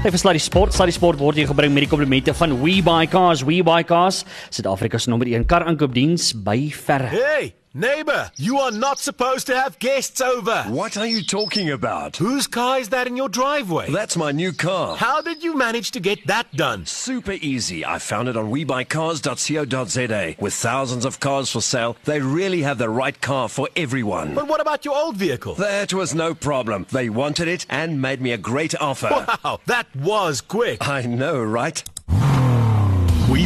Hy 0.00 0.08
verslaai 0.08 0.38
die 0.38 0.40
sport, 0.40 0.72
slaai 0.72 0.86
die 0.88 0.94
sport 0.96 1.18
word 1.20 1.36
hier 1.36 1.48
gebring 1.50 1.74
met 1.76 1.84
die 1.84 1.90
komplimente 1.90 2.32
van 2.32 2.54
WeBuyCars. 2.62 3.42
WeBuyCars, 3.44 4.22
Suid-Afrika 4.48 4.96
se 4.96 5.12
nommer 5.12 5.28
1 5.28 5.44
kar 5.44 5.66
aankoopdiens 5.68 6.30
by 6.40 6.70
verre. 6.72 7.10
Hey, 7.12 7.50
neighbor, 7.74 8.30
you 8.36 8.58
are 8.58 8.70
not 8.70 8.98
supposed 8.98 9.46
to 9.46 9.54
have 9.58 9.78
guests 9.78 10.20
over. 10.20 10.62
What 10.64 10.96
are 10.96 11.06
you 11.06 11.22
talking 11.22 11.70
about? 11.70 12.16
Whose 12.16 12.46
car 12.46 12.78
is 12.78 12.88
that 12.90 13.06
in 13.06 13.16
your 13.16 13.28
driveway? 13.28 13.90
That's 13.90 14.16
my 14.16 14.32
new 14.32 14.52
car. 14.52 14.96
How 14.96 15.20
did 15.20 15.42
you 15.42 15.56
manage 15.56 15.90
to 15.92 16.00
get 16.00 16.26
that 16.26 16.54
done? 16.54 16.86
Super 16.86 17.32
easy. 17.32 17.84
I 17.84 17.98
found 17.98 18.28
it 18.28 18.36
on 18.36 18.50
webuycars.co.za. 18.50 20.36
With 20.38 20.54
thousands 20.54 21.04
of 21.04 21.20
cars 21.20 21.50
for 21.50 21.60
sale, 21.60 21.96
they 22.04 22.20
really 22.20 22.62
have 22.62 22.78
the 22.78 22.88
right 22.88 23.20
car 23.20 23.48
for 23.48 23.68
everyone. 23.76 24.34
But 24.34 24.48
what 24.48 24.60
about 24.60 24.84
your 24.84 24.96
old 24.96 25.16
vehicle? 25.16 25.54
That 25.54 25.92
was 25.92 26.14
no 26.14 26.34
problem. 26.34 26.86
They 26.90 27.08
wanted 27.08 27.48
it 27.48 27.66
and 27.68 28.02
made 28.02 28.20
me 28.20 28.32
a 28.32 28.38
great 28.38 28.74
offer. 28.80 29.26
Wow, 29.44 29.60
that 29.66 29.94
was 29.94 30.40
quick. 30.40 30.86
I 30.86 31.02
know, 31.02 31.42
right? 31.42 31.82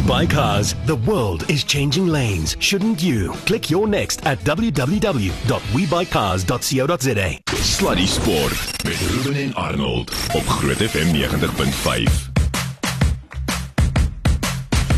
Buy 0.07 0.25
cars. 0.27 0.75
The 0.85 0.95
world 0.95 1.49
is 1.49 1.63
changing 1.63 2.07
lanes. 2.07 2.55
Shouldn't 2.59 3.01
you? 3.01 3.31
Click 3.45 3.71
your 3.71 3.87
next 3.87 4.23
at 4.25 4.39
www.webuycars.co.za. 4.39 7.39
Sluddy 7.55 8.07
Sport 8.07 8.83
met 8.83 8.97
Ruben 9.09 9.35
en 9.41 9.55
Arnold 9.55 10.11
op 10.33 10.47
Groot 10.47 10.77
FM 10.77 11.13
90.5. 11.13 12.34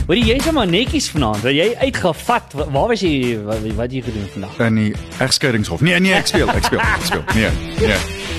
Hoorie 0.07 0.23
jy 0.23 0.35
is 0.39 0.45
maar 0.55 0.67
netjies 0.71 1.09
vanaand. 1.11 1.41
Wil 1.43 1.51
jy 1.57 1.65
uitgevat? 1.81 2.53
Wa- 2.55 2.69
Waar 2.71 2.87
was 2.93 3.01
jy 3.03 3.35
wat, 3.43 3.65
wat 3.75 3.91
jy 3.91 4.01
gedoen 4.05 4.27
vandag? 4.31 4.53
in 4.67 4.75
die 4.79 4.93
egskeidingshof. 5.19 5.81
Nee, 5.83 5.99
nee, 5.99 6.13
ek 6.15 6.27
speel, 6.31 6.47
ek 6.49 6.63
speel, 6.63 6.79
ek 6.79 7.03
speel. 7.03 7.23
Nee. 7.35 7.49
Nee. 7.81 7.97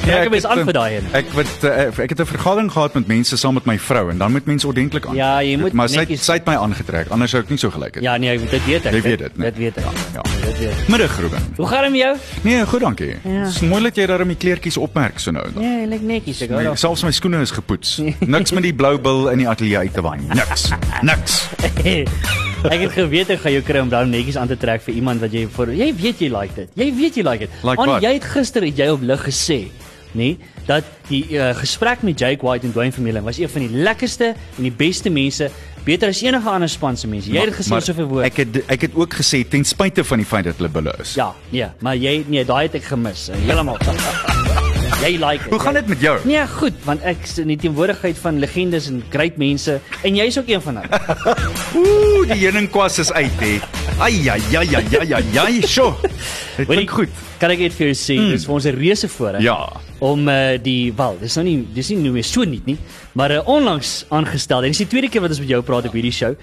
Ja, 0.08 0.22
ek 0.22 0.32
is 0.32 0.42
het, 0.42 0.46
aan 0.52 0.58
eh, 0.62 0.64
vir 0.64 0.72
daai 0.72 0.94
een. 0.96 1.08
Ek 1.18 1.28
wat 1.36 1.64
uh, 1.68 1.98
ek 2.04 2.08
het 2.14 2.20
'n 2.22 2.24
vergadering 2.30 2.70
gehad 2.72 2.94
met 2.94 3.06
mense 3.06 3.36
saam 3.36 3.54
met 3.54 3.66
my 3.66 3.76
vrou 3.78 4.08
en 4.10 4.18
dan 4.18 4.32
moet 4.32 4.46
mense 4.46 4.66
ordentlik 4.66 5.06
aan. 5.06 5.14
Ja, 5.14 5.42
jy 5.42 5.56
moet 5.60 5.72
Maar 5.72 5.88
sy 5.88 5.96
netjies- 6.00 6.24
sy 6.24 6.32
het 6.38 6.46
my 6.46 6.54
aangetrek, 6.56 7.08
anders 7.10 7.30
sou 7.30 7.42
ek 7.42 7.48
nie 7.50 7.58
so 7.58 7.70
gelyk 7.70 7.94
het. 7.94 8.02
Ja 8.02 8.16
nee, 8.16 8.38
dit 8.38 8.64
weet 8.64 8.86
ek. 8.86 8.92
Jy 8.92 9.02
weet 9.02 9.18
dit, 9.18 9.36
nee. 9.36 9.50
Dit 9.50 9.58
weet 9.58 9.76
ek. 9.76 9.84
Ja. 10.14 10.22
Dit 10.46 10.58
weet 10.58 10.70
ek. 10.70 10.88
Middag 10.88 11.18
Ruben. 11.20 11.42
Hoe 11.56 11.66
gaan 11.66 11.82
dit 11.82 11.90
met 11.90 12.00
jou? 12.00 12.16
Nee, 12.42 12.64
goed, 12.66 12.80
dankie. 12.80 13.14
Ja. 13.24 13.44
Dis 13.44 13.60
mooi 13.60 13.82
dat 13.82 13.96
jy 13.96 14.06
daarom 14.06 14.28
die 14.28 14.36
kleertjies 14.36 14.76
opmerk 14.76 15.18
so 15.18 15.30
nou 15.30 15.44
en 15.46 15.52
dan. 15.54 15.62
Ja, 15.62 15.78
jy 15.80 15.86
lyk 15.86 16.00
netjies. 16.02 16.40
Ek 16.40 16.48
hou 16.50 16.62
Nee, 16.62 16.76
selfs 16.76 17.02
my 17.02 17.10
skoene 17.12 17.40
is 17.40 17.50
gepoets. 17.50 18.00
Niks 18.20 18.52
met 18.52 18.62
die 18.62 18.74
blou 18.74 18.98
bil 18.98 19.28
in 19.28 19.38
die 19.38 19.48
ateljee 19.48 19.76
uit 19.78 19.92
te 19.92 20.00
waai. 20.00 20.18
Niks. 20.32 20.70
Niks. 21.02 21.48
Ek 22.68 22.80
het 22.82 22.92
geweet 22.94 23.30
ek 23.34 23.40
gaan 23.44 23.52
jou 23.54 23.62
kry 23.66 23.82
om 23.84 23.90
dan 23.92 24.10
netjies 24.10 24.36
aan 24.40 24.50
te 24.50 24.56
trek 24.58 24.82
vir 24.86 24.94
iemand 24.98 25.22
wat 25.22 25.32
jy 25.34 25.44
vir 25.54 25.72
jy 25.78 25.90
weet 25.98 26.22
jy 26.24 26.30
like 26.32 26.54
dit. 26.56 26.70
Jy 26.78 26.88
weet 26.98 27.18
jy 27.20 27.24
like 27.26 27.46
dit. 27.46 27.60
Like 27.66 27.84
wat? 27.86 28.02
jy 28.04 28.12
het 28.18 28.26
gister 28.34 28.66
het 28.66 28.78
jy 28.78 28.88
op 28.94 29.02
lig 29.06 29.22
gesê, 29.28 29.58
nê, 30.18 30.30
dat 30.68 30.86
die 31.10 31.22
uh, 31.36 31.50
gesprek 31.58 32.02
met 32.06 32.18
Jake 32.18 32.44
White 32.46 32.66
en 32.66 32.72
Dwayne 32.74 32.92
Vermeulen 32.92 33.24
was 33.26 33.38
een 33.40 33.50
van 33.52 33.66
die 33.66 33.82
lekkerste 33.84 34.32
en 34.34 34.62
die 34.66 34.72
beste 34.74 35.10
mense, 35.12 35.50
beter 35.86 36.10
as 36.12 36.22
enige 36.24 36.50
ander 36.50 36.68
span 36.68 36.96
se 36.96 37.08
mense. 37.08 37.30
Jy 37.30 37.38
het 37.44 37.52
dit 37.52 37.60
gesê 37.60 37.72
Maar 37.74 37.86
soveel 37.86 38.10
woord. 38.10 38.26
Ek 38.28 38.42
het 38.42 38.58
ek 38.78 38.88
het 38.88 38.98
ook 38.98 39.20
gesê 39.22 39.44
ten 39.48 39.64
spyte 39.64 40.04
van 40.04 40.22
die 40.24 40.28
feit 40.28 40.48
dat 40.50 40.58
hulle 40.60 40.72
bulle 40.72 40.96
is. 41.00 41.14
Ja, 41.20 41.30
nee, 41.54 41.70
maar 41.80 41.96
jy 41.96 42.20
nee, 42.28 42.44
daai 42.48 42.66
het 42.66 42.80
ek 42.82 42.90
gemis. 42.92 43.28
eh, 43.32 43.40
Heeltemal. 43.46 44.37
Jy 45.02 45.16
like 45.20 45.42
dit. 45.44 45.52
Hoe 45.52 45.60
gaan 45.60 45.74
dit 45.78 45.86
met 45.86 46.00
jou? 46.00 46.14
Nee, 46.28 46.46
goed, 46.58 46.76
want 46.84 47.02
ek 47.02 47.24
is 47.24 47.38
in 47.42 47.52
die 47.52 47.58
teenwoordigheid 47.60 48.18
van 48.22 48.38
legendes 48.42 48.88
en 48.92 49.02
great 49.12 49.36
mense 49.40 49.78
en 50.02 50.18
jy's 50.18 50.38
ook 50.38 50.48
een 50.48 50.62
van 50.64 50.80
hulle. 50.80 51.00
Ooh, 51.80 52.22
die 52.28 52.40
heuningkwas 52.44 52.98
is 52.98 53.12
uit 53.12 53.42
hè. 53.42 53.58
Ai 53.98 54.28
ai 54.30 54.40
ai 54.56 54.68
ai 54.78 55.12
ai 55.14 55.38
ai. 55.38 55.60
Sjoe. 55.66 55.94
Dit 56.56 56.66
klink 56.66 56.90
goed. 56.90 57.20
Kan 57.38 57.54
ek 57.54 57.66
net 57.66 57.76
vir 57.76 57.90
jou 57.90 57.98
sê, 57.98 58.18
mm. 58.18 58.32
dis 58.34 58.48
vir 58.48 58.54
ons 58.54 58.66
'n 58.66 58.78
reuse 58.78 59.08
voorreg. 59.10 59.42
Ja. 59.42 59.58
Om 59.98 60.28
uh, 60.28 60.54
die 60.62 60.92
wel, 60.94 61.16
dis 61.18 61.34
nou 61.34 61.44
nie 61.46 61.56
dis 61.74 61.88
nie 61.90 61.98
nou 62.04 62.12
meer 62.14 62.26
so 62.26 62.46
nie 62.46 62.60
nie, 62.68 62.76
maar 63.18 63.32
uh, 63.34 63.40
onlangs 63.50 64.04
aangestel. 64.14 64.62
En 64.62 64.74
dis 64.74 64.84
die 64.84 64.90
tweede 64.90 65.10
keer 65.10 65.24
wat 65.24 65.34
ons 65.34 65.42
met 65.42 65.50
jou 65.50 65.62
praat 65.66 65.88
op 65.90 65.96
hierdie 65.98 66.14
show. 66.14 66.34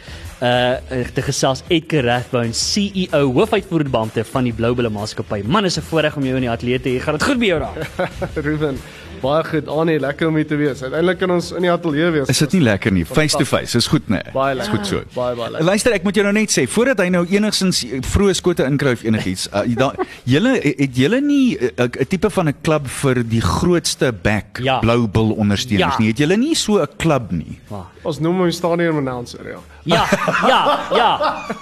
Uh 0.43 0.75
te 1.15 1.23
gesels 1.23 1.63
Edgar 1.71 2.03
Rathbone, 2.03 2.51
CEO, 2.53 3.21
hoofuitvoerende 3.37 3.93
beampte 3.93 4.25
van 4.27 4.43
die 4.43 4.53
Blou 4.53 4.73
Bulle 4.75 4.91
Maatskappy. 4.91 5.41
Man, 5.47 5.65
is 5.65 5.77
'n 5.77 5.87
voorreg 5.87 6.17
om 6.17 6.23
jou 6.23 6.35
in 6.35 6.47
die 6.47 6.51
ateljee 6.51 6.79
te 6.79 6.89
hê. 6.89 6.99
Gaan 6.99 7.17
dit 7.17 7.23
goed 7.23 7.37
met 7.37 7.47
jou 7.47 7.59
daar? 7.59 8.09
Ruben, 8.47 8.77
baie 9.25 9.43
goed. 9.47 9.67
Annie, 9.73 9.97
lekker 9.99 10.29
om 10.29 10.35
hier 10.39 10.47
te 10.47 10.57
wees. 10.59 10.81
Uiteindelik 10.85 11.19
kan 11.23 11.31
ons 11.35 11.51
in 11.57 11.65
die 11.65 11.71
ateljee 11.73 12.11
wees. 12.15 12.29
Is 12.31 12.41
dit 12.45 12.55
nie 12.57 12.61
lekker 12.67 12.93
nie? 12.95 13.03
Face 13.09 13.37
to 13.39 13.45
face. 13.49 13.75
Is 13.79 13.87
goed 13.91 14.07
nê? 14.13 14.21
Baie 14.35 14.53
Is 14.55 14.61
lekker. 14.61 14.77
goed 14.77 14.87
so. 14.91 15.01
Baie 15.15 15.35
baie 15.35 15.51
lekker. 15.55 15.65
Luister, 15.71 15.95
ek 15.97 16.03
moet 16.07 16.15
jou 16.19 16.25
nou 16.27 16.33
net 16.37 16.53
sê, 16.53 16.65
voordat 16.69 17.01
hy 17.03 17.09
nou 17.13 17.23
enigsins 17.25 17.83
vroeë 18.13 18.35
skote 18.37 18.65
inkruif 18.69 19.03
enigiets, 19.07 19.47
uh, 19.53 19.65
da, 19.79 19.91
julle 20.33 20.55
het 20.63 20.95
julle 20.97 21.21
nie 21.21 21.57
'n 21.57 21.71
uh, 21.77 22.05
tipe 22.09 22.29
van 22.29 22.47
'n 22.49 22.55
klub 22.61 22.87
vir 23.01 23.23
die 23.23 23.41
grootste 23.41 24.11
back 24.13 24.59
Ja. 24.63 24.79
blou 24.79 25.07
bil 25.07 25.31
ondersteuners 25.35 25.95
Ja. 25.97 25.99
nie. 25.99 26.07
Het 26.13 26.17
julle 26.19 26.37
nie 26.37 26.55
so 26.55 26.79
'n 26.81 26.87
klub 26.97 27.31
nie? 27.31 27.59
Ons 28.03 28.19
noem 28.19 28.37
hom 28.39 28.51
stadium 28.51 28.97
announcer, 28.97 29.41
ja. 29.49 29.59
Ja, 29.85 30.05
ja, 30.47 30.79
ja. 30.95 31.09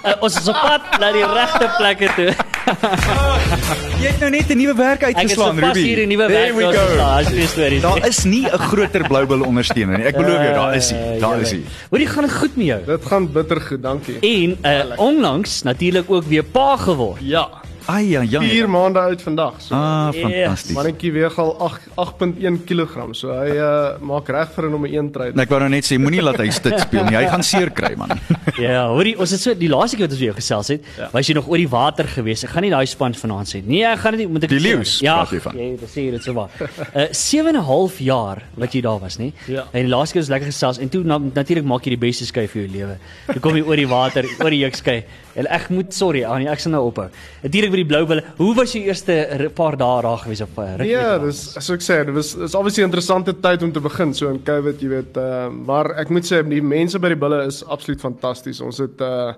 Uh, 0.04 0.12
ons 0.22 0.36
is 0.40 0.48
op 0.48 0.54
pad 0.60 1.00
na 1.00 1.12
die 1.12 1.24
regte 1.24 1.68
plekke 1.78 2.08
toe. 2.16 2.32
Jy 4.02 4.08
het 4.08 4.20
nou 4.20 4.30
net 4.30 4.48
'n 4.50 4.56
nuwe 4.56 4.74
werk 4.74 5.02
Ek 5.02 5.08
is 5.08 5.14
uitgeslaan, 5.16 5.56
sopas 5.58 5.76
hier 5.76 5.98
'n 6.04 6.08
nuwe 6.08 6.26
There 6.26 6.52
werk. 6.54 6.72
we 6.72 6.96
daar. 6.96 7.20
As 7.24 7.28
jy 7.32 7.46
stories. 7.46 7.82
Daar 7.82 8.06
is 8.06 8.24
nie 8.24 8.44
'n 8.46 8.58
groter 8.58 9.02
blou 9.08 9.26
bil 9.26 9.42
ondersteuner 9.44 9.98
nie. 9.98 10.06
Ek 10.06 10.16
belowe 10.16 10.44
jou, 10.44 10.54
daar 10.54 10.74
is 10.74 10.90
hy. 10.90 11.18
Daar 11.20 11.40
is 11.40 11.50
hy. 11.50 11.60
Hoorie, 11.90 12.06
gaan 12.06 12.22
dit 12.24 12.32
goed 12.32 12.56
met 12.56 12.66
jou? 12.66 12.80
Dit 12.86 13.04
gaan 13.06 13.32
bitter 13.32 13.60
goed, 13.60 13.82
dankie. 13.82 14.16
En 14.20 14.58
uh, 14.62 14.98
onlangs 14.98 15.62
natuurlik 15.62 16.10
ook 16.10 16.24
weer 16.24 16.42
pa 16.44 16.76
geword. 16.76 17.20
Ja. 17.22 17.48
Ai 17.86 18.06
ja, 18.08 18.22
ja. 18.22 18.40
4 18.40 18.68
maande 18.68 18.98
oud 18.98 19.22
vandag. 19.22 19.54
So 19.60 19.74
Ah, 19.74 20.08
Yes. 20.12 20.22
fantasties. 20.22 20.74
mannetjie 20.76 21.12
weeg 21.12 21.38
al 21.38 21.50
8 21.60 21.80
8.1 21.96 22.64
kg. 22.64 23.08
So 23.14 23.28
hy 23.28 23.50
uh, 23.60 23.98
maak 24.00 24.28
reg 24.28 24.48
vir 24.54 24.64
'n 24.64 24.70
nommer 24.70 24.88
1 24.90 25.10
tryd. 25.12 25.34
En 25.34 25.40
ek 25.40 25.48
wou 25.50 25.58
nou 25.60 25.68
net 25.68 25.84
sê 25.84 25.98
moenie 25.98 26.22
laat 26.22 26.38
hy 26.40 26.48
stit 26.50 26.78
speel 26.80 27.04
nie. 27.04 27.16
Hy 27.16 27.26
gaan 27.28 27.42
seer 27.42 27.70
kry 27.70 27.94
man. 27.96 28.08
Ja, 28.58 28.86
hoorie, 28.88 29.18
ons 29.18 29.30
het 29.34 29.40
so 29.40 29.52
die 29.54 29.68
laaste 29.68 29.96
keer 29.96 30.06
wat 30.06 30.12
ons 30.14 30.20
weer 30.20 30.34
gesels 30.34 30.68
het, 30.68 30.84
ja. 30.96 31.08
was 31.12 31.26
jy 31.26 31.34
nog 31.34 31.48
oor 31.48 31.56
die 31.58 31.68
water 31.68 32.04
gewees. 32.06 32.44
Ek 32.44 32.50
gaan 32.50 32.62
nie 32.62 32.70
daai 32.70 32.86
span 32.86 33.12
vanaand 33.14 33.48
sê. 33.50 33.62
Nee, 33.66 33.82
ek 33.84 33.98
gaan 33.98 34.12
dit 34.16 34.20
nie 34.20 34.28
moet 34.32 34.44
ek 34.44 34.50
Die 34.50 34.58
sê. 34.58 34.62
leeu's 34.62 35.00
Ja, 35.02 35.16
praat 35.24 35.30
jy 35.32 35.40
van. 35.40 35.56
jy 35.58 35.76
dit 35.80 35.88
sê 35.90 36.10
dit 36.10 36.22
so 36.22 36.32
waar. 36.32 36.50
Uh 36.94 37.08
7 37.12 37.48
en 37.48 37.56
'n 37.56 37.64
half 37.64 37.98
jaar 37.98 38.42
wat 38.56 38.72
jy 38.72 38.80
daar 38.80 39.00
was, 39.00 39.18
nê? 39.18 39.32
Ja. 39.48 39.64
En 39.72 39.82
die 39.86 39.88
laaste 39.90 40.12
keer 40.14 40.22
was 40.22 40.30
lekker 40.30 40.46
gesels 40.52 40.78
en 40.78 40.88
toe 40.88 41.02
na, 41.04 41.18
natuurlik 41.18 41.64
maak 41.64 41.82
jy 41.84 41.90
die 41.98 42.06
beste 42.06 42.24
skei 42.26 42.46
vir 42.46 42.62
jou 42.62 42.70
lewe. 42.78 42.96
Toe 43.32 43.40
kom 43.40 43.56
jy 43.56 43.62
oor 43.66 43.76
die 43.76 43.88
water, 43.88 44.24
oor 44.40 44.50
die 44.50 44.60
jukskei. 44.64 45.04
En 45.34 45.48
ek 45.50 45.68
moet 45.74 45.94
sorry, 45.94 46.22
Annie, 46.28 46.46
ek 46.50 46.62
sal 46.62 46.74
nou 46.76 46.84
ophou. 46.88 47.08
Natuurlik 47.42 47.72
vir 47.74 47.82
die 47.82 47.88
blou 47.90 48.02
bulle. 48.06 48.22
Hoe 48.38 48.52
was 48.54 48.74
jou 48.76 48.84
eerste 48.84 49.16
paar 49.56 49.76
dae 49.80 50.02
daar 50.06 50.20
gewees 50.22 50.44
op 50.44 50.58
uh, 50.58 50.68
rugby? 50.76 50.90
Ja, 50.92 51.18
dis 51.22 51.42
so 51.58 51.74
ek 51.74 51.82
sê, 51.82 51.98
dit 52.06 52.14
was 52.14 52.34
is 52.34 52.54
obviously 52.54 52.84
'n 52.84 52.90
interessante 52.90 53.34
tyd 53.34 53.62
om 53.62 53.72
te 53.72 53.80
begin 53.80 54.14
so 54.14 54.30
in 54.30 54.42
COVID, 54.42 54.80
jy 54.80 54.88
weet, 54.88 55.16
uh, 55.16 55.48
maar 55.50 55.90
ek 55.98 56.10
moet 56.10 56.24
sê 56.24 56.42
die 56.46 56.62
mense 56.62 56.98
by 56.98 57.08
die 57.08 57.22
bulle 57.26 57.44
is 57.46 57.64
absoluut 57.66 58.00
fantasties. 58.00 58.60
Ons 58.60 58.78
het 58.78 59.00
uh 59.00 59.34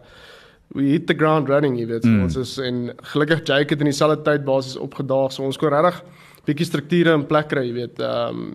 we 0.75 0.83
hit 0.83 1.07
the 1.07 1.15
ground 1.15 1.49
running, 1.49 1.79
jy 1.79 1.87
weet. 1.87 2.05
Mm. 2.05 2.25
Ons 2.27 2.37
is 2.37 2.59
en 2.59 2.91
gelukkig 3.13 3.45
Jake 3.47 3.71
het 3.73 3.81
in 3.81 3.87
dieselfde 3.87 4.23
tyd 4.27 4.45
basies 4.45 4.77
opgedaag, 4.77 5.33
so 5.33 5.45
ons 5.47 5.57
kon 5.57 5.71
regtig 5.71 6.03
bietjie 6.47 6.67
strukture 6.67 7.15
in 7.15 7.27
plek 7.27 7.49
kry, 7.51 7.67
jy 7.69 7.77
weet. 7.83 8.01
Ehm 8.03 8.41
um, 8.41 8.49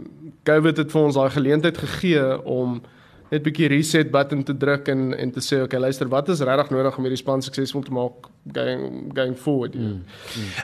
COVID 0.47 0.79
het 0.81 0.89
vir 0.89 1.01
ons 1.01 1.17
daai 1.19 1.29
geleentheid 1.29 1.77
gegee 1.77 2.21
om 2.49 2.79
net 3.31 3.45
bietjie 3.45 3.69
reset 3.71 4.09
button 4.11 4.43
te 4.43 4.53
druk 4.59 4.89
en 4.91 5.11
en 5.15 5.31
te 5.31 5.41
sê 5.43 5.61
okay, 5.63 5.79
luister, 5.79 6.09
wat 6.11 6.29
is 6.33 6.41
regtig 6.43 6.71
nodig 6.75 6.97
om 6.99 7.07
hierdie 7.07 7.19
span 7.21 7.43
suksesvol 7.43 7.85
te 7.87 7.93
maak 7.95 8.27
going 8.55 9.11
going 9.15 9.37
forward, 9.39 9.75
weet. 9.77 10.01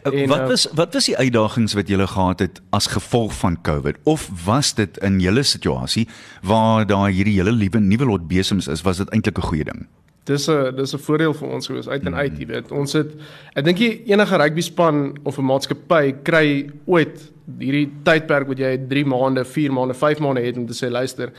Uh, 0.03 0.11
En, 0.11 0.27
wat 0.31 0.43
uh, 0.43 0.47
was 0.51 0.65
wat 0.75 0.97
was 0.97 1.07
die 1.07 1.15
uitdagings 1.17 1.77
wat 1.77 1.87
julle 1.87 2.07
gehad 2.07 2.43
het 2.43 2.59
as 2.75 2.89
gevolg 2.91 3.35
van 3.39 3.55
COVID 3.63 4.01
of 4.03 4.27
was 4.45 4.73
dit 4.75 4.99
in 5.05 5.21
julle 5.23 5.45
situasie 5.47 6.07
waar 6.43 6.87
daar 6.87 7.07
hierdie 7.07 7.37
hele 7.39 7.55
liewe 7.55 7.79
nuwe 7.79 8.09
lot 8.11 8.27
besems 8.27 8.67
is, 8.67 8.83
was 8.83 8.99
dit 9.03 9.15
eintlik 9.15 9.39
'n 9.39 9.47
goeie 9.47 9.63
ding? 9.63 9.87
Dis 10.27 10.49
'n 10.49 10.75
dis 10.75 10.93
'n 10.93 10.99
voordeel 10.99 11.33
vir 11.33 11.47
ons 11.47 11.67
gewees 11.67 11.87
uit 11.87 12.05
en 12.05 12.15
uit, 12.15 12.37
jy 12.39 12.45
weet. 12.45 12.71
Ons 12.71 12.93
het 12.93 13.11
ek 13.55 13.63
dink 13.63 13.79
enige 13.79 14.37
rugby 14.37 14.61
span 14.61 15.17
of 15.23 15.37
'n 15.37 15.45
maatskappy 15.45 16.15
kry 16.23 16.69
ooit 16.85 17.31
hierdie 17.59 17.89
tydperk 18.03 18.47
wat 18.47 18.59
jy 18.59 18.77
3 18.89 19.05
maande, 19.05 19.45
4 19.45 19.71
maande, 19.71 19.93
5 19.93 20.19
maande 20.19 20.41
het 20.41 20.57
om 20.57 20.65
te 20.67 20.75
sê 20.75 20.91
luister, 20.91 21.31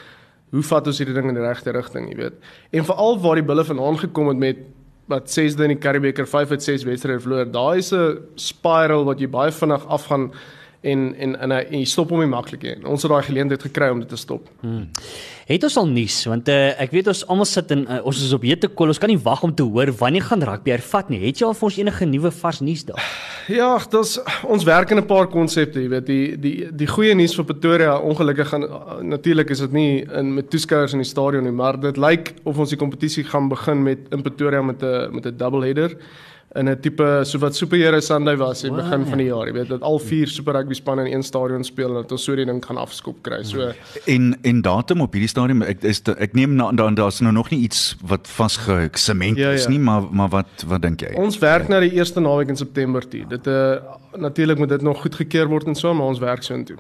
hoe 0.50 0.62
vat 0.62 0.86
ons 0.86 0.98
hierdie 0.98 1.14
ding 1.14 1.28
in 1.28 1.38
die 1.38 1.44
regte 1.44 1.72
rigting, 1.76 2.08
jy 2.08 2.16
weet. 2.16 2.36
En 2.72 2.84
veral 2.88 3.18
waar 3.20 3.40
die 3.40 3.46
bulle 3.46 3.64
vandaan 3.64 3.98
gekom 3.98 4.28
het 4.32 4.42
met 4.42 4.66
wat 5.08 5.28
6de 5.32 5.64
in 5.64 5.72
die 5.72 5.80
Curriebeeker 5.80 6.28
5 6.28 6.50
uit 6.50 6.62
6 6.62 6.84
wedstryde 6.84 7.20
verloor. 7.24 7.50
Daai 7.50 7.78
is 7.78 7.92
'n 7.92 8.18
spiral 8.36 9.04
wat 9.04 9.20
jy 9.20 9.28
baie 9.28 9.52
vinnig 9.52 9.86
afgaan 9.86 10.32
en 10.80 11.14
en 11.14 11.34
en, 11.40 11.52
en 11.52 11.78
jy 11.78 11.86
stop 11.88 12.12
hom 12.14 12.20
nie 12.22 12.30
maklik 12.30 12.62
nie. 12.62 12.76
Ons 12.86 13.02
het 13.02 13.10
daai 13.10 13.26
geleentheid 13.26 13.62
gekry 13.66 13.90
om 13.90 14.02
dit 14.02 14.08
te 14.08 14.18
stop. 14.20 14.46
Het 15.48 15.64
ons 15.64 15.76
al 15.80 15.88
nuus 15.90 16.16
want 16.28 16.50
uh, 16.52 16.74
ek 16.84 16.92
weet 16.94 17.08
ons 17.10 17.24
almal 17.32 17.48
sit 17.48 17.70
in 17.74 17.86
uh, 17.86 17.98
ons 18.06 18.20
is 18.22 18.34
op 18.36 18.44
hete 18.46 18.68
kol. 18.68 18.92
Ons 18.92 19.00
kan 19.02 19.10
nie 19.10 19.18
wag 19.24 19.42
om 19.46 19.54
te 19.54 19.66
hoor 19.66 19.90
wanneer 19.98 20.26
gaan 20.28 20.44
rugby 20.44 20.74
hervat 20.76 21.10
nie. 21.10 21.22
Het 21.24 21.42
jy 21.42 21.48
al 21.48 21.56
vir 21.58 21.68
ons 21.70 21.78
enige 21.80 22.08
nuwe 22.10 22.32
vars 22.38 22.60
nuus 22.62 22.84
daar? 22.86 23.10
Ja, 23.48 23.70
dis 23.90 24.18
ons 24.44 24.66
werk 24.68 24.92
in 24.92 25.00
'n 25.00 25.06
paar 25.08 25.26
konsepte, 25.32 25.80
jy 25.80 25.88
weet, 25.88 26.06
die 26.06 26.36
die 26.36 26.68
die 26.70 26.86
goeie 26.86 27.14
nuus 27.14 27.34
vir 27.34 27.48
Pretoria, 27.48 27.98
ongelukkig 27.98 28.48
gaan 28.48 28.66
natuurlik 29.02 29.50
is 29.50 29.64
dit 29.64 29.72
nie 29.72 30.04
in 30.04 30.34
met 30.34 30.50
toeskouers 30.50 30.92
in 30.92 31.02
die 31.02 31.08
stadion 31.08 31.44
nie, 31.44 31.52
maar 31.52 31.80
dit 31.80 31.96
lyk 31.96 32.34
of 32.44 32.58
ons 32.58 32.70
die 32.70 32.78
kompetisie 32.78 33.24
gaan 33.24 33.48
begin 33.48 33.82
met 33.82 33.98
in 34.12 34.22
Pretoria 34.22 34.62
met 34.62 34.82
'n 34.82 35.14
met 35.14 35.26
'n 35.26 35.36
double 35.36 35.64
header 35.64 35.96
in 36.54 36.68
'n 36.68 36.80
tipe 36.80 37.20
so 37.24 37.38
wat 37.38 37.54
superhero 37.56 38.00
Sunday 38.00 38.36
was 38.36 38.64
in 38.64 38.74
begin 38.74 39.04
van 39.06 39.18
die 39.18 39.26
jaar. 39.26 39.46
Jy 39.46 39.52
weet 39.52 39.68
dat 39.68 39.82
al 39.82 39.98
vier 39.98 40.26
super 40.26 40.52
rugby 40.54 40.74
spanne 40.74 41.06
in 41.08 41.12
een 41.16 41.22
stadion 41.22 41.64
speel 41.64 41.88
en 41.88 41.94
dat 41.94 42.12
ons 42.12 42.24
so 42.24 42.34
die 42.36 42.44
ding 42.44 42.64
gaan 42.64 42.76
afskop 42.76 43.22
kry. 43.22 43.42
So 43.44 43.72
En 44.06 44.36
en 44.42 44.62
datum 44.62 45.00
op 45.00 45.12
hierdie 45.12 45.28
stadium 45.28 45.62
ek 45.62 45.82
is 45.84 46.00
ek 46.18 46.32
neem 46.34 46.54
na 46.56 46.72
daar 46.72 46.94
daar's 46.94 47.20
nou 47.20 47.32
nog 47.32 47.50
nie 47.50 47.60
iets 47.60 47.96
wat 48.02 48.26
vasgesement 48.26 49.36
Ja, 49.36 49.50
is 49.50 49.64
ja. 49.64 49.68
nie, 49.70 49.78
maar 49.78 50.02
maar 50.10 50.28
wat 50.28 50.64
wat 50.66 50.82
dink 50.82 51.00
jy? 51.00 51.14
ons 51.16 51.38
werk 51.38 51.68
na 51.68 51.80
die 51.80 51.92
eerste 51.92 52.20
naweek 52.20 52.48
in 52.48 52.56
September 52.56 53.08
toe. 53.08 53.24
Dit 53.28 53.46
uh 53.46 53.76
natuurlik 54.16 54.58
moet 54.58 54.68
dit 54.68 54.82
nog 54.82 55.00
goedgekeur 55.02 55.46
word 55.48 55.66
en 55.66 55.74
so, 55.74 55.94
maar 55.94 56.06
ons 56.06 56.18
werk 56.18 56.42
so 56.42 56.54
intoe. 56.54 56.76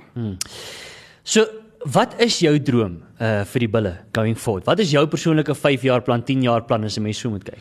So, 1.22 1.44
wat 1.92 2.14
is 2.18 2.38
jou 2.40 2.58
droom 2.62 3.02
uh 3.20 3.44
vir 3.44 3.60
die 3.60 3.68
bulle 3.68 3.96
going 4.14 4.36
forward? 4.38 4.64
Wat 4.66 4.78
is 4.78 4.90
jou 4.90 5.06
persoonlike 5.06 5.54
5 5.54 5.82
jaar 5.82 6.00
plan, 6.02 6.22
10 6.24 6.42
jaar 6.42 6.62
plan 6.64 6.84
as 6.84 6.96
'n 6.98 7.02
mens 7.02 7.18
so 7.18 7.30
moet 7.30 7.44
kyk? 7.44 7.58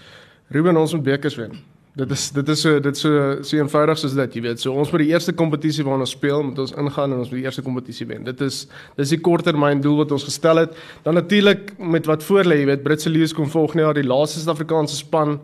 Ruben 0.50 0.78
ons 0.78 0.94
moet 0.94 1.04
bekers 1.04 1.36
wen. 1.36 1.52
Dit 1.98 2.12
is 2.14 2.28
dit 2.30 2.50
is 2.54 2.62
so 2.62 2.80
dit 2.84 2.98
so 3.00 3.12
so 3.42 3.58
eenvoudig 3.58 3.98
soos 3.98 4.14
dit, 4.14 4.36
jy 4.38 4.42
weet. 4.46 4.62
So 4.62 4.74
ons 4.78 4.92
moet 4.94 5.02
die 5.02 5.10
eerste 5.10 5.34
kompetisie 5.34 5.86
waarna 5.88 6.06
ons 6.06 6.14
speel, 6.14 6.44
moet 6.46 6.60
ons 6.62 6.76
ingaan 6.78 7.16
en 7.16 7.24
ons 7.24 7.32
moet 7.32 7.40
die 7.40 7.48
eerste 7.48 7.64
kompetisie 7.66 8.06
wen. 8.10 8.22
Dit 8.28 8.44
is 8.46 8.60
dis 9.00 9.16
die 9.16 9.22
korttermyn 9.26 9.82
doel 9.82 10.04
wat 10.04 10.14
ons 10.14 10.28
gestel 10.28 10.62
het. 10.62 10.78
Dan 11.08 11.18
natuurlik 11.18 11.74
met 11.82 12.06
wat 12.06 12.26
voor 12.28 12.46
lê, 12.46 12.62
jy 12.62 12.70
weet, 12.70 12.86
Britse 12.86 13.10
Lions 13.10 13.34
kom 13.34 13.50
volgende 13.50 13.88
jaar 13.88 13.98
die 13.98 14.06
laaste 14.06 14.44
Suid-Afrikaanse 14.44 15.00
span 15.00 15.40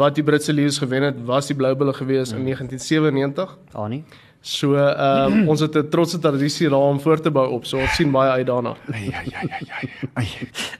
wat 0.00 0.16
die 0.16 0.24
Britse 0.24 0.54
Lions 0.56 0.80
gewen 0.80 1.04
het, 1.10 1.20
was 1.28 1.50
die 1.52 1.58
Blou 1.58 1.74
Bulle 1.76 1.92
gewees 1.92 2.32
in 2.32 2.46
1997. 2.48 3.52
Annie. 3.76 4.04
So 4.42 4.74
ehm 4.74 5.32
um, 5.32 5.48
ons 5.48 5.60
het 5.60 5.76
'n 5.76 5.88
trotse 5.88 6.18
tradisie 6.18 6.68
daar 6.68 6.78
om 6.78 7.00
voor 7.00 7.20
te 7.20 7.30
bou 7.30 7.48
op. 7.50 7.64
So 7.64 7.78
ons 7.78 7.94
sien 7.94 8.10
baie 8.10 8.30
uit 8.30 8.46
daarna. 8.46 8.74
Ai 8.92 9.10
ai 9.12 9.28
ai. 9.32 9.88
ai. 10.14 10.28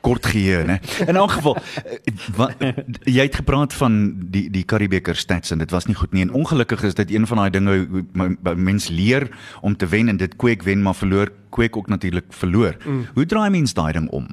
Kort 0.01 0.27
geheue, 0.27 0.65
né? 0.65 0.81
In 1.07 1.17
elk 1.17 1.31
geval, 1.31 1.57
eh, 1.57 1.99
wat 2.37 2.55
jy 3.05 3.23
het 3.23 3.35
gepraat 3.35 3.73
van 3.73 4.15
die 4.31 4.51
die 4.51 4.65
Karibeker 4.65 5.15
stats 5.17 5.51
en 5.51 5.59
dit 5.59 5.71
was 5.71 5.87
nie 5.87 5.95
goed 5.95 6.13
nie. 6.13 6.23
En 6.23 6.33
ongelukkig 6.33 6.83
is 6.83 6.95
dit 6.95 7.11
een 7.11 7.27
van 7.27 7.37
daai 7.37 7.51
dinge 7.51 7.87
my- 8.13 8.55
mens 8.57 8.89
leer 8.89 9.29
om 9.61 9.77
te 9.77 9.87
wen 9.87 10.09
en 10.09 10.17
dit 10.17 10.37
kweek 10.37 10.63
wen 10.63 10.83
maar 10.83 10.95
verloor 10.95 11.29
kweek 11.51 11.77
ook 11.77 11.87
natuurlik 11.89 12.25
verloor. 12.29 12.77
Mm. 12.85 13.07
Hoe 13.15 13.27
draai 13.27 13.51
mens 13.51 13.75
daai 13.75 13.93
ding 13.93 14.09
om? 14.11 14.27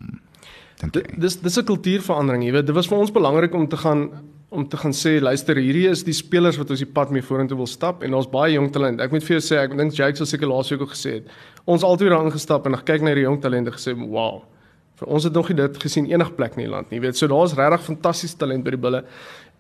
Dink 0.80 0.96
jy? 0.96 1.04
Dis 1.18 1.40
dis 1.40 1.58
'n 1.58 1.64
kultuurverandering, 1.64 2.44
jy 2.44 2.52
weet. 2.52 2.66
Dit 2.66 2.76
was 2.76 2.88
vir 2.88 2.98
ons 2.98 3.12
belangrik 3.12 3.54
om 3.54 3.68
te 3.68 3.78
gaan 3.78 4.10
om 4.50 4.66
te 4.68 4.78
gaan 4.82 4.94
sê, 4.98 5.20
luister, 5.22 5.60
hierdie 5.62 5.86
is 5.92 6.02
die 6.06 6.16
spelers 6.16 6.58
wat 6.58 6.72
ons 6.74 6.82
die 6.82 6.90
pad 6.90 7.12
mee 7.14 7.26
vorentoe 7.26 7.58
wil 7.60 7.70
stap 7.70 8.02
en 8.06 8.16
ons 8.18 8.30
baie 8.30 8.56
jong 8.56 8.72
talent. 8.74 9.02
Ek 9.04 9.12
moet 9.14 9.26
vir 9.26 9.38
jou 9.38 9.44
sê, 9.46 9.60
ek 9.62 9.76
dink 9.78 9.94
Jake 9.94 10.18
sal 10.18 10.30
seker 10.30 10.50
laasweek 10.50 10.82
ook 10.82 10.96
gesê 10.96 11.20
het. 11.20 11.36
Ons 11.70 11.86
altyd 11.86 12.10
daar 12.10 12.26
ingestap 12.26 12.66
en 12.66 12.78
gekyk 12.82 13.06
na 13.06 13.14
die 13.18 13.28
jong 13.28 13.38
talente 13.44 13.76
gesê, 13.76 13.94
"Wow." 13.94 14.44
Vir 15.00 15.08
ons 15.08 15.24
het 15.24 15.34
nog 15.34 15.50
nie 15.50 15.56
dit 15.56 15.78
gesien 15.78 16.06
enige 16.12 16.32
plek 16.32 16.58
in 16.58 16.64
die 16.64 16.70
land 16.70 16.90
nie, 16.90 17.00
jy 17.00 17.06
weet. 17.06 17.18
So 17.18 17.28
daar's 17.28 17.54
regtig 17.54 17.86
fantastiese 17.86 18.38
talent 18.38 18.64
by 18.64 18.72
die 18.72 18.78
bulle. 18.78 19.04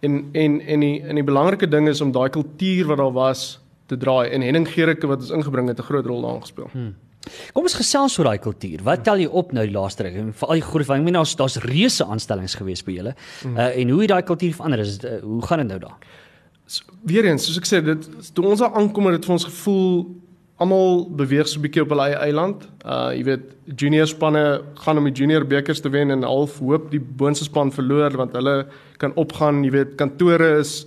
En 0.01 0.31
en 0.33 0.61
en 0.61 0.79
die 0.79 1.01
en 1.01 1.15
die 1.15 1.23
belangrike 1.23 1.69
ding 1.69 1.87
is 1.87 2.01
om 2.01 2.11
daai 2.11 2.29
kultuur 2.29 2.87
wat 2.87 2.97
daar 2.97 3.13
was 3.13 3.59
te 3.87 3.97
draai. 3.97 4.29
En 4.29 4.41
Henning 4.41 4.67
Gericke 4.67 5.07
wat 5.07 5.19
ons 5.19 5.31
ingebring 5.31 5.67
het, 5.67 5.79
'n 5.79 5.83
groot 5.83 6.05
rol 6.05 6.21
daarin 6.21 6.41
gespeel. 6.41 6.69
Hmm. 6.71 6.95
Kom 7.53 7.67
ons 7.67 7.75
gesels 7.75 8.15
oor 8.19 8.29
daai 8.29 8.39
kultuur. 8.43 8.83
Wat 8.87 9.03
tel 9.03 9.23
jy 9.23 9.27
op 9.41 9.51
nou 9.55 9.65
die 9.67 9.75
laaste 9.75 10.05
ruk? 10.05 10.15
En 10.21 10.31
Veral 10.39 10.61
die 10.61 10.65
groot 10.65 10.87
van 10.87 11.01
ek 11.01 11.05
meen 11.07 11.19
daar's 11.19 11.35
daar's 11.39 11.59
reuse 11.65 12.05
aanstellings 12.05 12.55
gewees 12.59 12.83
by 12.85 12.95
julle. 12.95 13.13
Uh 13.49 13.69
en 13.69 13.93
hoe 13.93 14.01
het 14.05 14.13
daai 14.13 14.23
kultuur 14.23 14.55
verander? 14.55 14.85
Is 14.85 14.97
uh, 15.03 15.19
hoe 15.25 15.41
gaan 15.45 15.63
dit 15.63 15.67
nou 15.73 15.79
daar? 15.83 15.97
So, 16.69 16.85
weer 17.09 17.25
eens, 17.25 17.45
soos 17.45 17.57
ek 17.57 17.67
sê, 17.67 17.81
dit 17.81 18.09
toe 18.33 18.45
ons 18.45 18.61
daar 18.61 18.75
aankom 18.77 19.09
het 19.09 19.19
dit 19.19 19.25
vir 19.25 19.35
ons 19.35 19.47
gevoel 19.49 19.93
almal 20.59 21.05
beweeg 21.21 21.47
so 21.47 21.57
'n 21.59 21.63
bietjie 21.63 21.81
op 21.81 21.89
hulle 21.93 22.07
eie 22.09 22.19
eiland. 22.27 22.67
Uh 22.85 23.11
jy 23.15 23.23
weet, 23.23 23.45
junior 23.75 24.07
spanne 24.07 24.61
gaan 24.75 24.97
om 24.97 25.05
die 25.07 25.15
junior 25.15 25.45
bekers 25.45 25.79
te 25.81 25.89
wen 25.89 26.11
en 26.11 26.23
half 26.23 26.59
hoop 26.59 26.91
die 26.91 26.99
boonste 26.99 27.45
span 27.45 27.71
verloor 27.71 28.15
want 28.17 28.33
hulle 28.33 28.67
kan 28.97 29.13
opgaan, 29.15 29.63
jy 29.63 29.71
weet, 29.71 29.95
kantore 29.95 30.59
is 30.59 30.85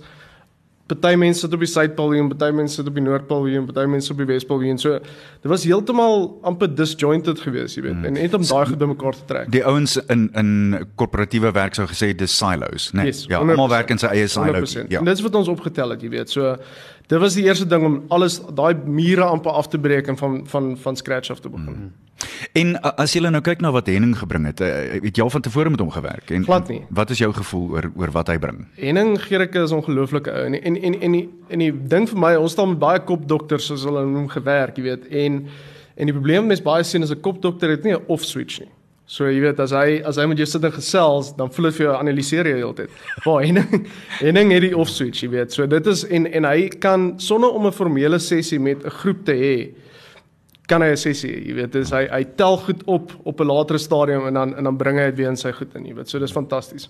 party 0.93 1.17
mense 1.19 1.43
sit 1.43 1.53
op 1.53 1.61
die 1.63 1.69
Suidpaviljoen, 1.69 2.29
party 2.31 2.49
mense 2.55 2.79
sit 2.79 2.87
op 2.89 2.97
die 2.97 3.03
Noordpaviljoen, 3.03 3.65
party 3.69 3.85
mense 3.89 4.11
op 4.13 4.21
die 4.21 4.27
Wespaviljoen. 4.29 4.79
So 4.81 4.99
dit 4.99 5.49
was 5.51 5.65
heeltemal 5.67 6.27
amper 6.47 6.71
disjointed 6.75 7.41
geweest, 7.43 7.77
jy 7.79 7.85
weet. 7.87 7.97
Mm. 7.99 8.09
En 8.09 8.17
net 8.19 8.37
om 8.37 8.45
daai 8.47 8.65
goed 8.71 8.81
bymekaar 8.81 9.17
te 9.19 9.27
trek. 9.29 9.51
Die 9.53 9.63
ouens 9.69 9.97
in 10.13 10.29
in 10.39 10.51
korporatiewe 10.99 11.53
werk 11.55 11.77
sou 11.77 11.87
gesê 11.89 12.13
dis 12.17 12.37
silos, 12.37 12.91
né? 12.93 13.07
Yes, 13.09 13.25
ja, 13.27 13.41
100%. 13.41 13.55
almal 13.55 13.71
werk 13.73 13.93
in 13.95 14.01
sy 14.01 14.11
eie 14.13 14.27
silo. 14.31 14.63
100%. 14.63 14.93
Ja. 14.93 15.03
En 15.03 15.11
dit 15.11 15.17
is 15.17 15.25
wat 15.25 15.35
ons 15.41 15.51
opgetel 15.51 15.95
het, 15.95 16.05
jy 16.05 16.13
weet. 16.13 16.33
So 16.33 16.55
dit 17.07 17.19
was 17.19 17.37
die 17.37 17.45
eerste 17.47 17.67
ding 17.69 17.85
om 17.85 17.99
alles 18.15 18.39
daai 18.55 18.73
mure 18.85 19.25
amper 19.27 19.51
af 19.51 19.69
te 19.73 19.79
breek 19.79 20.07
en 20.07 20.17
van 20.17 20.41
van 20.47 20.73
van 20.77 20.95
scratch 20.99 21.31
af 21.31 21.39
te 21.43 21.49
begin. 21.49 21.77
Mm. 21.87 21.91
En 22.51 22.75
as 22.81 23.13
jy 23.13 23.21
nou 23.23 23.41
kyk 23.41 23.61
na 23.61 23.71
wat 23.71 23.87
Henning 23.87 24.15
gebring 24.17 24.45
het, 24.45 24.61
eh, 24.61 24.99
het 25.03 25.17
jy 25.17 25.23
al 25.23 25.29
van 25.29 25.41
tevore 25.41 25.69
met 25.69 25.79
hom 25.79 25.91
gewerk 25.91 26.31
en 26.31 26.45
nie. 26.67 26.81
Wat 26.89 27.09
is 27.09 27.17
jou 27.17 27.31
gevoel 27.33 27.69
oor 27.69 27.91
oor 27.95 28.11
wat 28.11 28.27
hy 28.27 28.37
bring? 28.37 28.67
Henning 28.75 29.17
Gericke 29.21 29.63
is 29.63 29.71
'n 29.71 29.81
ongelooflike 29.81 30.31
ou 30.31 30.45
en 30.45 30.53
en 30.53 30.75
en 30.75 31.01
en 31.01 31.11
die, 31.11 31.29
en 31.49 31.59
die 31.59 31.71
ding 31.71 32.09
vir 32.09 32.19
my, 32.19 32.35
ons 32.35 32.51
staan 32.51 32.69
met 32.69 32.79
baie 32.79 32.99
kopdokters 32.99 33.65
soos 33.65 33.83
hulle 33.83 34.05
noem 34.05 34.27
gewerk, 34.27 34.77
jy 34.77 34.83
weet. 34.83 35.07
En 35.07 35.47
en 35.95 36.05
die 36.05 36.13
probleem 36.13 36.51
is 36.51 36.61
baie 36.61 36.83
sien 36.83 37.03
as 37.03 37.11
'n 37.11 37.21
kopdokter 37.21 37.69
het 37.69 37.83
nie 37.83 37.93
'n 37.93 38.03
off 38.07 38.23
switch 38.23 38.59
nie. 38.59 38.69
So 39.05 39.27
jy 39.27 39.41
weet 39.41 39.59
as 39.59 39.71
hy 39.71 40.01
as 40.05 40.15
hy 40.15 40.25
met 40.25 40.37
jou 40.37 40.45
sit 40.45 40.63
en 40.63 40.71
gesels, 40.71 41.35
dan 41.35 41.51
voel 41.51 41.65
dit 41.65 41.75
vir 41.75 41.85
jou 41.85 41.95
analiseer 41.95 42.45
jy 42.45 42.55
heeltyd. 42.55 42.89
Maar 43.25 43.43
Henning 43.43 43.87
Henning 44.23 44.51
het 44.51 44.61
die 44.61 44.77
off 44.77 44.89
switch, 44.89 45.21
jy 45.21 45.29
weet. 45.29 45.51
So 45.51 45.67
dit 45.67 45.87
is 45.87 46.05
en 46.07 46.25
en 46.31 46.43
hy 46.45 46.69
kan 46.79 47.13
sonder 47.19 47.51
om 47.51 47.67
'n 47.67 47.71
formele 47.71 48.19
sessie 48.19 48.59
met 48.59 48.83
'n 48.83 48.89
groep 48.89 49.25
te 49.25 49.33
hê, 49.33 49.82
kan 50.67 50.81
hy 50.81 50.93
'n 50.93 50.97
sessie, 50.97 51.31
jy 51.47 51.53
weet. 51.57 51.71
Dis 51.71 51.91
hy 51.91 52.07
hy 52.07 52.23
tel 52.37 52.57
goed 52.57 52.83
op 52.85 53.11
op 53.23 53.39
'n 53.39 53.47
latere 53.47 53.77
stadium 53.77 54.27
en 54.27 54.33
dan 54.33 54.55
en 54.55 54.63
dan 54.63 54.77
bring 54.77 54.97
hy 54.97 55.05
dit 55.11 55.17
weer 55.17 55.29
in 55.29 55.37
sy 55.37 55.51
goed 55.51 55.75
in, 55.75 55.85
jy 55.85 55.93
weet. 55.95 56.09
So 56.09 56.19
dis 56.19 56.31
fantasties. 56.31 56.89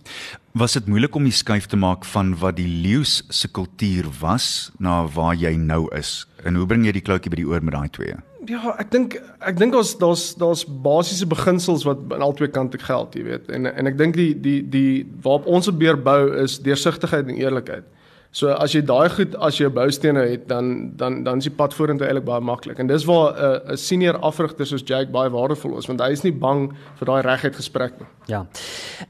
Was 0.53 0.73
dit 0.73 0.87
moeilik 0.87 1.15
om 1.15 1.23
die 1.23 1.31
skuif 1.31 1.65
te 1.65 1.77
maak 1.77 2.05
van 2.05 2.35
wat 2.37 2.55
die 2.55 2.67
leeu's 2.67 3.23
se 3.29 3.47
kultuur 3.47 4.05
was 4.21 4.71
na 4.79 5.07
waar 5.07 5.35
jy 5.35 5.55
nou 5.55 5.87
is? 5.95 6.27
En 6.45 6.55
hoe 6.55 6.65
bring 6.65 6.85
jy 6.85 6.91
die 6.91 7.01
kloutjie 7.01 7.29
by 7.29 7.35
die 7.35 7.47
oor 7.47 7.63
met 7.63 7.73
daai 7.73 7.89
twee? 7.89 8.15
Ja, 8.45 8.75
ek 8.77 8.91
dink 8.91 9.15
ek 9.39 9.57
dink 9.57 9.75
ons 9.75 9.97
daar's 9.97 10.35
daar's 10.35 10.65
basiese 10.65 11.25
beginsels 11.25 11.85
wat 11.87 11.97
aan 12.11 12.21
albei 12.21 12.49
kante 12.51 12.77
geld, 12.77 13.15
jy 13.15 13.23
weet. 13.23 13.49
En 13.49 13.65
en 13.65 13.87
ek 13.87 13.97
dink 13.97 14.15
die 14.15 14.33
die 14.35 14.61
die 14.61 15.05
waarop 15.23 15.47
ons 15.47 15.67
op 15.67 15.79
beer 15.79 15.97
bou 15.97 16.33
is 16.43 16.59
deursigtigheid 16.59 17.27
en 17.27 17.35
eerlikheid. 17.35 17.83
So 18.33 18.49
as 18.49 18.73
jy 18.73 18.81
daai 18.81 19.09
goed 19.13 19.35
as 19.45 19.59
jy 19.59 19.67
'n 19.69 19.73
boustene 19.75 20.23
het, 20.25 20.47
dan 20.47 20.91
dan 20.97 21.23
dan 21.23 21.37
is 21.37 21.43
die 21.43 21.53
pad 21.53 21.73
vorentoe 21.73 22.07
eintlik 22.07 22.25
baie 22.25 22.41
maklik. 22.41 22.79
En 22.79 22.87
dis 22.87 23.05
waar 23.05 23.33
'n 23.33 23.71
uh, 23.71 23.75
senior 23.75 24.17
afrigter 24.17 24.65
soos 24.65 24.81
Jake 24.81 25.11
baie 25.11 25.29
waardevol 25.29 25.77
is, 25.77 25.85
want 25.85 26.01
hy 26.01 26.09
is 26.11 26.23
nie 26.23 26.31
bang 26.31 26.73
vir 26.97 27.05
daai 27.05 27.21
reguit 27.21 27.55
gesprek 27.55 27.93
nie. 27.99 28.07
Ja. 28.27 28.45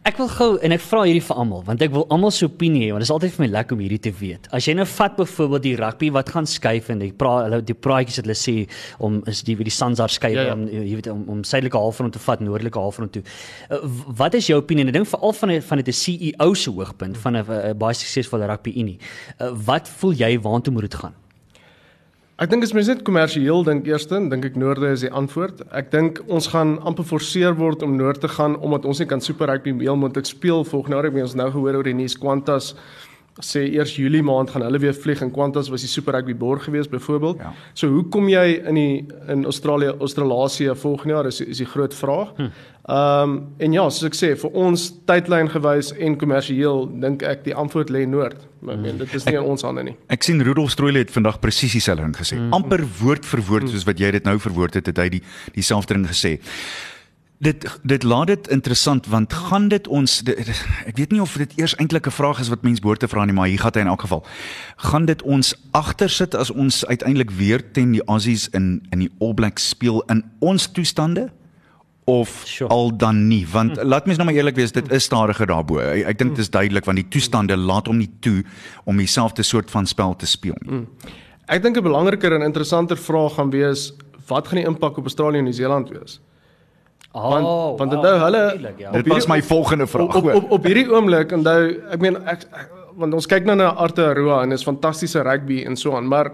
Ek 0.03 0.17
wil 0.17 0.27
gou 0.27 0.57
en 0.57 0.71
ek 0.71 0.81
vra 0.81 1.03
hierdie 1.05 1.21
vir 1.23 1.37
almal 1.37 1.63
want 1.63 1.81
ek 1.81 1.91
wil 1.91 2.05
almal 2.09 2.31
se 2.31 2.45
opinie 2.45 2.87
hê 2.87 2.91
want 2.91 2.99
dit 2.99 3.07
is 3.07 3.13
altyd 3.13 3.31
vir 3.31 3.45
my 3.45 3.51
lekker 3.53 3.73
om 3.77 3.79
hierdie 3.79 3.99
te 3.99 4.11
weet. 4.11 4.47
As 4.51 4.65
jy 4.67 4.73
nou 4.73 4.85
vat 4.85 5.15
byvoorbeeld 5.15 5.63
die 5.63 5.75
rugby 5.75 6.11
wat 6.11 6.29
gaan 6.29 6.45
skuif 6.45 6.89
en 6.89 6.99
die 6.99 7.13
pra 7.13 7.43
hulle 7.43 7.61
die 7.61 7.73
praatjies 7.73 8.17
wat 8.17 8.25
hulle 8.25 8.35
sê 8.35 8.67
om 8.99 9.23
is 9.27 9.43
die 9.43 9.55
wie 9.55 9.63
die 9.63 9.71
Sansar 9.71 10.09
skuif 10.09 10.33
Ja, 10.35 10.47
ja. 10.47 10.53
om 10.53 10.67
jy 10.67 10.95
weet 10.95 11.07
om, 11.07 11.23
om 11.29 11.43
suidelike 11.43 11.77
halfrond 11.77 12.13
te 12.13 12.19
vat 12.19 12.39
noordelike 12.41 12.79
halfrond 12.79 13.11
toe. 13.13 13.23
Uh, 13.69 13.77
wat 14.17 14.33
is 14.33 14.47
jou 14.47 14.59
opinie? 14.59 14.85
Ek 14.85 14.93
dink 14.93 15.07
veral 15.07 15.33
van 15.33 15.51
'n 15.51 15.61
van 15.61 15.77
dit 15.77 15.87
'n 15.87 15.93
CEO 15.93 16.53
se 16.53 16.69
hoogpunt 16.69 17.17
van 17.17 17.37
'n 17.37 17.45
'n 17.45 17.77
baie 17.77 17.93
suksesvolle 17.93 18.47
rugby 18.47 18.73
unie. 18.75 18.99
Uh, 19.39 19.51
wat 19.67 19.89
voel 19.99 20.15
jy 20.19 20.35
waantoe 20.41 20.73
moet 20.73 20.89
dit 20.89 20.97
gaan? 21.01 21.15
Ek 22.41 22.49
dink 22.49 22.65
as 22.65 22.73
mens 22.73 22.89
net 22.89 23.03
kommersieel 23.05 23.61
dink 23.63 23.85
eerste, 23.87 24.17
dink 24.29 24.45
ek 24.47 24.55
Noorde 24.57 24.89
is 24.89 25.03
die 25.05 25.11
antwoord. 25.13 25.61
Ek 25.71 25.91
dink 25.93 26.17
ons 26.33 26.49
gaan 26.49 26.79
amper 26.81 27.05
forceer 27.05 27.53
word 27.55 27.85
om 27.85 27.93
Noord 27.95 28.23
te 28.25 28.31
gaan 28.31 28.57
omdat 28.57 28.87
ons 28.89 28.99
nie 28.99 29.07
kan 29.07 29.21
super 29.21 29.51
rugby 29.51 29.75
heel 29.83 29.99
moontlik 30.01 30.25
speel 30.25 30.65
volgende 30.65 30.97
jaar. 30.97 31.07
Ek 31.11 31.13
meen 31.13 31.27
ons 31.27 31.37
nou 31.37 31.51
gehoor 31.53 31.77
oor 31.77 31.87
die 31.87 31.93
nuus 31.95 32.17
Qantas 32.17 32.73
sê 33.41 33.63
eers 33.73 33.95
Julie 33.97 34.21
maand 34.21 34.51
gaan 34.53 34.61
hulle 34.61 34.79
weer 34.79 34.93
vlieg 34.93 35.21
en 35.21 35.31
Qantas 35.33 35.69
was 35.73 35.81
die 35.81 35.89
super 35.89 36.13
rugby 36.13 36.35
borg 36.37 36.63
geweest 36.63 36.89
byvoorbeeld. 36.89 37.37
Ja. 37.41 37.53
So 37.73 37.89
hoe 37.89 38.03
kom 38.13 38.29
jy 38.29 38.61
in 38.61 38.77
die 38.77 39.05
in 39.27 39.45
Australië 39.45 39.95
Australasie 39.99 40.69
volgende 40.75 41.13
jaar 41.13 41.25
is 41.25 41.41
is 41.41 41.57
die 41.57 41.69
groot 41.69 41.93
vraag. 41.93 42.33
Ehm 42.37 43.29
um, 43.29 43.35
en 43.57 43.73
ja, 43.73 43.89
soos 43.89 44.09
ek 44.09 44.15
sê, 44.17 44.33
vir 44.35 44.55
ons 44.59 44.89
tydlyn 45.07 45.47
gewys 45.49 45.93
en 45.95 46.17
kommersieel 46.19 46.89
dink 47.01 47.23
ek 47.23 47.45
die 47.45 47.55
antwoord 47.55 47.89
lê 47.89 48.05
Noord. 48.05 48.41
Maar 48.59 48.75
ek 48.75 48.81
meen 48.83 48.97
dit 48.99 49.13
is 49.15 49.25
nie 49.25 49.37
in 49.39 49.47
ons 49.55 49.63
hande 49.63 49.83
nie. 49.87 49.95
Ek 50.11 50.23
sien 50.23 50.43
Rudolf 50.43 50.75
Stroele 50.75 50.99
het 50.99 51.11
vandag 51.11 51.39
presies 51.39 51.71
dieselfde 51.71 52.03
ding 52.03 52.17
gesê. 52.17 52.37
Mm. 52.37 52.53
Amper 52.53 52.83
woord 52.99 53.25
vir 53.25 53.41
woord 53.47 53.69
soos 53.71 53.87
wat 53.87 53.99
jy 54.03 54.11
dit 54.11 54.27
nou 54.27 54.35
verwoord 54.39 54.75
het, 54.81 54.91
het 54.91 54.99
hy 54.99 55.09
die 55.15 55.23
dieselfde 55.55 55.95
ding 55.95 56.09
gesê. 56.11 56.37
Dit 57.43 57.65
dit 57.83 58.03
laat 58.03 58.27
dit 58.31 58.47
interessant 58.55 59.07
want 59.11 59.33
gaan 59.33 59.67
dit 59.67 59.87
ons 59.87 60.17
dit, 60.27 60.37
ek 60.87 60.97
weet 60.97 61.11
nie 61.11 61.21
of 61.21 61.35
dit 61.37 61.57
eers 61.59 61.75
eintlik 61.75 62.07
'n 62.07 62.15
vraag 62.15 62.39
is 62.39 62.49
wat 62.53 62.63
mens 62.63 62.79
behoort 62.79 63.03
te 63.03 63.11
vra 63.11 63.25
nie, 63.25 63.35
maar 63.35 63.51
hier 63.51 63.59
gaan 63.59 63.75
hy 63.75 63.83
in 63.83 63.91
elk 63.91 64.01
geval. 64.07 64.25
Gaan 64.77 65.05
dit 65.05 65.21
ons 65.21 65.53
agtersit 65.71 66.35
as 66.35 66.51
ons 66.51 66.85
uiteindelik 66.85 67.31
weer 67.31 67.71
teen 67.71 67.91
die 67.91 68.03
Aussies 68.07 68.49
in 68.49 68.87
in 68.91 68.99
die 68.99 69.11
All 69.19 69.33
Blacks 69.33 69.69
speel 69.69 70.03
in 70.07 70.23
ons 70.39 70.71
toestande? 70.71 71.31
of 72.05 72.41
Sure. 72.45 72.69
al 72.69 72.97
dan 72.97 73.27
nie 73.27 73.47
want 73.47 73.77
mm. 73.79 73.87
laat 73.87 74.05
mens 74.05 74.17
nou 74.17 74.27
maar 74.27 74.35
eerlik 74.35 74.55
wees 74.55 74.71
dit 74.71 74.91
is 74.91 75.03
stadiger 75.03 75.47
daarbo 75.47 75.79
ek, 75.79 76.03
ek 76.05 76.17
dink 76.17 76.35
dit 76.35 76.43
is 76.43 76.49
duidelik 76.49 76.85
want 76.85 76.99
die 76.99 77.07
toestande 77.07 77.55
laat 77.57 77.87
hom 77.87 77.97
nie 77.97 78.09
toe 78.19 78.43
om 78.83 78.97
dieselfde 78.97 79.43
soort 79.43 79.71
van 79.71 79.87
spel 79.87 80.15
te 80.15 80.27
speel 80.27 80.57
nie 80.65 80.71
mm. 80.71 80.87
Ek 81.51 81.59
dink 81.63 81.77
'n 81.77 81.83
belangriker 81.83 82.31
en 82.31 82.41
interessanter 82.41 82.97
vraag 82.97 83.35
gaan 83.35 83.49
wees 83.51 83.91
wat 84.27 84.47
gaan 84.47 84.61
die 84.61 84.67
impak 84.67 84.97
op 84.97 85.03
Australië 85.03 85.37
en 85.37 85.43
Nieu-Seeland 85.43 85.89
wees? 85.89 86.19
Want 87.13 87.77
want 87.77 87.93
onthou 87.93 88.13
hulle 88.19 88.71
ja. 88.77 88.91
dit 88.91 89.07
was 89.07 89.27
my 89.29 89.41
volgende 89.41 89.85
vraag 89.87 90.15
op, 90.15 90.25
op, 90.25 90.33
op 90.33 90.51
op 90.57 90.63
hierdie 90.65 90.87
oomblik 90.89 91.31
onthou 91.31 91.59
ek 91.93 92.01
meen 92.01 92.17
ek, 92.25 92.47
ek 92.49 92.71
want 92.97 93.13
ons 93.13 93.27
kyk 93.29 93.45
nou 93.45 93.55
na 93.57 93.71
Aotearoa 93.85 94.41
en 94.45 94.55
is 94.55 94.65
fantastiese 94.65 95.21
rugby 95.25 95.61
en 95.67 95.77
so 95.79 95.95
aan, 95.97 96.07
maar 96.09 96.31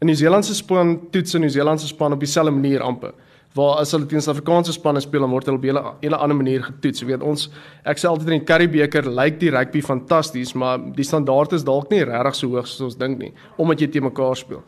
in 0.00 0.08
Nieu-Seeland 0.10 0.44
se 0.44 0.56
span 0.56 0.96
toets 1.12 1.36
in 1.36 1.44
Nieu-Seeland 1.44 1.80
se 1.80 1.88
span 1.88 2.12
op 2.12 2.20
dieselfde 2.20 2.52
manier 2.52 2.82
amper. 2.84 3.14
Waar 3.54 3.78
as 3.84 3.92
hulle 3.94 4.08
teen 4.10 4.22
Suid-Afrikaanse 4.22 4.72
spanne 4.74 5.00
speel, 5.00 5.22
dan 5.22 5.30
word 5.30 5.46
hulle 5.46 5.60
op 5.60 5.64
'n 5.64 5.68
hele 5.70 5.82
hele 6.00 6.16
ander 6.16 6.36
manier 6.36 6.62
getoets. 6.62 7.00
Jy 7.00 7.06
weet 7.06 7.22
ons 7.22 7.50
ek 7.84 7.98
sê 7.98 8.08
altyd 8.08 8.28
in 8.28 8.38
die 8.38 8.44
Currie 8.44 8.68
beker 8.68 9.06
lyk 9.06 9.38
die 9.40 9.50
rugby 9.50 9.80
fantasties, 9.80 10.54
maar 10.54 10.78
die 10.78 11.04
standaard 11.04 11.52
is 11.52 11.64
dalk 11.64 11.90
nie 11.90 12.04
regtig 12.04 12.34
so 12.34 12.48
hoog 12.48 12.66
soos 12.66 12.80
ons 12.80 12.96
dink 12.96 13.18
nie, 13.18 13.32
omdat 13.56 13.80
jy 13.80 13.86
te 13.86 14.00
mekaar 14.00 14.36
speel. 14.36 14.62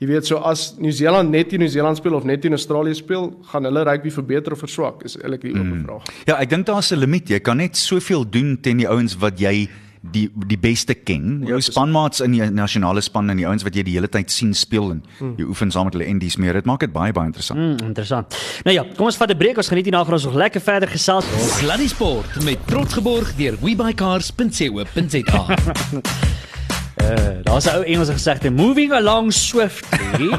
Jy 0.00 0.06
weet 0.08 0.24
so 0.26 0.38
as 0.48 0.74
Nieu-Seeland 0.80 1.28
net 1.30 1.50
teen 1.52 1.60
Nieu-Seeland 1.60 1.98
speel 2.00 2.14
of 2.16 2.24
net 2.24 2.40
teen 2.40 2.52
Australië 2.56 2.94
speel, 2.96 3.26
gaan 3.52 3.64
hulle 3.68 3.82
rugby 3.84 4.10
verbeter 4.10 4.52
of 4.56 4.58
verswak 4.64 5.02
is 5.04 5.18
eintlik 5.20 5.42
die 5.44 5.52
oop 5.52 5.74
vraag. 5.84 6.02
Ja, 6.26 6.38
ek 6.40 6.48
dink 6.48 6.66
daar's 6.66 6.90
'n 6.92 6.98
limiet. 6.98 7.28
Jy 7.28 7.40
kan 7.40 7.56
net 7.58 7.76
soveel 7.76 8.24
doen 8.24 8.56
teen 8.60 8.78
die 8.78 8.88
ouens 8.88 9.14
wat 9.20 9.38
jy 9.38 9.68
die 10.00 10.30
die 10.48 10.56
beste 10.56 10.94
ken. 10.94 11.42
Jou 11.46 11.56
dis- 11.56 11.66
spanmaats 11.66 12.20
in 12.20 12.32
die 12.32 12.40
nasionale 12.50 13.02
span 13.02 13.28
en 13.30 13.36
die 13.36 13.44
ouens 13.46 13.62
wat 13.62 13.74
jy 13.74 13.82
die 13.82 13.92
hele 13.92 14.08
tyd 14.08 14.30
sien 14.30 14.54
speel 14.54 14.90
en 14.92 15.02
jy 15.36 15.44
oefen 15.44 15.70
saam 15.70 15.84
met 15.84 15.92
hulle 15.92 16.06
en 16.06 16.18
dis 16.18 16.36
meer. 16.38 16.54
Dit 16.54 16.64
maak 16.64 16.80
dit 16.80 16.92
baie 16.92 17.12
baie 17.12 17.26
interessant. 17.26 17.60
Hmm, 17.60 17.86
interessant. 17.88 18.34
Nou 18.64 18.74
ja, 18.74 18.82
kom 18.96 19.04
ons 19.06 19.16
vat 19.18 19.30
'n 19.30 19.36
breek. 19.36 19.56
Ons 19.58 19.68
geniet 19.68 19.84
hierna 19.84 20.02
gaan 20.04 20.14
ons 20.14 20.24
nog 20.24 20.34
lekker 20.34 20.60
verder 20.62 20.88
gesels. 20.88 21.26
Sluddy 21.58 21.88
Sport 21.88 22.42
met 22.44 22.58
trots 22.66 22.94
geborg 22.94 23.36
deur 23.36 23.58
webycars.co.za. 23.60 25.56
Uh, 27.00 27.40
Daar's 27.42 27.64
'n 27.66 27.76
ou 27.76 27.82
Engelse 27.84 28.12
gesegde, 28.12 28.50
moving 28.50 28.92
along 28.92 29.32
swiftly. 29.32 30.30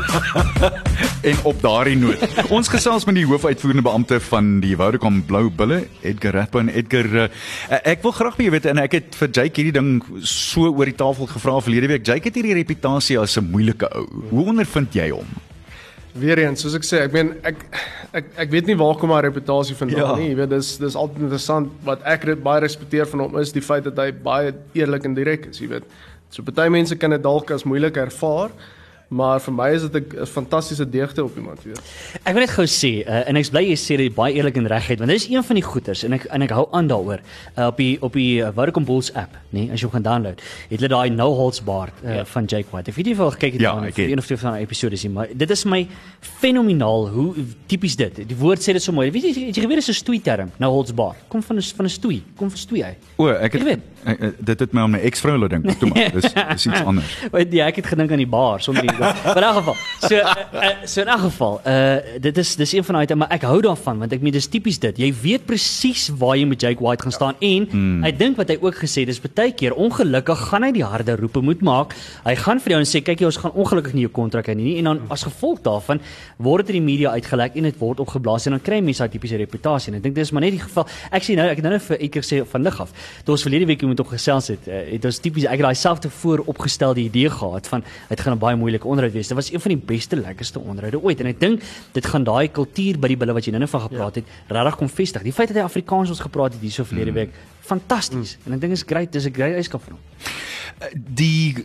En 1.21 1.35
op 1.43 1.61
daardie 1.61 1.95
noot, 1.97 2.17
ons 2.57 2.67
gesels 2.67 3.05
met 3.05 3.15
die 3.15 3.25
hoofuitvoerende 3.25 3.81
beampte 3.85 4.19
van 4.19 4.59
die 4.59 4.75
Vodacom 4.75 5.19
Blou 5.25 5.49
Bulle, 5.49 5.83
Edgar 6.01 6.33
Rathbone. 6.33 6.73
Edgar, 6.73 7.05
uh, 7.13 7.27
ek 7.83 8.01
wil 8.01 8.11
graag 8.11 8.35
by 8.39 8.43
jou 8.47 8.51
weet 8.55 8.65
en 8.71 8.77
ek 8.81 8.91
het 8.97 9.15
vir 9.19 9.29
Jake 9.29 9.61
hierdie 9.61 9.75
ding 9.77 10.01
so 10.25 10.71
oor 10.71 10.85
die 10.89 10.97
tafel 10.97 11.29
gevra 11.29 11.59
verlede 11.61 11.87
week. 11.93 12.05
Jake 12.07 12.29
het 12.31 12.35
hierdie 12.39 12.57
reputasie 12.57 13.19
as 13.21 13.37
'n 13.37 13.51
moeilike 13.51 13.85
ou. 13.95 14.07
Hoe 14.29 14.45
ondervind 14.49 14.93
jy 14.93 15.09
hom? 15.13 15.27
Weereens, 16.13 16.59
soos 16.61 16.73
ek 16.75 16.83
sê, 16.83 17.03
ek 17.05 17.13
meen 17.13 17.35
ek 17.43 17.55
ek 18.13 18.25
ek 18.37 18.49
weet 18.51 18.65
nie 18.67 18.75
waar 18.75 18.95
kom 18.99 19.11
haar 19.11 19.23
reputasie 19.23 19.75
vandaan 19.75 19.99
Ja. 20.09 20.15
nie. 20.15 20.29
Jy 20.29 20.35
weet 20.35 20.49
dis 20.49 20.77
dis 20.77 20.95
altyd 20.95 21.21
interessant 21.21 21.69
wat 21.85 22.01
ek 22.03 22.25
baie 22.43 22.59
respekteer 22.61 23.05
van 23.07 23.19
hom 23.19 23.37
is 23.39 23.51
die 23.53 23.61
feit 23.61 23.83
dat 23.83 23.97
hy 23.97 24.11
baie 24.11 24.53
eerlik 24.73 25.05
en 25.05 25.13
direk 25.13 25.45
is, 25.51 25.59
jy 25.59 25.67
weet. 25.67 25.83
So 26.31 26.43
party 26.47 26.69
mense 26.71 26.95
kan 26.95 27.11
dit 27.11 27.23
dalk 27.23 27.51
as 27.51 27.65
moeilik 27.67 27.97
ervaar, 27.99 28.53
maar 29.11 29.41
vir 29.43 29.51
my 29.51 29.67
is 29.75 29.83
dit 29.91 30.13
'n 30.15 30.25
fantastiese 30.25 30.89
deugte 30.89 31.23
op 31.23 31.35
iemand, 31.35 31.63
weet. 31.63 31.81
Ek 32.23 32.33
wil 32.33 32.39
net 32.45 32.49
gou 32.49 32.65
sê, 32.65 33.03
uh, 33.05 33.27
en 33.27 33.35
ek's 33.35 33.49
bly 33.49 33.63
jy 33.67 33.75
sê 33.75 33.97
dit 33.97 34.15
baie 34.15 34.33
eerlik 34.33 34.55
en 34.55 34.67
reguit, 34.67 34.99
want 34.99 35.11
dit 35.11 35.19
is 35.19 35.27
een 35.27 35.43
van 35.43 35.55
die 35.55 35.63
goeters 35.63 36.03
en 36.03 36.13
ek 36.13 36.25
en 36.31 36.41
ek 36.41 36.49
hou 36.49 36.67
aan 36.71 36.87
daaroor. 36.87 37.19
Uh, 37.57 37.67
op 37.67 37.77
die 37.77 37.97
op 38.01 38.13
die 38.13 38.39
uh, 38.39 38.47
Vodacom 38.55 38.85
Bulls 38.85 39.13
app, 39.13 39.35
nee, 39.49 39.69
as 39.71 39.81
jy 39.81 39.89
gaan 39.89 40.01
download, 40.01 40.39
het 40.69 40.79
hulle 40.79 40.87
daai 40.87 41.09
no 41.09 41.33
holds 41.35 41.61
barred 41.63 41.93
uh, 42.03 42.15
ja. 42.15 42.25
van 42.25 42.45
Jake 42.45 42.67
White. 42.71 42.89
Ek 42.89 42.95
weet 42.95 43.05
nie 43.05 43.13
of 43.13 43.19
jy 43.19 43.25
al 43.25 43.31
gekyk 43.31 43.53
het 43.53 43.61
Ja, 43.61 43.71
aan 43.71 43.83
ek 43.83 43.95
vir 43.95 44.09
een 44.09 44.17
of 44.17 44.25
twee 44.25 44.37
van 44.37 44.53
die 44.53 44.61
episode 44.61 44.95
sien, 44.95 45.11
maar 45.11 45.27
dit 45.33 45.49
is 45.49 45.65
my 45.65 45.87
fenomenaal 46.39 47.09
hoe 47.09 47.33
tipies 47.67 47.95
dit. 47.95 48.15
Die 48.27 48.37
woord 48.37 48.63
sê 48.63 48.71
dit 48.71 48.81
so 48.81 48.93
mooi. 48.93 49.11
Weet 49.11 49.23
jy, 49.23 49.47
het 49.47 49.55
jy 49.55 49.61
geweet 49.61 49.83
dis 49.83 49.89
'n 49.89 49.93
stoei 49.93 50.21
term, 50.21 50.51
no 50.57 50.69
holds 50.69 50.93
barred. 50.93 51.19
Kom 51.27 51.43
van 51.43 51.57
'n 51.57 51.61
van 51.61 51.85
'n 51.85 51.89
stoei, 51.89 52.23
kom 52.37 52.49
van 52.49 52.57
stoei 52.57 52.83
uit. 52.83 52.97
O, 53.17 53.27
ek 53.27 53.51
het 53.51 53.61
Ek 53.61 53.67
weet. 53.67 53.79
Ek, 54.05 54.21
ek, 54.21 54.39
dit 54.51 54.65
het 54.65 54.73
my 54.75 54.85
aan 54.85 54.93
my 54.95 55.01
eksvrou 55.09 55.37
laat 55.41 55.55
dink. 55.55 55.69
Toe 55.79 55.89
maar, 55.91 56.11
dis 56.15 56.29
dis 56.55 56.67
iets 56.69 56.83
anders. 56.83 57.15
Weet 57.33 57.53
jy, 57.53 57.65
ek 57.65 57.81
het 57.81 57.91
gedink 57.93 58.13
aan 58.15 58.23
die 58.23 58.29
bar 58.29 58.63
sonder 58.63 58.87
die 58.87 58.97
Maar 59.01 59.37
in 59.37 59.43
elk 59.43 59.57
geval. 59.59 59.77
So 59.99 60.15
uh, 60.15 60.35
uh, 60.53 60.71
so 60.85 61.01
in 61.01 61.11
elk 61.13 61.25
geval, 61.27 61.59
uh 61.67 62.19
dit 62.21 62.37
is 62.37 62.55
dis 62.55 62.73
een 62.77 62.85
van 62.87 63.01
daai 63.01 63.15
maar 63.15 63.31
ek 63.33 63.45
hou 63.49 63.59
daarvan 63.63 64.01
want 64.03 64.13
ek 64.13 64.23
meen 64.25 64.35
dis 64.35 64.47
tipies 64.51 64.79
dit. 64.81 64.97
Jy 65.01 65.11
weet 65.21 65.45
presies 65.49 66.07
waar 66.19 66.35
jy 66.37 66.45
met 66.49 66.61
Jake 66.61 66.83
White 66.83 67.05
gaan 67.05 67.15
staan 67.15 67.39
en 67.39 67.67
mm. 67.69 68.03
ek 68.09 68.19
dink 68.19 68.39
wat 68.39 68.51
hy 68.51 68.57
ook 68.61 68.81
gesê 68.83 69.05
dis 69.07 69.21
baie 69.21 69.53
keer 69.57 69.75
ongelukkig 69.77 70.47
gaan 70.49 70.65
hy 70.67 70.71
die 70.75 70.85
harde 70.85 71.15
roepe 71.19 71.41
moet 71.45 71.61
maak. 71.65 71.95
Hy 72.25 72.35
gaan 72.39 72.61
vir 72.63 72.75
jou 72.75 72.81
en 72.81 72.89
sê 72.89 73.01
kyk 73.05 73.23
jy 73.23 73.29
ons 73.29 73.39
gaan 73.43 73.55
ongelukkig 73.55 73.95
nie 73.97 74.05
jou 74.07 74.13
kontrak 74.15 74.49
hê 74.51 74.55
nie 74.57 74.77
en 74.81 74.91
dan 74.91 75.01
as 75.13 75.25
gevolg 75.27 75.61
daarvan 75.65 76.01
word 76.41 76.67
dit 76.67 76.75
in 76.75 76.81
die 76.81 76.87
media 76.93 77.13
uitgelek 77.17 77.57
en 77.59 77.69
dit 77.69 77.79
word 77.81 78.01
opgeblaas 78.03 78.47
en 78.47 78.57
dan 78.57 78.63
kry 78.63 78.81
mense 78.83 79.03
daai 79.03 79.13
tipiese 79.13 79.39
reputasie 79.41 79.91
en 79.91 79.99
ek 79.99 80.07
dink 80.07 80.17
dis 80.17 80.31
maar 80.31 80.45
net 80.45 80.55
die 80.57 80.63
geval. 80.63 80.87
Ek 81.11 81.25
sê 81.25 81.37
nou 81.39 81.47
ek 81.51 81.61
het 81.61 81.67
nou 81.67 81.73
net 81.75 81.85
vir 81.87 82.05
Eker 82.07 82.25
sê 82.25 82.41
van 82.53 82.65
lig 82.65 82.79
af. 82.83 82.93
Toe 83.25 83.35
ons 83.35 83.45
verlede 83.45 83.67
week 83.69 83.83
met 83.91 84.01
hom 84.01 84.09
gesels 84.11 84.49
het, 84.53 84.67
uh, 84.67 84.79
het 84.91 85.05
ons 85.07 85.19
tipies 85.23 85.47
ek 85.47 85.59
het 85.59 85.67
daai 85.67 85.77
selfde 85.79 86.09
vooropgestelde 86.21 87.03
idee 87.03 87.29
gehad 87.29 87.67
van 87.71 87.83
dit 88.09 88.23
gaan 88.23 88.35
'n 88.35 88.41
baie 88.41 88.55
moeilike 88.55 88.87
onderhoud 88.87 89.13
wees. 89.13 89.27
Dit 89.27 89.37
was 89.37 89.51
een 89.51 89.61
van 89.61 89.75
die 89.75 89.83
beste 89.95 90.15
lekkerste 90.15 90.59
onderhoude 90.59 91.01
ooit 91.01 91.19
en 91.19 91.27
ek 91.27 91.39
dink 91.39 91.61
dit 91.93 92.05
gaan 92.05 92.23
daai 92.23 92.51
kultuur 92.51 92.99
by 92.99 93.07
die 93.07 93.17
bulle 93.17 93.33
wat 93.33 93.45
jy 93.45 93.51
nou-nou 93.51 93.71
van 93.71 93.81
gepraat 93.81 94.15
het, 94.15 94.25
regtig 94.47 94.75
kom 94.75 94.89
vestig. 94.89 95.23
Die 95.23 95.33
feit 95.33 95.47
dat 95.47 95.57
hy 95.57 95.63
Afrikaans 95.63 96.09
ons 96.09 96.19
gepraat 96.19 96.53
het 96.53 96.61
hierso 96.61 96.83
verlede 96.83 97.11
week, 97.11 97.29
fantasties. 97.61 98.37
En 98.45 98.53
ek 98.53 98.61
dink 98.61 98.73
is 98.73 98.85
great, 98.87 99.11
dis 99.11 99.25
'n 99.25 99.33
great 99.33 99.55
eiskap 99.55 99.83
van 99.83 99.97
hom. 99.97 100.03
Die 100.95 101.55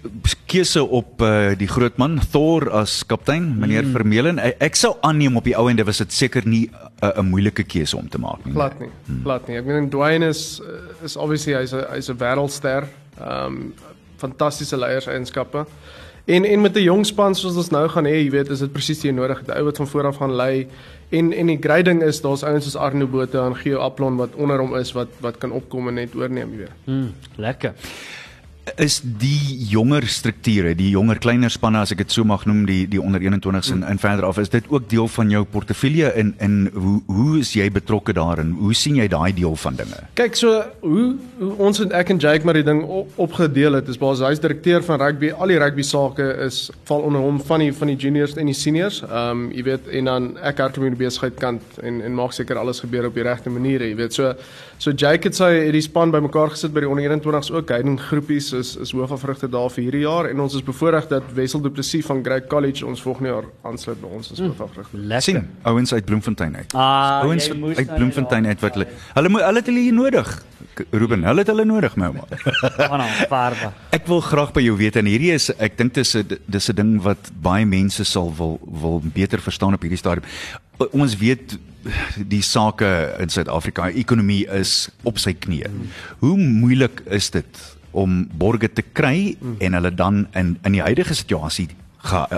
keuse 0.47 0.83
op 0.85 1.23
uh, 1.25 1.55
die 1.57 1.69
groot 1.69 1.97
man 1.97 2.21
Thor 2.31 2.71
as 2.71 3.01
kaptein, 3.07 3.59
meneer 3.59 3.85
mm. 3.85 3.93
Vermeulen, 3.97 4.39
ek, 4.39 4.57
ek 4.61 4.77
sou 4.77 4.97
aanneem 5.01 5.37
op 5.37 5.45
die 5.45 5.57
ou 5.57 5.71
ende 5.71 5.85
was 5.85 5.99
dit 5.99 6.13
seker 6.13 6.47
nie 6.47 6.69
'n 6.69 7.05
uh, 7.05 7.19
'n 7.19 7.31
moeilike 7.31 7.65
keuse 7.65 7.97
om 7.97 8.09
te 8.09 8.19
maak 8.19 8.45
nie. 8.45 8.53
Glad 8.53 8.81
nie. 8.81 8.91
Glad 9.23 9.49
nie. 9.49 9.57
Ek 9.57 9.65
meen 9.65 9.91
Dwayne 9.91 10.29
is 10.29 10.61
is 11.03 11.17
obviously 11.17 11.55
hy's 11.55 11.73
'n 11.73 11.85
hy's 11.93 12.11
'n 12.11 12.19
wêreldster. 12.19 12.89
Ehm 13.21 13.47
um, 13.47 13.75
fantastiese 14.17 14.77
leierseienskappe. 14.77 15.67
En 16.27 16.45
en 16.45 16.61
met 16.61 16.75
'n 16.75 16.83
jong 16.83 17.07
span 17.07 17.35
soos 17.35 17.57
ons 17.57 17.71
nou 17.71 17.89
gaan 17.89 18.05
hê, 18.05 18.17
jy 18.25 18.31
weet, 18.31 18.51
is 18.51 18.59
dit 18.59 18.73
presies 18.73 19.01
die 19.01 19.13
nodig. 19.13 19.45
Die 19.45 19.55
ou 19.55 19.65
wat 19.65 19.77
van 19.77 19.87
voor 19.87 20.07
af 20.07 20.17
gaan 20.17 20.35
lei. 20.35 20.69
En 21.09 21.33
en 21.33 21.47
die 21.47 21.59
grading 21.61 22.03
is 22.03 22.21
daar's 22.21 22.43
ouens 22.43 22.65
soos 22.65 22.77
Arno 22.77 23.07
Botha 23.07 23.47
en 23.47 23.57
Geo 23.57 23.79
Aplon 23.79 24.17
wat 24.17 24.35
onder 24.35 24.59
hom 24.59 24.75
is 24.77 24.93
wat 24.93 25.09
wat 25.23 25.39
kan 25.39 25.53
opkom 25.55 25.89
en 25.89 25.95
net 25.95 26.15
oorneem, 26.15 26.51
jy 26.57 26.65
weet. 26.65 26.85
Mm, 26.85 27.13
lekker. 27.37 27.75
Is 28.75 28.99
die 29.03 29.57
jonger 29.71 30.05
strukture, 30.11 30.73
die 30.75 30.89
jonger 30.91 31.21
kleiner 31.23 31.53
spanne 31.53 31.79
as 31.85 31.93
ek 31.95 32.01
dit 32.03 32.15
so 32.15 32.27
mag 32.27 32.43
noem, 32.49 32.65
die 32.67 32.83
die 32.91 32.99
onder 33.01 33.23
21s 33.23 33.71
en, 33.73 33.85
en 33.87 34.01
verder 34.03 34.27
af, 34.27 34.41
is 34.43 34.51
dit 34.51 34.67
ook 34.73 34.89
deel 34.91 35.07
van 35.15 35.31
jou 35.31 35.45
portefeulje 35.47 36.11
en 36.19 36.33
en 36.43 36.57
hoe 36.75 36.97
hoe 37.07 37.39
is 37.41 37.53
jy 37.55 37.69
betrokke 37.71 38.15
daarin? 38.17 38.57
Hoe 38.59 38.75
sien 38.75 38.99
jy 38.99 39.07
daai 39.13 39.31
deel 39.37 39.55
van 39.63 39.79
dinge? 39.79 40.01
Kyk 40.19 40.39
so 40.39 40.57
hoe, 40.83 41.07
hoe 41.39 41.53
ons 41.69 41.81
en 41.85 41.95
ek 41.95 42.11
en 42.15 42.21
Jake 42.23 42.47
maar 42.47 42.59
die 42.59 42.67
ding 42.67 42.83
op, 42.83 43.13
opgedeel 43.29 43.79
het 43.79 43.89
is 43.93 44.01
basies 44.03 44.27
hy's 44.27 44.43
direkteur 44.43 44.83
van 44.87 45.01
rugby. 45.01 45.31
Al 45.31 45.55
die 45.55 45.61
rugby 45.63 45.87
sake 45.87 46.27
is 46.47 46.67
val 46.91 47.07
onder 47.07 47.23
hom 47.23 47.39
van 47.47 47.63
die 47.63 47.71
van 47.77 47.93
die 47.93 47.97
juniors 47.97 48.35
en 48.37 48.51
die 48.51 48.57
seniors. 48.57 49.03
Ehm 49.07 49.47
um, 49.47 49.47
jy 49.55 49.67
weet 49.71 49.91
en 50.01 50.11
dan 50.11 50.29
ek 50.43 50.65
hardloop 50.65 50.91
met 50.91 50.99
die 50.99 51.05
besigheid 51.07 51.39
kant 51.41 51.81
en 51.87 52.03
en 52.03 52.19
maak 52.19 52.35
seker 52.35 52.59
alles 52.59 52.83
gebeur 52.83 53.07
op 53.07 53.15
die 53.15 53.27
regte 53.27 53.53
maniere, 53.53 53.87
jy 53.93 54.01
weet. 54.03 54.19
So 54.19 54.35
so 54.83 54.91
Jake 54.91 55.31
het 55.31 55.39
sy 55.39 55.53
het 55.55 55.73
die 55.77 55.85
span 55.85 56.11
bymekaar 56.11 56.51
gesit 56.57 56.75
by 56.75 56.83
die 56.83 56.91
onder 56.91 57.07
21s 57.15 57.55
ook. 57.55 57.71
Hy 57.71 57.83
doen 57.87 58.01
groepies 58.01 58.53
is 58.59 58.75
is 58.83 58.93
hoofafrigter 58.97 59.51
daar 59.51 59.71
vir 59.71 59.87
hierdie 59.87 60.03
jaar 60.05 60.29
en 60.31 60.41
ons 60.41 60.55
is 60.59 60.65
bevoorreg 60.65 61.09
dat 61.11 61.29
Wessel 61.37 61.63
Du 61.65 61.71
Plessis 61.71 62.07
van 62.07 62.23
Grey 62.25 62.43
College 62.47 62.87
ons 62.87 63.03
volgende 63.03 63.33
jaar 63.33 63.49
aansluit 63.63 64.01
by 64.01 64.11
ons 64.19 64.33
as 64.33 64.43
hoofafrigter. 64.43 64.99
Lekker. 64.99 65.23
sien 65.23 65.49
ouens 65.63 65.93
uit 65.93 66.05
Bloemfontein 66.05 66.57
uit. 66.57 66.75
Ah, 66.75 67.23
ouens 67.25 67.51
uit 67.51 67.87
nou 67.87 67.97
Bloemfontein 67.97 68.47
nie 68.47 68.55
uit 68.55 68.61
wat 68.65 68.79
hulle 68.79 68.89
hulle 69.15 69.33
moet 69.33 69.47
hulle 69.47 69.63
het 69.63 69.71
hulle 69.73 69.85
hier 69.87 69.97
nodig. 69.97 70.35
Ruben, 70.91 71.25
hulle 71.25 71.41
het 71.41 71.49
hulle 71.49 71.65
nodig, 71.65 71.95
my 71.97 72.11
ouma. 72.11 72.27
Gaan 72.77 73.01
aan 73.01 73.15
farbe. 73.31 73.71
Ek 73.97 74.09
wil 74.11 74.21
graag 74.25 74.53
by 74.57 74.65
jou 74.65 74.77
weet 74.77 74.99
en 75.01 75.09
hierdie 75.09 75.33
is 75.37 75.49
ek 75.57 75.79
dink 75.79 75.95
dis 75.97 76.17
'n 76.17 76.39
dis 76.47 76.69
'n 76.71 76.77
ding 76.77 76.93
wat 77.03 77.31
baie 77.43 77.65
mense 77.67 78.05
sal 78.05 78.33
wil 78.37 78.59
wil 78.61 79.01
beter 79.01 79.41
verstaan 79.41 79.75
op 79.75 79.83
hierdie 79.83 79.99
stadium. 79.99 80.25
Ons 80.93 81.17
weet 81.17 81.59
die 82.17 82.43
sake 82.43 82.89
in 83.21 83.29
Suid-Afrika, 83.29 83.89
ekonomie 83.89 84.45
is 84.59 84.89
op 85.03 85.19
sy 85.19 85.33
knieë. 85.33 85.71
Hoe 86.19 86.37
moeilik 86.37 87.03
is 87.07 87.31
dit 87.31 87.76
om 87.97 88.25
borge 88.37 88.69
te 88.73 88.85
kry 88.93 89.37
en 89.65 89.79
hulle 89.79 89.93
dan 89.95 90.27
in 90.37 90.57
in 90.65 90.77
die 90.77 90.85
huidige 90.85 91.15
situasie 91.17 91.69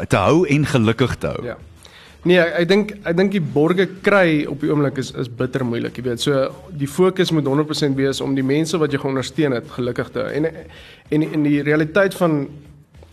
te 0.09 0.17
hou 0.17 0.45
en 0.47 0.67
gelukkig 0.67 1.19
te 1.19 1.33
hou? 1.35 1.43
Ja. 1.45 1.57
Nee, 2.27 2.39
ek, 2.43 2.67
dink 2.69 2.93
ek 3.07 3.17
dink 3.17 3.33
die 3.33 3.43
borge 3.43 3.87
kry 4.03 4.43
op 4.51 4.63
die 4.63 4.71
oomblik 4.73 4.99
is 4.99 5.13
is 5.15 5.31
bitter 5.31 5.63
moeilik, 5.65 5.97
jy 5.99 6.05
weet. 6.09 6.23
So 6.23 6.49
die 6.75 6.89
fokus 6.91 7.31
moet 7.35 7.47
100% 7.47 7.99
wees 7.99 8.21
om 8.25 8.35
die 8.35 8.47
mense 8.47 8.79
wat 8.81 8.93
jy 8.93 9.01
geondersteun 9.03 9.55
het 9.55 9.69
gelukkig 9.77 10.11
te. 10.15 10.27
En 10.35 10.49
en 10.49 11.25
in 11.25 11.47
die 11.47 11.61
realiteit 11.63 12.17
van 12.19 12.49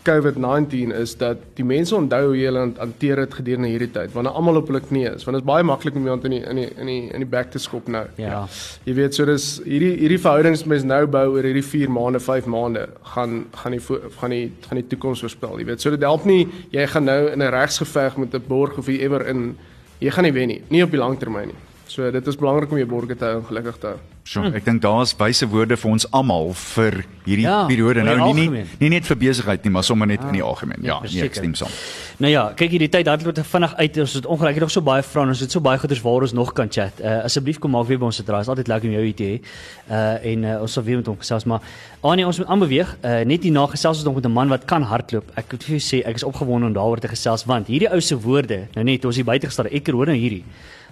COVID-19 0.06 0.92
is 0.96 1.16
dat 1.18 1.42
die 1.58 1.64
mense 1.66 1.94
onthou 1.96 2.22
hoe 2.30 2.38
hulle 2.38 2.62
hanteer 2.78 3.20
het 3.24 3.34
gedurende 3.34 3.68
hierdie 3.68 3.90
tyd 3.92 4.14
wanneer 4.14 4.36
almal 4.38 4.60
op 4.60 4.70
hulle 4.70 4.80
knieë 4.84 5.16
is. 5.16 5.26
Want 5.26 5.38
dit 5.38 5.42
is 5.42 5.48
baie 5.48 5.66
maklik 5.66 5.98
om 5.98 6.06
iemand 6.06 6.24
in 6.28 6.36
die 6.36 6.42
in 6.42 6.60
die 6.60 6.68
in 6.76 6.90
die 6.90 7.00
in 7.18 7.24
die 7.24 7.30
back 7.36 7.50
te 7.50 7.62
skop 7.62 7.90
nou. 7.92 8.04
Ja. 8.20 8.44
Jy 8.86 8.96
weet 9.00 9.18
so 9.18 9.26
dis 9.28 9.48
hierdie 9.64 9.92
hierdie 10.00 10.20
verhoudings 10.22 10.64
mens 10.64 10.86
nou 10.86 11.02
bou 11.10 11.26
oor 11.34 11.50
hierdie 11.50 11.64
4 11.66 11.92
maande, 11.92 12.22
5 12.22 12.50
maande 12.50 12.88
gaan 13.14 13.44
gaan 13.62 13.76
die 13.76 13.82
gaan 14.20 14.34
die 14.34 14.50
gaan 14.68 14.82
die 14.82 14.88
toekoms 14.94 15.24
voorspel. 15.26 15.58
Jy 15.60 15.70
weet 15.72 15.84
so 15.84 15.94
dit 15.94 16.06
help 16.06 16.26
nie 16.28 16.46
jy 16.74 16.86
gaan 16.94 17.08
nou 17.10 17.20
in 17.32 17.42
'n 17.42 17.52
regsgeveg 17.58 18.16
met 18.16 18.34
'n 18.34 18.44
borg 18.48 18.78
of 18.78 18.88
ewer 18.88 19.26
in 19.26 19.56
jy 19.98 20.10
gaan 20.10 20.24
nie 20.24 20.32
wen 20.32 20.48
nie, 20.48 20.62
nie 20.68 20.82
op 20.82 20.90
die 20.90 21.00
lang 21.00 21.18
termyn 21.18 21.48
nie. 21.48 21.60
So 21.86 22.10
dit 22.10 22.26
is 22.26 22.36
belangrik 22.36 22.70
om 22.70 22.78
jou 22.78 22.88
borge 22.88 23.16
te 23.16 23.24
hou 23.24 23.38
en 23.38 23.44
gelukkig 23.44 23.78
te 23.78 23.86
hou. 23.86 24.15
So, 24.26 24.42
ek 24.42 24.64
dink 24.66 24.80
daar's 24.82 25.12
wyse 25.14 25.46
woorde 25.46 25.76
vir 25.78 25.90
ons 25.92 26.04
almal 26.10 26.48
vir 26.58 26.96
hierdie 27.26 27.44
Ja, 27.44 27.60
periode 27.70 28.02
nou 28.02 28.16
nie, 28.34 28.48
nie 28.48 28.64
nie 28.80 28.88
net 28.96 29.06
vir 29.06 29.18
besigheid 29.20 29.62
nie, 29.62 29.70
maar 29.70 29.84
sommer 29.86 30.08
net 30.10 30.24
in 30.26 30.34
die 30.34 30.42
algemeen. 30.42 30.82
Ja, 30.82 30.96
nee, 30.98 31.06
verseker. 31.06 31.30
ek 31.30 31.38
stem 31.38 31.54
saam. 31.54 31.76
Nou 32.18 32.32
ja, 32.32 32.42
kyk 32.58 32.74
hierdie 32.74 32.88
tyd 32.90 33.06
hardloop 33.06 33.36
te 33.38 33.44
vinnig 33.46 33.76
uit. 33.78 34.00
Ons 34.02 34.16
het 34.18 34.26
ongelukkig 34.26 34.64
nog 34.64 34.72
so 34.74 34.82
baie 34.82 35.04
vrae 35.06 35.22
en 35.28 35.34
ons 35.36 35.44
het 35.46 35.54
so 35.54 35.62
baie 35.62 35.78
goeders 35.78 36.02
waar 36.02 36.26
ons 36.26 36.34
nog 36.34 36.52
kan 36.58 36.72
chat. 36.72 36.98
Uh 36.98 37.22
asseblief 37.28 37.60
kom 37.62 37.70
maak 37.76 37.86
weer 37.86 38.02
by 38.02 38.10
ons 38.10 38.18
dit 38.18 38.34
raai. 38.34 38.42
Is 38.42 38.50
altyd 38.50 38.72
lekker 38.72 38.90
om 38.90 38.98
jou 38.98 39.04
hier 39.06 39.14
te 39.14 39.30
hê. 39.30 39.38
Uh 39.86 40.28
en 40.32 40.44
uh, 40.50 40.58
ons 40.66 40.76
sal 40.78 40.88
weer 40.90 40.98
met 41.04 41.06
hom 41.14 41.22
gesels, 41.22 41.46
maar 41.46 41.62
Anie, 42.02 42.26
ons 42.26 42.42
moet 42.42 42.50
aanbeweeg. 42.50 42.94
Uh 43.06 43.22
net 43.30 43.46
hierna 43.46 43.66
gesels 43.70 44.02
ons 44.02 44.06
nog 44.10 44.18
met 44.18 44.26
'n 44.26 44.34
man 44.34 44.48
wat 44.48 44.66
kan 44.66 44.82
hardloop. 44.82 45.30
Ek 45.36 45.52
moet 45.52 45.70
vir 45.70 45.78
jou 45.78 45.82
sê, 45.86 46.02
ek 46.02 46.16
is 46.16 46.26
opgewonde 46.26 46.66
om 46.66 46.72
daaroor 46.74 46.98
te 46.98 47.08
gesels 47.08 47.46
want 47.46 47.66
hierdie 47.70 47.92
ou 47.94 48.00
se 48.00 48.18
woorde, 48.18 48.66
nou 48.74 48.84
net 48.84 49.04
ons 49.04 49.14
hier 49.14 49.24
buite 49.24 49.46
gestaan, 49.46 49.70
ek 49.70 49.86
hoor 49.86 50.06
nou 50.06 50.18
hierdie. 50.18 50.44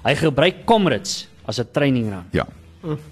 Hy 0.05 0.15
gebruik 0.15 0.65
Comrades 0.65 1.27
as 1.47 1.59
'n 1.59 1.67
training 1.73 2.11
run. 2.11 2.25
Ja. 2.31 2.47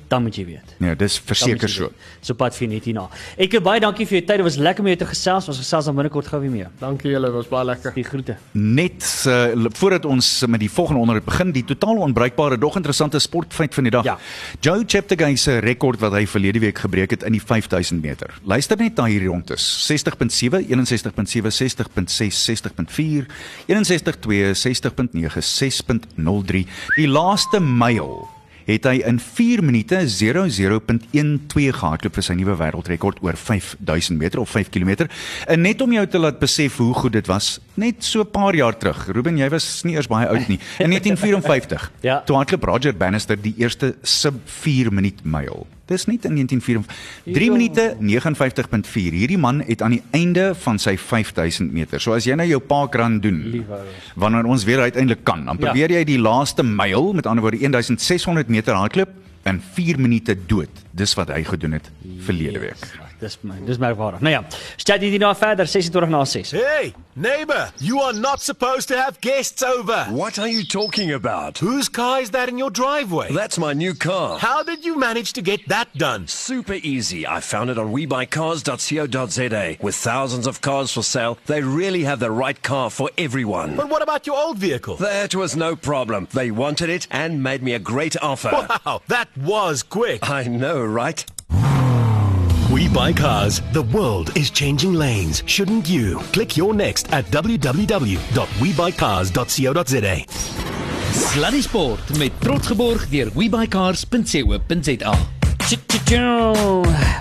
Dan 0.08 0.22
moet 0.26 0.36
jy 0.36 0.44
weet. 0.44 0.74
Nee, 0.82 0.96
dis 0.96 1.16
verseker 1.24 1.70
so. 1.70 1.88
So 2.20 2.36
pad 2.36 2.56
vir 2.56 2.68
net 2.68 2.84
hierna. 2.88 3.06
Ek 3.40 3.54
baie 3.64 3.80
dankie 3.80 4.04
vir 4.08 4.18
jou 4.18 4.24
tyd. 4.28 4.42
Dit 4.42 4.46
was 4.46 4.58
lekker 4.60 4.84
om 4.84 4.90
jou 4.90 4.98
te 5.00 5.08
gesels. 5.08 5.48
Ons 5.48 5.60
gesels 5.62 5.88
dan 5.88 5.96
binnekort 5.96 6.28
gou 6.28 6.40
weer 6.42 6.52
mee. 6.52 6.68
Dankie 6.80 7.12
julle, 7.14 7.30
was 7.32 7.48
baie 7.50 7.64
lekker. 7.70 7.94
Die 7.96 8.04
groete. 8.04 8.36
Net 8.52 9.06
uh, 9.30 9.70
voordat 9.78 10.08
ons 10.08 10.28
met 10.50 10.60
die 10.60 10.70
volgende 10.72 11.00
onderwerp 11.04 11.30
begin, 11.30 11.54
die 11.56 11.64
totaal 11.68 12.02
onbruikbare 12.08 12.58
dog 12.60 12.76
interessante 12.80 13.20
sportfeit 13.22 13.74
van 13.74 13.88
die 13.88 13.94
dag. 13.94 14.08
Ja. 14.08 14.18
Joe 14.60 14.84
Cheptegei 14.86 15.32
se 15.40 15.58
rekord 15.64 16.02
wat 16.02 16.16
hy 16.18 16.26
verlede 16.28 16.62
week 16.62 16.82
gebreek 16.84 17.16
het 17.16 17.24
in 17.28 17.36
die 17.36 17.42
5000 17.42 18.02
meter. 18.04 18.34
Luister 18.48 18.76
net 18.80 19.00
na 19.00 19.08
hierdie 19.08 19.30
rondes. 19.32 19.64
60.7, 19.88 20.66
61.7, 20.68 21.54
60.6, 21.62 22.44
60.4, 22.50 23.32
61.2, 23.72 24.52
60.9, 24.66 25.42
6.03. 25.52 26.66
Die 26.98 27.08
laaste 27.08 27.60
myl 27.62 28.31
het 28.66 28.84
hy 28.84 29.02
in 29.06 29.18
4 29.20 29.62
minute 29.64 29.96
00.12 30.06 31.76
gehardloop 31.78 32.14
vir 32.18 32.26
sy 32.26 32.34
nuwe 32.38 32.56
wêreldrekord 32.58 33.22
oor 33.22 33.36
5000 33.36 34.18
meter 34.18 34.40
of 34.42 34.50
5 34.50 34.70
km. 34.74 35.06
En 35.46 35.62
net 35.62 35.80
om 35.84 35.92
jou 35.92 36.06
te 36.06 36.18
laat 36.18 36.38
besef 36.42 36.76
hoe 36.82 36.94
goed 36.94 37.12
dit 37.12 37.26
was, 37.30 37.58
net 37.74 38.04
so 38.04 38.20
'n 38.22 38.30
paar 38.30 38.54
jaar 38.54 38.76
terug. 38.78 39.06
Ruben, 39.12 39.36
jy 39.38 39.48
was 39.50 39.82
nie 39.84 39.94
eers 39.96 40.06
baie 40.08 40.26
oud 40.28 40.48
nie. 40.48 40.58
In 40.78 40.90
1954. 40.94 41.90
Ja. 42.02 42.20
Toe 42.26 42.36
hardloop 42.36 42.64
Roger 42.64 42.94
Bannister 42.96 43.36
die 43.36 43.54
eerste 43.58 43.94
sub 44.02 44.34
4 44.44 44.92
minuut 44.92 45.24
myl. 45.24 45.66
Dis 45.86 46.06
nie 46.06 46.18
in 46.22 46.34
1954 46.34 46.86
3 47.24 47.44
Ja. 47.44 47.52
minute 47.52 47.96
59.4. 48.00 49.12
Hierdie 49.12 49.38
man 49.38 49.62
het 49.66 49.82
aan 49.82 49.90
die 49.90 50.02
einde 50.10 50.54
van 50.54 50.78
sy 50.78 50.96
5000 50.96 51.72
meter. 51.72 52.00
So 52.00 52.12
as 52.14 52.24
jy 52.24 52.34
nou 52.34 52.46
jou 52.48 52.60
parkrun 52.60 53.20
doen, 53.20 53.64
wanneer 54.16 54.44
ons 54.44 54.64
weer 54.64 54.80
uiteindelik 54.80 55.24
kan, 55.24 55.44
dan 55.44 55.56
Ja. 55.58 55.66
probeer 55.66 55.90
jy 55.90 56.04
die 56.04 56.18
laaste 56.18 56.62
myl, 56.62 57.12
met 57.12 57.26
ander 57.26 57.42
woorde 57.42 57.58
1600 57.60 58.48
meter 58.48 58.74
hardloop 58.74 59.08
in 59.44 59.60
4 59.74 59.98
minute 59.98 60.36
dood. 60.46 60.68
Dis 60.94 61.14
wat 61.14 61.28
hy 61.28 61.42
gedoen 61.44 61.72
het 61.72 61.90
verlede 62.18 62.58
week. 62.58 63.01
Dis 63.22 63.36
my, 63.46 63.54
dis 63.62 63.78
merkwaardig. 63.78 64.20
Nou 64.20 64.32
ja, 64.34 64.40
chat 64.82 65.00
hier 65.00 65.20
nou 65.22 65.30
verder 65.38 65.66
26 65.70 66.08
na 66.10 66.24
6. 66.26 66.50
Hey, 66.58 66.92
neighbor, 67.14 67.68
you 67.78 68.00
are 68.02 68.12
not 68.12 68.42
supposed 68.42 68.88
to 68.88 68.96
have 68.98 69.20
guests 69.20 69.62
over. 69.62 70.06
What 70.10 70.40
are 70.40 70.48
you 70.48 70.64
talking 70.64 71.12
about? 71.12 71.58
Whose 71.58 71.88
car 71.88 72.20
is 72.20 72.30
that 72.30 72.48
in 72.48 72.58
your 72.58 72.70
driveway? 72.70 73.30
That's 73.30 73.58
my 73.58 73.74
new 73.74 73.94
car. 73.94 74.38
How 74.40 74.64
did 74.64 74.84
you 74.84 74.98
manage 74.98 75.34
to 75.34 75.42
get 75.42 75.68
that 75.68 75.96
done? 75.96 76.26
Super 76.26 76.80
easy. 76.82 77.24
I 77.24 77.38
found 77.38 77.70
it 77.70 77.78
on 77.78 77.92
webuycars.co.za. 77.92 79.76
With 79.80 79.94
thousands 79.94 80.48
of 80.48 80.60
cars 80.60 80.90
for 80.92 81.04
sale, 81.04 81.38
they 81.46 81.62
really 81.62 82.02
have 82.02 82.18
the 82.18 82.32
right 82.32 82.60
car 82.60 82.90
for 82.90 83.08
everyone. 83.16 83.76
But 83.76 83.88
what 83.88 84.02
about 84.02 84.26
your 84.26 84.36
old 84.36 84.58
vehicle? 84.58 84.96
That 84.96 85.36
was 85.36 85.54
no 85.54 85.76
problem. 85.76 86.26
They 86.32 86.50
wanted 86.50 86.90
it 86.90 87.06
and 87.08 87.40
made 87.40 87.62
me 87.62 87.74
a 87.74 87.78
great 87.78 88.16
offer. 88.20 88.50
Wow, 88.84 89.02
that 89.06 89.28
was 89.36 89.84
quick. 89.84 90.28
I 90.28 90.42
know, 90.48 90.82
right? 90.84 91.24
We 92.72 92.88
buy 92.88 93.12
cars. 93.12 93.60
The 93.72 93.82
world 93.82 94.34
is 94.34 94.50
changing 94.50 94.94
lanes, 94.94 95.42
shouldn't 95.44 95.90
you? 95.90 96.18
Click 96.32 96.56
your 96.56 96.72
next 96.72 97.12
at 97.12 97.26
www.webuycars.co.za. 97.26 100.24
Sluddy 101.12 101.62
Sport 101.62 102.16
met 102.16 102.32
trots 102.40 102.66
geborg 102.66 103.08
deur 103.08 103.30
webycars.co.za. 103.34 105.14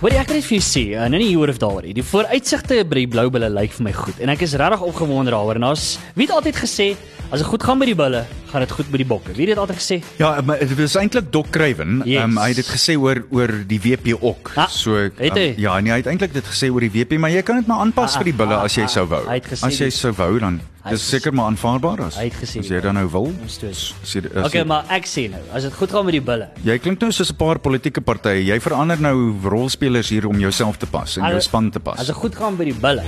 Wat 0.01 0.13
ek 0.15 0.31
net 0.31 0.45
vir 0.47 0.55
jou 0.55 0.63
sê, 0.63 0.95
uh, 0.95 1.03
nou 1.11 1.19
nie 1.19 1.27
hier 1.33 1.51
of 1.51 1.59
daaroor. 1.59 1.83
Die 1.83 2.03
vooruitsigte 2.03 2.85
by 2.87 2.95
die 3.03 3.11
Blou 3.11 3.27
Bulle 3.31 3.49
lyk 3.51 3.71
vir 3.75 3.83
my 3.89 3.93
goed 3.95 4.19
en 4.23 4.29
ek 4.31 4.41
is 4.47 4.55
regtig 4.59 4.81
opgewonde 4.87 5.31
daaroor. 5.35 5.55
En 5.59 5.67
daar's 5.67 5.99
wie 6.15 6.27
het 6.29 6.35
altyd 6.39 6.55
gesê 6.63 6.87
as 7.27 7.43
dit 7.43 7.49
goed 7.51 7.63
gaan 7.67 7.79
met 7.83 7.91
die 7.91 7.99
Bulle, 7.99 8.23
gaan 8.51 8.61
dit 8.65 8.71
goed 8.71 8.89
met 8.91 8.99
die 9.01 9.07
Bokke. 9.07 9.31
Wie 9.33 9.47
het 9.47 9.55
dit 9.55 9.57
altyd 9.57 9.79
gesê? 9.79 9.97
Ja, 10.19 10.41
maar 10.45 10.59
dit 10.59 10.75
was 10.79 10.95
eintlik 10.99 11.31
Doc 11.31 11.49
Craven. 11.49 12.01
Yes. 12.05 12.23
Um, 12.23 12.37
hy 12.37 12.47
het 12.51 12.55
dit 12.61 12.67
gesê 12.69 12.97
oor 12.99 13.23
oor 13.31 13.53
die 13.67 13.79
WP 13.81 14.15
ook. 14.21 14.51
Ah, 14.55 14.67
so 14.69 14.95
hy? 15.17 15.53
ja, 15.57 15.79
nee, 15.79 15.91
hy 15.91 15.97
het 16.03 16.07
eintlik 16.11 16.33
dit 16.33 16.45
gesê 16.45 16.69
oor 16.71 16.83
die 16.83 16.91
WP, 16.91 17.17
maar 17.19 17.31
jy 17.31 17.41
kan 17.47 17.55
dit 17.61 17.67
maar 17.67 17.79
aanpas 17.85 18.15
Ah, 18.15 18.21
vir 18.21 18.31
die 18.31 18.37
bulle 18.37 18.55
ah, 18.59 18.63
as 18.67 18.75
jy 18.75 18.83
ah, 18.83 18.91
sou 18.91 19.05
wou. 19.07 19.23
As 19.29 19.79
jy 19.79 19.89
sou 19.89 20.11
wou 20.17 20.39
dan 20.39 20.59
dis 20.89 21.03
seker 21.09 21.33
maar 21.33 21.45
aanvaarbaar 21.51 22.01
as. 22.07 22.15
Hy 22.17 22.23
het 22.29 22.37
gesê 22.41 22.59
as 22.59 22.69
jy 22.69 22.79
dan 22.81 22.95
nou 22.97 23.07
wil. 23.13 23.31
As 23.45 23.57
jy- 23.61 23.69
as 23.71 24.45
Okay, 24.45 24.61
jy- 24.61 24.67
maar 24.67 24.85
ek 24.89 25.05
sê 25.05 25.29
nou, 25.31 25.41
as 25.53 25.63
dit 25.63 25.73
goed 25.73 25.91
gaan 25.91 26.05
met 26.05 26.13
die 26.13 26.21
Bulle. 26.21 26.49
Jy 26.63 26.77
klink 26.79 27.01
nou 27.01 27.11
soos 27.11 27.29
'n 27.31 27.35
paar 27.37 27.59
politieke 27.59 28.01
partye. 28.01 28.43
Jy 28.45 28.59
verander 28.59 28.99
nou 28.99 29.35
rolspelers 29.43 30.09
hier 30.09 30.27
om 30.27 30.39
jouself 30.39 30.77
te 30.77 30.85
pas 30.85 31.17
en 31.17 31.23
jou 31.23 31.37
As- 31.37 31.43
span 31.45 31.69
te 31.71 31.79
As 31.79 31.83
pas. 31.83 32.05
dit 32.07 32.15
goed 32.15 32.35
gaan 32.35 32.55
by 32.57 32.63
die 32.65 32.73
Bulle. 32.73 33.03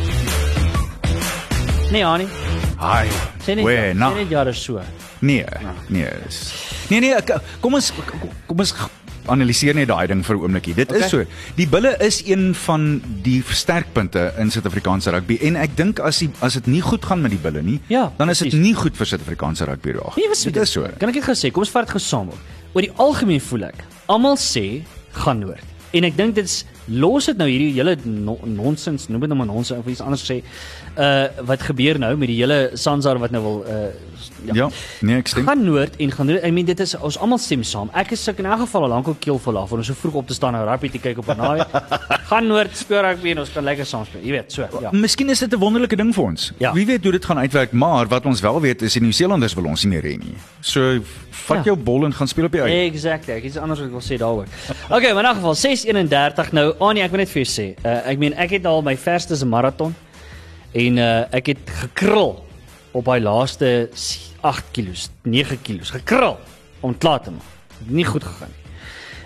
Nee, 1.91 2.06
Annie. 2.06 2.27
Ja, 2.79 3.03
na. 3.93 4.12
sê 4.12 4.15
net 4.15 4.29
ja, 4.29 4.43
dis 4.43 4.63
so. 4.63 4.82
Nee, 5.23 5.45
nee. 5.88 6.09
Nee 6.91 6.99
nee, 6.99 7.13
ek- 7.15 7.39
kom 7.63 7.73
ons 7.79 7.91
kom 8.47 8.59
ons 8.59 8.73
analiseer 9.31 9.75
net 9.77 9.88
daai 9.88 10.07
ding 10.12 10.23
vir 10.25 10.36
'n 10.36 10.41
oombliekie. 10.43 10.73
Dit 10.75 10.91
Okay. 10.91 11.03
is 11.05 11.09
so. 11.09 11.23
Die 11.55 11.67
bulle 11.67 11.95
is 12.03 12.21
een 12.27 12.53
van 12.65 13.01
die 13.23 13.41
sterkpunte 13.47 14.33
in 14.38 14.51
Suid-Afrikaanse 14.51 15.12
rugby 15.15 15.38
en 15.41 15.55
ek 15.55 15.77
dink 15.77 15.99
as 15.99 16.19
die, 16.19 16.29
as 16.41 16.53
dit 16.59 16.67
nie 16.67 16.81
goed 16.81 17.05
gaan 17.05 17.21
met 17.21 17.31
die 17.31 17.39
bulle 17.39 17.62
nie, 17.63 17.79
Ja, 17.88 18.12
dan 18.17 18.29
is 18.29 18.39
dit 18.39 18.53
nie 18.53 18.73
goed 18.73 18.97
vir 18.97 19.05
Suid-Afrikaanse 19.07 19.65
rugby 19.65 19.91
raak. 19.95 20.15
Nee, 20.17 20.27
dit 20.27 20.55
is 20.57 20.71
so. 20.71 20.81
Kan 20.99 21.07
ek 21.09 21.15
dit 21.15 21.23
gou 21.23 21.33
sê? 21.36 21.51
Kom 21.51 21.62
ons 21.63 21.71
vat 21.71 21.86
dit 21.88 21.95
gesamentlik. 21.95 22.39
Oor 22.73 22.81
die 22.81 22.91
algemeen 22.97 23.41
voel 23.41 23.63
ek, 23.63 23.86
almal 24.07 24.36
sê 24.36 24.83
gaan 25.13 25.39
noord. 25.39 25.63
En 25.93 26.03
ek 26.03 26.17
dink 26.17 26.36
dit's 26.36 26.65
los 26.88 27.25
dit 27.27 27.38
nou 27.38 27.47
hierdie 27.47 27.71
hele 27.73 27.95
no, 28.03 28.39
nonsens, 28.43 29.07
noem 29.09 29.21
dit 29.21 29.29
nou 29.29 29.38
maar 29.38 29.47
nonsens 29.47 29.79
of 29.79 29.88
iets 29.88 30.01
anders 30.01 30.23
sê. 30.29 30.41
Uh 30.97 31.27
wat 31.41 31.62
gebeur 31.62 31.97
nou 31.99 32.15
met 32.15 32.27
die 32.27 32.38
hele 32.38 32.69
Sansar 32.73 33.17
wat 33.19 33.32
nou 33.32 33.41
wil 33.43 33.63
uh 33.67 33.88
Ja, 34.43 34.67
nee, 35.01 35.15
ek 35.17 35.27
stem. 35.32 35.45
gaan 35.47 35.62
noord 35.63 35.95
en 36.03 36.12
gaan 36.12 36.25
noord. 36.27 36.43
I 36.43 36.51
mean 36.51 36.65
dit 36.67 36.79
is 36.79 36.93
ons 36.99 37.15
almal 37.17 37.38
stem 37.39 37.63
saam. 37.63 37.89
Ek 37.95 38.12
is 38.12 38.23
suk 38.23 38.39
in 38.39 38.45
elk 38.45 38.60
geval 38.65 38.84
al 38.84 38.89
lank 38.89 39.08
op 39.08 39.19
keel 39.23 39.39
vol 39.39 39.58
af 39.58 39.71
om 39.71 39.84
so 39.84 39.93
vroeg 39.95 40.13
op 40.19 40.27
te 40.27 40.34
staan 40.36 40.56
en 40.56 40.65
rugby 40.67 40.89
te 40.91 40.99
kyk 40.99 41.17
op 41.17 41.29
'n 41.32 41.38
naweek. 41.38 41.67
gaan 42.32 42.47
noord 42.47 42.75
speel 42.77 43.01
rugby 43.01 43.32
en 43.32 43.39
ons 43.39 43.51
kan 43.51 43.63
lekker 43.63 43.86
saam 43.86 44.06
speel. 44.06 44.21
Jy 44.21 44.32
weet, 44.32 44.51
so 44.51 44.67
ja. 44.82 44.89
Miskien 44.91 45.29
is 45.29 45.39
dit 45.39 45.53
'n 45.53 45.60
wonderlike 45.60 45.95
ding 45.95 46.13
vir 46.13 46.23
ons. 46.23 46.51
Ja. 46.58 46.73
Wie 46.73 46.86
weet 46.86 47.03
hoe 47.03 47.12
dit 47.12 47.25
gaan 47.25 47.38
uitwerk, 47.39 47.71
maar 47.71 48.08
wat 48.08 48.25
ons 48.25 48.41
wel 48.41 48.62
weet 48.62 48.82
is 48.82 48.93
die 48.93 49.01
Nieu-Seelanders 49.01 49.53
wil 49.56 49.65
ons 49.65 49.84
nie 49.84 49.93
meer 49.93 50.03
hê 50.12 50.17
nie. 50.19 50.36
So 50.62 50.99
vat 51.32 51.58
Ja. 51.58 51.63
jou 51.63 51.75
bol 51.77 52.06
en 52.06 52.13
gaan 52.13 52.27
speel 52.27 52.45
op 52.45 52.51
die 52.51 52.62
eie. 52.62 52.86
Exactly. 52.91 53.34
Ek 53.34 53.43
iets 53.43 53.58
anders 53.58 53.79
wat 53.79 53.88
ek 53.88 53.93
wil 53.93 54.01
sê 54.01 54.17
daaroor. 54.19 54.45
Okay, 54.89 55.13
maar 55.13 55.23
in 55.23 55.29
elk 55.29 55.36
geval 55.36 55.56
6:31 55.56 56.51
nou. 56.51 56.73
Anie, 56.79 57.03
ek 57.03 57.12
wil 57.12 57.19
net 57.19 57.29
vir 57.29 57.43
jou 57.43 57.63
sê, 57.63 57.75
uh, 57.86 58.10
ek 58.12 58.17
meen 58.19 58.34
ek 58.34 58.49
het 58.49 58.65
al 58.65 58.82
my 58.82 58.97
verste 58.97 59.36
se 59.36 59.45
maraton 59.45 59.95
en 60.73 60.97
uh, 60.97 61.36
ek 61.36 61.53
het 61.53 61.71
gekrul 61.83 62.36
op 62.93 63.05
daai 63.05 63.21
laaste 63.21 63.89
8 64.41 64.73
kg, 64.75 65.07
9 65.23 65.62
kg 65.62 65.93
gekrul 65.99 66.38
om 66.83 66.97
klaar 66.97 67.21
te 67.23 67.31
maak. 67.31 67.79
Nie 67.88 68.05
goed 68.05 68.23
gegaan 68.23 68.51
nie. 68.51 68.63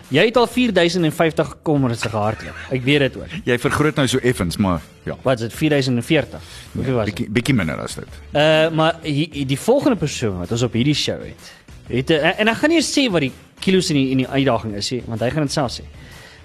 Jy 0.07 0.23
het 0.29 0.38
al 0.39 0.47
4050 0.47 1.49
kommers 1.67 2.01
gehardloop. 2.07 2.60
Ek 2.71 2.83
weet 2.86 3.01
dit 3.03 3.15
hoor. 3.19 3.33
Jy 3.43 3.57
vergroot 3.60 3.97
nou 3.99 4.05
so 4.07 4.21
effens, 4.23 4.55
maar 4.63 4.83
ja. 5.03 5.17
Wat 5.25 5.41
is 5.41 5.49
dit 5.49 5.57
4040? 5.57 6.45
Hoeveel 6.77 6.95
was 6.95 7.10
dit? 7.10 7.15
Bietjie 7.17 7.33
bietjie 7.36 7.55
minder 7.57 7.81
as 7.83 7.97
dit. 7.99 8.19
Uh 8.31 8.69
maar 8.77 9.01
die, 9.03 9.43
die 9.49 9.60
volgende 9.60 9.99
persoon 9.99 10.38
wat 10.43 10.53
ons 10.55 10.63
op 10.63 10.77
hierdie 10.79 10.95
show 10.95 11.19
het, 11.19 11.49
het 11.89 12.13
uh, 12.15 12.31
en 12.39 12.53
ek 12.53 12.62
gaan 12.62 12.71
nie 12.75 12.83
sê 12.86 13.07
wat 13.12 13.25
die 13.25 13.33
kilos 13.63 13.91
in 13.91 13.99
die 13.99 14.13
in 14.15 14.23
die 14.23 14.29
uitdaging 14.29 14.77
is 14.79 14.93
nie, 14.95 15.01
want 15.10 15.25
hy 15.25 15.31
gaan 15.33 15.47
dit 15.49 15.55
self 15.57 15.75
sê. 15.75 15.88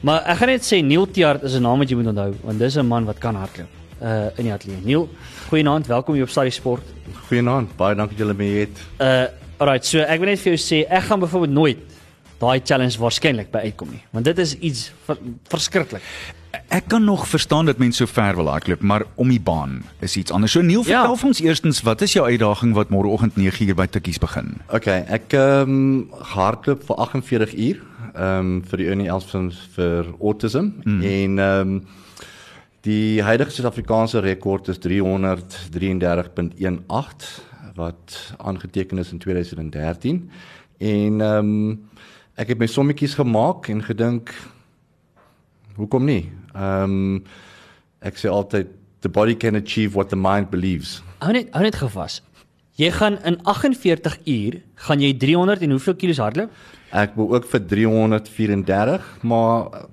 Maar 0.03 0.27
ek 0.33 0.43
gaan 0.43 0.53
net 0.57 0.67
sê 0.67 0.81
Neil 0.83 1.07
Tiart 1.15 1.47
is 1.47 1.55
'n 1.55 1.63
naam 1.63 1.79
wat 1.79 1.91
jy 1.91 2.01
moet 2.01 2.11
onthou, 2.11 2.35
want 2.43 2.59
dis 2.59 2.79
'n 2.79 2.87
man 2.87 3.07
wat 3.07 3.23
kan 3.23 3.39
hardloop 3.39 3.82
uh 4.03 4.39
in 4.39 4.49
die 4.49 4.53
ateljee. 4.53 4.81
Neil, 4.85 5.09
goeienaand, 5.49 5.87
welkom 5.87 6.15
hier 6.15 6.27
op 6.27 6.33
Stadie 6.33 6.53
Sport. 6.55 6.83
Goeienaand, 7.29 7.77
baie 7.79 7.97
dankie 7.99 8.17
dat 8.17 8.27
julle 8.27 8.37
my 8.39 8.51
het. 8.59 8.85
Uh 8.99 9.25
alright, 9.63 9.87
so 9.87 10.03
ek 10.03 10.19
wil 10.19 10.33
net 10.33 10.43
vir 10.43 10.57
jou 10.57 10.61
sê 10.61 10.83
ek 10.91 11.07
gaan 11.07 11.23
byvoorbeeld 11.23 11.55
nooit 11.55 11.83
daai 12.43 12.61
challenge 12.67 12.99
waarskynlik 12.99 13.53
by 13.53 13.69
uitkom 13.71 13.93
nie, 13.95 14.01
want 14.11 14.27
dit 14.27 14.39
is 14.43 14.57
iets 14.59 14.89
ver, 15.07 15.21
verskriklik. 15.53 16.03
Ek 16.73 16.89
kan 16.91 17.05
nog 17.05 17.23
verstaan 17.29 17.69
dat 17.69 17.79
mense 17.79 18.03
so 18.03 18.11
ver 18.11 18.37
wil 18.37 18.51
hardloop, 18.51 18.83
maar 18.83 19.05
om 19.15 19.31
die 19.31 19.41
baan 19.41 19.79
is 20.05 20.17
iets 20.17 20.33
anders. 20.33 20.53
So 20.53 20.61
Neil, 20.61 20.83
Ja. 20.85 21.01
vertel 21.01 21.17
vir 21.17 21.29
ons 21.29 21.41
eerstens, 21.41 21.83
wat 21.83 22.03
is 22.03 22.13
jou 22.13 22.27
uitdaging 22.27 22.75
wat 22.75 22.91
môreoggend 22.91 23.37
9uur 23.37 23.75
by 23.77 23.87
Tikkies 23.87 24.19
begin? 24.19 24.57
Okay, 24.69 25.05
ek 25.09 25.33
ehm 25.33 25.71
um, 25.71 26.11
hardloop 26.35 26.83
vir 26.85 26.97
48 26.97 27.55
uur 27.55 27.81
ehm 28.15 28.39
um, 28.39 28.63
vir 28.69 28.79
die 28.79 28.89
Unie 28.91 29.09
Elsfins 29.09 29.57
vir 29.77 30.11
autism 30.21 30.73
mm. 30.85 31.03
en 31.03 31.39
ehm 31.39 31.61
um, 31.61 31.83
die 32.83 33.23
huidige 33.23 33.51
Suid-Afrikaanse 33.55 34.19
rekord 34.25 34.69
is 34.69 34.79
333.18 34.83 34.83
wat 37.75 38.35
aangeteken 38.39 38.99
is 38.99 39.13
in 39.13 39.19
2013 39.19 40.31
en 40.79 41.21
ehm 41.21 41.39
um, 41.39 41.91
ek 42.41 42.49
het 42.49 42.59
my 42.59 42.67
sommetjies 42.67 43.15
gemaak 43.15 43.69
en 43.69 43.83
gedink 43.85 44.33
hoekom 45.77 46.05
nie? 46.09 46.33
Ehm 46.55 46.83
um, 46.83 47.25
ek 48.03 48.19
sê 48.19 48.29
altyd 48.29 48.67
the 49.03 49.09
body 49.09 49.37
can 49.37 49.55
achieve 49.55 49.95
what 49.95 50.09
the 50.11 50.17
mind 50.17 50.51
believes. 50.51 51.03
Hou 51.23 51.33
net 51.33 51.51
hou 51.55 51.63
net 51.63 51.77
gevas. 51.79 52.23
Jy 52.81 52.91
gaan 52.97 53.19
in 53.29 53.37
48 53.47 54.19
uur 54.27 54.61
gaan 54.87 55.01
jy 55.05 55.13
300 55.15 55.63
en 55.63 55.71
hoeveel 55.77 55.95
kilos 55.95 56.19
hardloop? 56.19 56.51
Ek 56.91 57.15
wil 57.17 57.35
ook 57.37 57.47
vir 57.49 57.63
334, 57.69 59.05
maar 59.23 59.87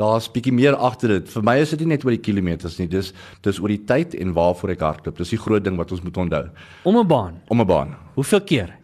daar's 0.00 0.28
bietjie 0.32 0.54
meer 0.56 0.76
agter 0.76 1.16
dit. 1.18 1.30
Vir 1.34 1.46
my 1.46 1.56
is 1.60 1.74
dit 1.74 1.84
nie 1.84 1.92
net 1.94 2.04
oor 2.06 2.16
die 2.16 2.24
kilometers 2.24 2.78
nie, 2.80 2.88
dis 2.90 3.12
dis 3.46 3.60
oor 3.62 3.72
die 3.72 3.84
tyd 3.84 4.16
en 4.18 4.34
waarvoor 4.36 4.74
ek 4.76 4.84
hardloop. 4.86 5.20
Dis 5.20 5.36
die 5.36 5.40
groot 5.40 5.64
ding 5.64 5.78
wat 5.80 5.92
ons 5.92 6.04
moet 6.04 6.16
onthou. 6.26 6.44
Om 6.84 6.98
'n 6.98 7.06
baan. 7.06 7.40
Om 7.48 7.60
'n 7.60 7.66
baan. 7.66 7.96
Hoeveel 8.14 8.44
keer? 8.44 8.80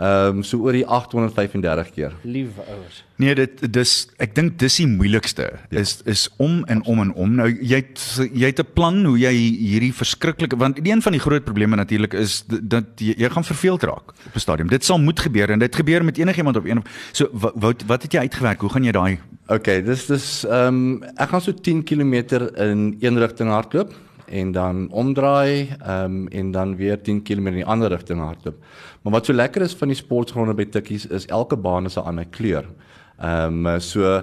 Ehm 0.00 0.38
um, 0.38 0.42
so 0.42 0.62
oor 0.64 0.72
die 0.72 0.86
835 0.86 1.90
keer. 1.92 2.12
Liewe 2.24 2.62
ouers. 2.72 3.02
Nee, 3.20 3.34
dit 3.36 3.58
dis 3.68 3.90
ek 4.16 4.32
dink 4.32 4.54
dis 4.62 4.78
die 4.80 4.86
moeilikste 4.88 5.50
is 5.68 5.98
is 6.08 6.22
om 6.40 6.62
en 6.72 6.80
om 6.88 7.02
en 7.02 7.10
om. 7.12 7.34
Nou 7.42 7.48
jy 7.50 7.82
het 7.82 8.00
jy 8.32 8.48
het 8.48 8.62
'n 8.62 8.72
plan 8.72 9.04
hoe 9.04 9.18
jy 9.18 9.32
hierdie 9.34 9.92
verskriklike 9.92 10.56
want 10.56 10.80
een 10.80 11.02
van 11.02 11.12
die 11.12 11.20
groot 11.20 11.44
probleme 11.44 11.76
natuurlik 11.76 12.14
is 12.14 12.44
dat 12.48 12.96
jy, 12.96 13.12
jy 13.18 13.28
gaan 13.28 13.44
verveeld 13.44 13.82
raak 13.82 14.14
op 14.26 14.34
'n 14.34 14.40
stadium. 14.40 14.68
Dit 14.68 14.84
sal 14.84 14.98
moet 14.98 15.20
gebeur 15.20 15.50
en 15.50 15.58
dit 15.58 15.76
gebeur 15.76 16.04
met 16.04 16.16
enigiemand 16.16 16.56
op 16.56 16.64
een 16.64 16.78
of 16.78 16.84
so 17.12 17.28
wat 17.32 17.52
wat, 17.54 17.82
wat 17.86 18.02
het 18.02 18.12
jy 18.12 18.20
uitgewerk? 18.20 18.60
Hoe 18.60 18.70
gaan 18.70 18.84
jy 18.84 18.92
daai 18.92 19.18
Okay, 19.50 19.80
dis 19.82 20.04
dis 20.06 20.24
ehm 20.46 20.76
um, 20.78 21.08
ek 21.18 21.32
gaan 21.32 21.42
so 21.42 21.50
10 21.50 21.80
km 21.82 22.12
in 22.62 22.82
een 23.02 23.16
rigting 23.18 23.48
hardloop 23.50 23.96
en 24.30 24.52
dan 24.54 24.84
omdraai 24.94 25.74
ehm 25.80 26.04
um, 26.04 26.28
en 26.28 26.52
dan 26.54 26.76
weer 26.78 27.00
10 27.02 27.22
km 27.26 27.50
in 27.50 27.58
die 27.58 27.66
ander 27.66 27.90
rigting 27.90 28.20
hardloop. 28.22 28.60
Maar 29.02 29.12
wat 29.12 29.26
so 29.26 29.34
lekker 29.34 29.62
is 29.66 29.74
van 29.74 29.90
die 29.90 29.98
sportgronde 29.98 30.54
by 30.54 30.68
Tikkies 30.70 31.08
is 31.10 31.26
elke 31.26 31.58
baan 31.58 31.90
is 31.90 31.98
'n 31.98 32.06
ander 32.06 32.28
kleur. 32.30 32.68
Ehm 33.18 33.66
um, 33.66 33.80
so 33.80 34.22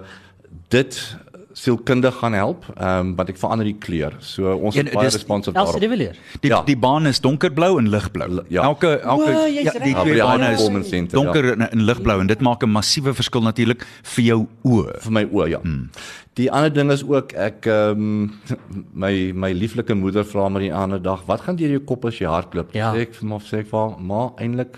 dit 0.70 1.18
sielkundig 1.58 2.14
gaan 2.22 2.36
help, 2.38 2.66
ehm 2.76 3.00
um, 3.08 3.14
want 3.18 3.32
ek 3.34 3.40
verander 3.42 3.66
die 3.66 3.78
kleur. 3.82 4.14
So 4.22 4.52
ons 4.54 4.76
Ja, 4.78 4.84
is 4.84 4.94
baie 4.94 5.10
de 5.10 5.52
daarop. 5.54 5.80
Villiers. 5.90 6.18
die 6.42 6.52
Ja. 6.52 6.62
die 6.68 6.78
baan 6.78 7.08
is 7.08 7.20
donkerblou 7.22 7.80
en 7.80 7.90
ligblou. 7.90 8.44
Ja. 8.50 8.64
Elke 8.64 9.00
elke 9.02 9.32
jy's 9.50 9.64
ja, 9.64 9.72
die 9.80 9.90
Ja, 9.96 10.02
twee 10.04 10.14
die 10.14 10.22
bane 10.22 10.52
is 10.54 10.90
Center, 10.90 11.18
ja. 11.18 11.24
donker 11.24 11.52
en, 11.54 11.70
en 11.72 11.82
ligblou 11.86 12.20
en 12.22 12.28
dit 12.28 12.42
maak 12.42 12.64
'n 12.64 12.70
massiewe 12.70 13.14
verskil 13.14 13.42
natuurlik 13.42 13.86
vir 14.04 14.24
jou 14.26 14.48
oë. 14.64 15.00
vir 15.02 15.12
my 15.12 15.26
oë 15.26 15.50
ja. 15.50 15.60
Hmm. 15.60 15.90
Die 16.36 16.52
ander 16.52 16.70
ding 16.74 16.92
is 16.92 17.04
ook 17.04 17.34
ek 17.34 17.66
ehm 17.66 17.92
um, 17.92 18.32
my 19.04 19.32
my 19.34 19.52
lieflike 19.52 19.96
moeder 19.96 20.24
vra 20.26 20.50
my 20.50 20.60
die 20.60 20.74
ander 20.74 21.02
dag, 21.02 21.24
"Wat 21.26 21.42
gaan 21.42 21.56
deur 21.56 21.70
jou 21.70 21.80
kop 21.80 22.06
as 22.06 22.20
jy 22.20 22.28
hardloop?" 22.28 22.74
Ja. 22.74 22.94
Sê 22.94 23.02
ek 23.02 23.16
vir 23.16 23.28
my 23.30 23.38
sê 23.40 23.60
ek 23.60 23.68
vir 23.68 23.80
haar, 23.80 24.00
"Ma, 24.00 24.30
eintlik 24.38 24.78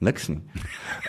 niks 0.00 0.28
nie." 0.28 0.42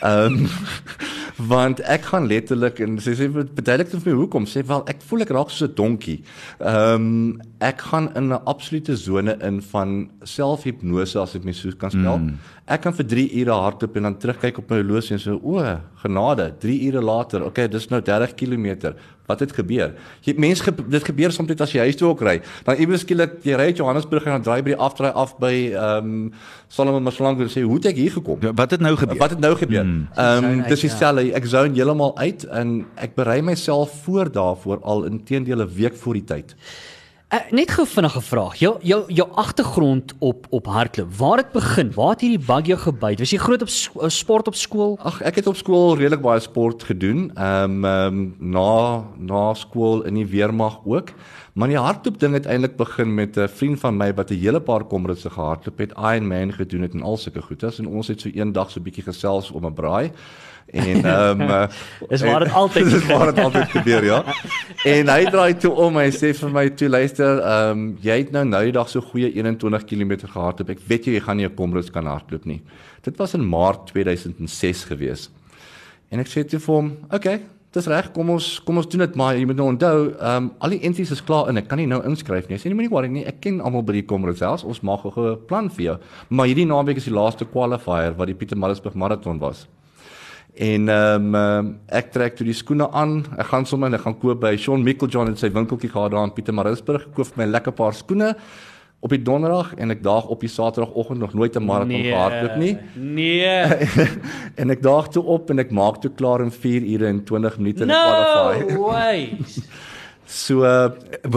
Ehm 0.01 0.45
um, 0.45 0.49
want 1.51 1.81
ek 1.91 2.05
gaan 2.11 2.27
letterlik 2.31 2.79
en 2.79 2.95
sy 3.03 3.11
sê 3.19 3.25
verduidelik 3.27 3.89
vir 3.91 4.03
my 4.05 4.13
hoekom 4.21 4.45
sê 4.47 4.63
wel 4.67 4.85
ek 4.87 5.01
voel 5.03 5.25
ek 5.25 5.33
raak 5.35 5.49
soos 5.51 5.69
'n 5.69 5.75
donkie. 5.75 6.23
Ehm 6.59 6.95
um, 6.95 7.41
ek 7.59 7.81
gaan 7.81 8.11
in 8.15 8.31
'n 8.31 8.43
absolute 8.45 8.95
sone 8.97 9.37
in 9.41 9.61
van 9.61 10.09
selfhipnose 10.23 11.19
as 11.19 11.35
ek 11.35 11.43
my 11.43 11.51
so 11.51 11.71
kan 11.71 11.91
spel. 11.91 12.17
Mm. 12.17 12.37
Ek 12.67 12.81
kan 12.81 12.93
vir 12.93 13.05
3 13.05 13.29
ure 13.41 13.51
hardloop 13.51 13.97
en 13.97 14.03
dan 14.03 14.17
terugkyk 14.17 14.57
op 14.57 14.69
my 14.69 14.77
horlosie 14.77 15.13
en 15.13 15.21
sê 15.21 15.33
o, 15.35 15.59
genade, 16.01 16.53
3 16.59 16.87
ure 16.87 17.01
later. 17.01 17.43
Okay, 17.45 17.67
dis 17.67 17.89
nou 17.89 18.01
30 18.01 18.33
km. 18.35 18.95
Wat 19.25 19.39
het 19.39 19.51
gebeur? 19.57 19.93
Jy 20.25 20.35
mense 20.37 20.63
ge, 20.63 20.73
dit 20.87 21.03
gebeur 21.03 21.31
soms 21.31 21.49
net 21.49 21.61
as 21.61 21.71
jy 21.73 21.79
huis 21.87 21.97
toe 21.97 22.09
ook 22.11 22.21
ry. 22.21 22.35
Dan 22.67 22.81
iewers 22.83 23.01
skielik 23.05 23.39
jy 23.45 23.57
ry 23.57 23.71
uit 23.71 23.77
Johannesburg 23.81 24.25
en 24.25 24.37
dan 24.37 24.45
draai 24.45 24.61
by 24.61 24.73
die 24.75 24.79
afdraai 24.87 25.11
af 25.11 25.35
by 25.41 25.53
ehm 25.73 26.11
um, 26.11 26.33
Solomon 26.67 27.03
Mashlangu 27.05 27.45
en 27.45 27.49
sê 27.49 27.61
hoe 27.63 27.77
het 27.77 27.85
ek 27.93 27.99
hier 28.01 28.11
gekom? 28.11 28.41
Ja, 28.41 28.51
Wat 28.53 28.71
het 28.71 28.81
nou 28.81 28.95
gebeur? 28.97 29.17
Wat 29.17 29.29
het 29.29 29.39
nou 29.39 29.55
gebeur? 29.55 29.85
Ehm 29.85 30.09
Zone 30.15 30.51
um, 30.51 30.63
dis 30.67 30.81
ja. 30.81 30.89
dieselfde. 30.89 31.31
Ek 31.33 31.45
zone 31.45 31.73
heeltemal 31.77 32.17
uit 32.17 32.43
en 32.45 32.75
ek 32.95 33.15
berei 33.15 33.41
myself 33.41 33.93
voor 34.03 34.31
daarvoor 34.31 34.81
al 34.81 35.05
inteendeel 35.05 35.63
'n 35.63 35.73
week 35.73 35.95
voor 35.95 36.13
die 36.13 36.23
tyd. 36.23 36.55
Uh, 37.33 37.39
net 37.49 37.71
gou 37.73 37.87
vinnige 37.89 38.21
vraag. 38.21 38.59
Jou 38.61 38.75
jou 38.85 38.99
jou 39.09 39.25
agtergrond 39.33 40.11
op 40.19 40.45
op 40.49 40.67
hardloop. 40.69 41.13
Waar 41.17 41.37
het 41.37 41.51
begin? 41.51 41.91
Waar 41.95 42.09
het 42.09 42.21
hierdie 42.21 42.45
bug 42.45 42.65
jou 42.69 42.77
gebyt? 42.79 43.19
Was 43.19 43.31
jy 43.33 43.39
groot 43.41 43.61
op 43.65 43.71
uh, 44.03 44.09
sport 44.13 44.47
op 44.47 44.55
skool? 44.55 44.93
Ag, 45.01 45.17
ek 45.25 45.39
het 45.41 45.47
op 45.49 45.57
skool 45.57 45.97
redelik 45.97 46.21
baie 46.21 46.39
sport 46.39 46.85
gedoen. 46.85 47.31
Ehm 47.33 47.85
um, 47.85 47.89
um, 47.89 48.35
na 48.39 49.03
na 49.17 49.53
skool 49.57 50.03
in 50.05 50.21
die 50.21 50.27
weermag 50.29 50.77
ook. 50.85 51.15
Maar 51.57 51.73
die 51.73 51.81
hardloop 51.81 52.19
ding 52.21 52.37
het 52.37 52.45
eintlik 52.45 52.77
begin 52.77 53.13
met 53.13 53.37
'n 53.37 53.47
vriend 53.47 53.79
van 53.79 53.97
my 53.97 54.13
wat 54.13 54.29
'n 54.29 54.37
hele 54.37 54.61
paar 54.61 54.83
komrisse 54.83 55.29
gehardloop 55.29 55.77
het, 55.77 55.97
Ironman 55.97 56.53
gedoen 56.53 56.81
het 56.81 56.93
en 56.93 57.01
al 57.01 57.17
sulke 57.17 57.41
goedes 57.41 57.79
en 57.79 57.87
ons 57.87 58.07
het 58.07 58.21
so 58.21 58.29
eendag 58.29 58.69
so 58.71 58.79
'n 58.79 58.83
bietjie 58.83 59.03
gesels 59.03 59.51
om 59.51 59.65
'n 59.65 59.73
braai. 59.73 60.11
En 60.65 61.05
ehm 61.05 61.41
um, 61.41 61.49
uh, 61.49 61.67
Is 62.07 62.21
waar 62.21 62.39
dit 62.43 62.53
altyd 62.53 62.89
Dis 62.93 63.05
waar 63.05 63.33
dit 63.33 63.43
altyd 63.43 63.69
gebeur, 63.69 64.03
ja. 64.03 64.23
En 64.83 65.09
hy 65.09 65.25
draai 65.29 65.57
toe 65.57 65.71
om 65.71 65.97
en 65.97 66.07
hy 66.07 66.11
sê 66.13 66.33
vir 66.35 66.51
my 66.51 66.65
toe 66.73 66.89
luister, 66.89 67.39
ehm 67.39 67.71
um, 67.71 67.87
jy 68.01 68.17
het 68.23 68.31
nou 68.33 68.43
nou 68.49 68.63
die 68.65 68.73
dag 68.75 68.89
so 68.89 69.01
goeie 69.01 69.29
21 69.29 69.85
km 69.85 70.15
gehardloop. 70.25 70.73
Ek 70.73 70.85
weet 70.89 71.05
jy 71.07 71.17
jy 71.19 71.23
gaan 71.27 71.37
nie 71.37 71.45
'n 71.45 71.55
komrus 71.55 71.91
kan 71.93 72.09
hardloop 72.09 72.45
nie. 72.45 72.61
Dit 73.05 73.17
was 73.17 73.33
in 73.33 73.45
Maart 73.45 73.91
2006 73.93 74.83
gewees. 74.89 75.29
En 76.09 76.19
ek 76.19 76.27
sê 76.27 76.43
toe 76.43 76.59
vir 76.59 76.75
hom, 76.75 76.97
"Oké, 77.05 77.15
okay, 77.15 77.39
dis 77.71 77.87
reg, 77.87 78.11
kom 78.11 78.29
ons 78.29 78.59
kom 78.65 78.77
ons 78.77 78.87
doen 78.87 78.99
dit, 78.99 79.15
maar 79.15 79.35
jy 79.35 79.45
moet 79.45 79.55
nou 79.55 79.67
onthou, 79.67 80.15
ehm 80.19 80.43
um, 80.43 80.51
al 80.59 80.69
die 80.69 80.81
entries 80.81 81.11
is 81.11 81.23
klaar 81.23 81.49
in. 81.49 81.57
Ek 81.57 81.67
kan 81.67 81.77
nie 81.77 81.87
nou 81.87 82.01
inskryf 82.01 82.49
nie." 82.49 82.57
Hy 82.57 82.61
sê, 82.61 82.65
"Nee, 82.65 82.75
moenie 82.75 82.91
worry 82.91 83.07
nie. 83.07 83.25
Ek 83.25 83.39
ken 83.41 83.61
almal 83.61 83.83
by 83.83 83.93
die 83.93 84.05
komrus 84.05 84.37
selfs. 84.39 84.63
Ons 84.63 84.81
maak 84.81 85.01
gou 85.01 85.31
'n 85.31 85.45
plan 85.47 85.69
vir 85.69 85.85
jou. 85.85 85.97
Maar 86.29 86.47
hierdie 86.47 86.65
naweek 86.65 86.97
is 86.97 87.05
die 87.05 87.13
laaste 87.13 87.45
qualifier 87.45 88.15
wat 88.17 88.27
die 88.27 88.35
Pietermaritzburg 88.35 88.95
marathon 88.95 89.39
was." 89.39 89.67
En 90.55 90.87
ehm 90.89 91.35
um, 91.35 91.71
ek 91.91 92.13
trek 92.15 92.37
toe 92.37 92.45
die 92.47 92.55
skoene 92.55 92.87
aan. 92.95 93.25
Ek 93.37 93.49
gaan 93.51 93.65
sommer 93.67 93.91
en 93.91 93.97
ek 93.97 94.05
gaan 94.05 94.15
koop 94.19 94.39
by 94.39 94.53
Shaun 94.55 94.85
Micklejohn 94.87 95.27
in 95.27 95.35
sy 95.39 95.49
winkeltjie 95.51 95.91
gehad 95.91 96.13
daar 96.15 96.23
in 96.23 96.33
Pietermaritzburg. 96.33 97.09
Koop 97.15 97.33
vir 97.33 97.43
my 97.43 97.49
lekker 97.51 97.75
paar 97.75 97.93
skoene 97.93 98.35
op 99.05 99.11
die 99.11 99.21
donderdag 99.21 99.73
en 99.77 99.91
ek 99.93 99.99
daag 100.03 100.29
op 100.33 100.41
die 100.41 100.49
saterdagoggend 100.49 101.19
nog 101.19 101.33
nooit 101.33 101.55
'n 101.55 101.65
marathon 101.65 102.01
nee, 102.01 102.11
gehardloop 102.11 102.55
nie. 102.55 102.77
Nee. 102.95 103.51
en 104.61 104.69
ek 104.69 104.81
daag 104.81 105.11
toe 105.11 105.23
op 105.23 105.49
en 105.49 105.59
ek 105.59 105.71
maak 105.71 105.99
toe 106.01 106.11
klaar 106.11 106.41
in 106.41 106.51
4 106.51 106.81
ure 106.81 107.07
en 107.07 107.23
20 107.23 107.57
minute 107.57 107.81
in 107.81 107.87
No 107.87 108.01
qualify. 108.01 108.77
way. 108.89 109.19
So 110.25 110.63
uh, 110.65 110.89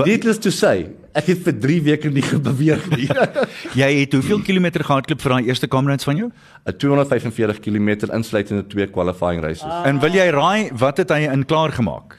needless 0.07 0.39
to 0.41 0.51
say, 0.51 0.89
ek 1.13 1.29
het 1.33 1.43
vir 1.45 1.57
3 1.61 1.81
weke 1.89 2.11
nie 2.13 2.25
beweeg 2.49 2.87
nie. 2.95 3.09
Jy 3.83 3.91
het 4.01 4.15
hoeveel 4.17 4.41
kilometer 4.47 4.85
gehardloop 4.87 5.21
vir 5.21 5.35
daai 5.35 5.51
eerste 5.51 5.69
Comrades 5.69 6.09
van 6.09 6.17
jou? 6.17 6.31
'n 6.65 6.77
245 6.77 7.61
km 7.61 8.09
insluitende 8.13 8.65
twee 8.67 8.87
qualifying 8.87 9.43
races. 9.45 9.69
Ah. 9.69 9.85
En 9.87 10.01
wil 10.01 10.13
jy 10.13 10.31
raai 10.33 10.71
wat 10.73 10.97
het 10.99 11.13
hy 11.13 11.29
in 11.29 11.45
klaar 11.45 11.73
gemaak? 11.73 12.17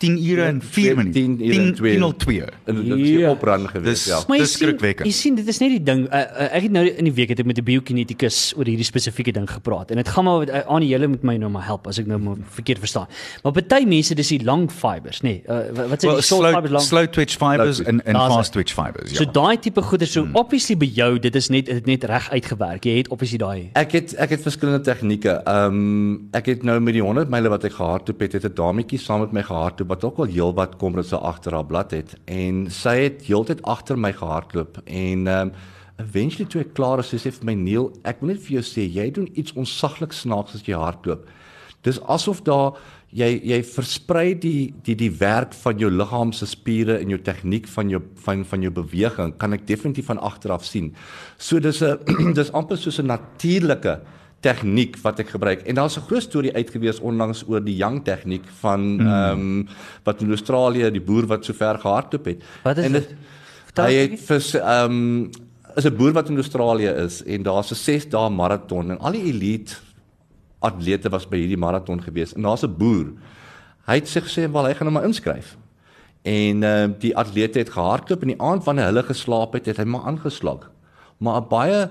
10 0.00 0.16
ure 0.30 0.44
en 0.48 0.60
4 0.64 0.96
minute. 0.96 1.12
10 1.18 1.34
ure 1.44 1.60
en 1.60 1.74
2. 1.76 1.98
10.02. 1.98 2.48
En 2.64 2.74
dit 2.74 2.98
is 2.98 3.08
Ja. 3.20 3.30
oprun 3.30 3.66
gewees, 3.68 4.04
ja. 4.08 4.20
Maar 4.28 4.38
Dis 4.38 4.52
skrikwekkend. 4.56 5.06
jy 5.06 5.12
sien 5.12 5.34
dit 5.36 5.48
is 5.48 5.58
net 5.60 5.70
die 5.74 5.82
ding. 5.82 6.06
Uh, 6.08 6.18
uh, 6.20 6.46
ek 6.56 6.62
het 6.62 6.72
nou 6.72 6.84
in 6.88 7.04
die 7.04 7.12
week 7.12 7.28
het 7.28 7.40
ek 7.40 7.46
met 7.46 7.58
'n 7.60 7.64
biokineticus 7.64 8.54
oor 8.56 8.64
hierdie 8.64 8.84
spesifieke 8.84 9.32
ding 9.32 9.48
gepraat 9.50 9.90
en 9.90 9.96
dit 10.00 10.08
gaan 10.08 10.24
maar 10.24 10.48
uh, 10.48 10.60
aan 10.66 10.80
die 10.80 10.88
hele 10.94 11.08
met 11.08 11.22
my 11.22 11.36
nou 11.36 11.50
maar 11.50 11.64
help 11.66 11.86
as 11.86 11.98
ek 11.98 12.06
nou 12.06 12.18
maar 12.18 12.36
verkeerd 12.56 12.78
verstaan. 12.78 13.06
Maar 13.42 13.52
party 13.52 13.84
mense 13.84 14.14
dis 14.14 14.28
die 14.28 14.44
lang 14.44 14.70
fibers, 14.72 15.20
nê. 15.20 15.28
Nee, 15.28 15.42
uh, 15.48 15.88
wat 15.88 16.00
sê 16.02 16.06
Well, 16.06 16.16
die 16.16 16.22
short 16.22 16.24
slow, 16.24 16.54
fibers 16.54 16.70
lang? 16.70 16.82
slow 16.82 17.06
twitch 17.06 17.36
fibers 17.36 17.82
en 17.82 18.00
en 18.06 18.14
fast 18.14 18.52
twitch 18.52 18.72
fibers, 18.72 19.12
So 19.14 19.24
ja. 19.24 19.30
daai 19.30 19.58
tipe 19.60 19.82
goeder 19.82 20.06
so 20.06 20.22
hmm. 20.22 20.34
obviously 20.36 20.76
by 20.76 20.86
jou 20.86 21.18
dit 21.18 21.34
is 21.36 21.48
net 21.50 21.66
dit 21.66 21.86
net 21.86 22.04
reg 22.04 22.30
uitgewerk. 22.30 22.84
Jy 22.84 22.96
het 22.96 23.08
obviously 23.08 23.38
daai 23.38 23.68
Ek 23.74 23.92
het 23.92 24.14
ek 24.18 24.30
het 24.30 24.42
verskillende 24.42 24.80
tegnieke. 24.80 25.42
Ehm 25.44 25.66
um, 25.66 26.28
ek 26.32 26.46
het 26.46 26.62
nou 26.62 26.80
met 26.80 26.94
die 26.94 27.02
100 27.02 27.28
myle 27.30 27.48
wat 27.48 27.64
ek 27.64 27.72
gehardloop 27.72 28.20
het, 28.20 28.32
het 28.32 28.44
'n 28.44 28.54
dametjie 28.54 28.98
saam 28.98 29.20
met 29.20 29.32
my 29.32 29.42
gehardloop 29.42 29.88
wat 29.90 30.06
ook 30.06 30.22
al 30.22 30.30
heelwat 30.30 30.78
kom 30.78 30.94
dit 30.98 31.08
so 31.10 31.18
agter 31.18 31.56
haar 31.56 31.66
blad 31.66 31.92
het 31.96 32.14
en 32.30 32.64
sy 32.70 32.96
het 33.04 33.26
heeltyd 33.26 33.62
agter 33.68 33.98
my 33.98 34.14
gehardloop 34.16 34.82
en 34.86 35.26
ehm 35.26 35.50
um, 35.50 35.52
eventually 36.00 36.48
toe 36.48 36.62
ek 36.64 36.72
klaar 36.76 37.02
is, 37.02 37.10
sy 37.12 37.18
sê 37.20 37.32
vir 37.34 37.50
my 37.50 37.56
Neil, 37.58 37.90
ek 38.08 38.22
moet 38.22 38.34
net 38.34 38.44
vir 38.46 38.54
jou 38.58 38.64
sê 38.64 38.86
jy 38.86 39.10
doen 39.16 39.28
iets 39.38 39.52
onsaglik 39.58 40.14
snaaks 40.16 40.56
as 40.56 40.64
jy 40.64 40.78
hardloop. 40.78 41.26
Dis 41.84 42.00
asof 42.12 42.42
daar 42.46 42.78
jy 43.16 43.28
jy 43.50 43.58
versprei 43.66 44.34
die 44.38 44.70
die 44.86 44.94
die 44.98 45.10
werk 45.20 45.54
van 45.64 45.80
jou 45.80 45.90
liggaam 45.90 46.30
se 46.36 46.46
spiere 46.46 46.98
en 47.00 47.10
jou 47.10 47.18
tegniek 47.26 47.66
van 47.72 47.90
jou 47.90 48.02
van 48.24 48.44
van 48.46 48.66
jou 48.66 48.72
beweging 48.76 49.34
kan 49.40 49.56
ek 49.56 49.66
definitief 49.66 50.10
van 50.12 50.22
agter 50.22 50.54
af 50.54 50.64
sien. 50.64 50.92
So 51.38 51.58
dis 51.58 51.82
'n 51.82 52.32
dis 52.38 52.52
amper 52.52 52.78
soos 52.78 53.00
'n 53.00 53.06
natuurlike 53.06 54.00
tegniek 54.40 54.96
wat 55.04 55.20
ek 55.20 55.34
gebruik. 55.34 55.62
En 55.68 55.74
daar's 55.74 55.96
'n 55.96 56.06
groot 56.08 56.22
storie 56.22 56.54
uitgewees 56.54 57.00
onlangs 57.00 57.44
oor 57.48 57.64
die 57.64 57.76
Young 57.76 58.04
tegniek 58.04 58.46
van 58.60 59.00
ehm 59.00 59.38
um, 59.38 59.68
wat 60.04 60.20
in 60.20 60.28
Australië 60.28 60.90
die 60.90 61.00
boer 61.00 61.26
wat 61.26 61.44
so 61.44 61.52
ver 61.52 61.78
gehardloop 61.78 62.24
het. 62.24 62.42
Wat 62.62 62.78
is 62.78 62.84
en 62.84 62.92
dit? 62.92 63.14
Hy 63.74 63.92
het 63.92 64.20
vir 64.20 64.60
ehm 64.60 64.90
um, 64.90 65.30
is 65.76 65.84
'n 65.84 65.96
boer 65.96 66.12
wat 66.12 66.28
in 66.28 66.36
Australië 66.36 66.88
is 66.88 67.22
en 67.24 67.42
daar's 67.42 67.70
'n 67.70 67.74
6 67.74 68.08
dae 68.08 68.30
maraton 68.30 68.90
en 68.90 68.98
al 68.98 69.12
die 69.12 69.24
elite 69.24 69.74
atlete 70.58 71.08
was 71.08 71.28
by 71.28 71.36
hierdie 71.36 71.60
maraton 71.60 72.02
gewees 72.02 72.34
en 72.34 72.42
daar's 72.42 72.62
'n 72.64 72.76
boer. 72.76 73.12
Hy 73.86 73.94
het 73.94 74.08
sig 74.08 74.24
gesê 74.24 74.50
wel 74.50 74.64
hy 74.64 74.74
gaan 74.74 74.86
hom 74.86 74.94
maar 74.94 75.04
inskryf. 75.04 75.56
En 76.22 76.62
ehm 76.62 76.90
uh, 76.90 76.98
die 76.98 77.16
atlete 77.16 77.58
het 77.58 77.70
gehardloop 77.70 78.22
en 78.22 78.28
die 78.28 78.42
aand 78.42 78.64
wanneer 78.64 78.84
hulle 78.84 79.02
geslaap 79.02 79.52
het, 79.52 79.66
het 79.66 79.76
hy 79.76 79.84
maar 79.84 80.04
aangeslag. 80.04 80.70
Maar 81.18 81.40
'n 81.40 81.48
baie 81.48 81.90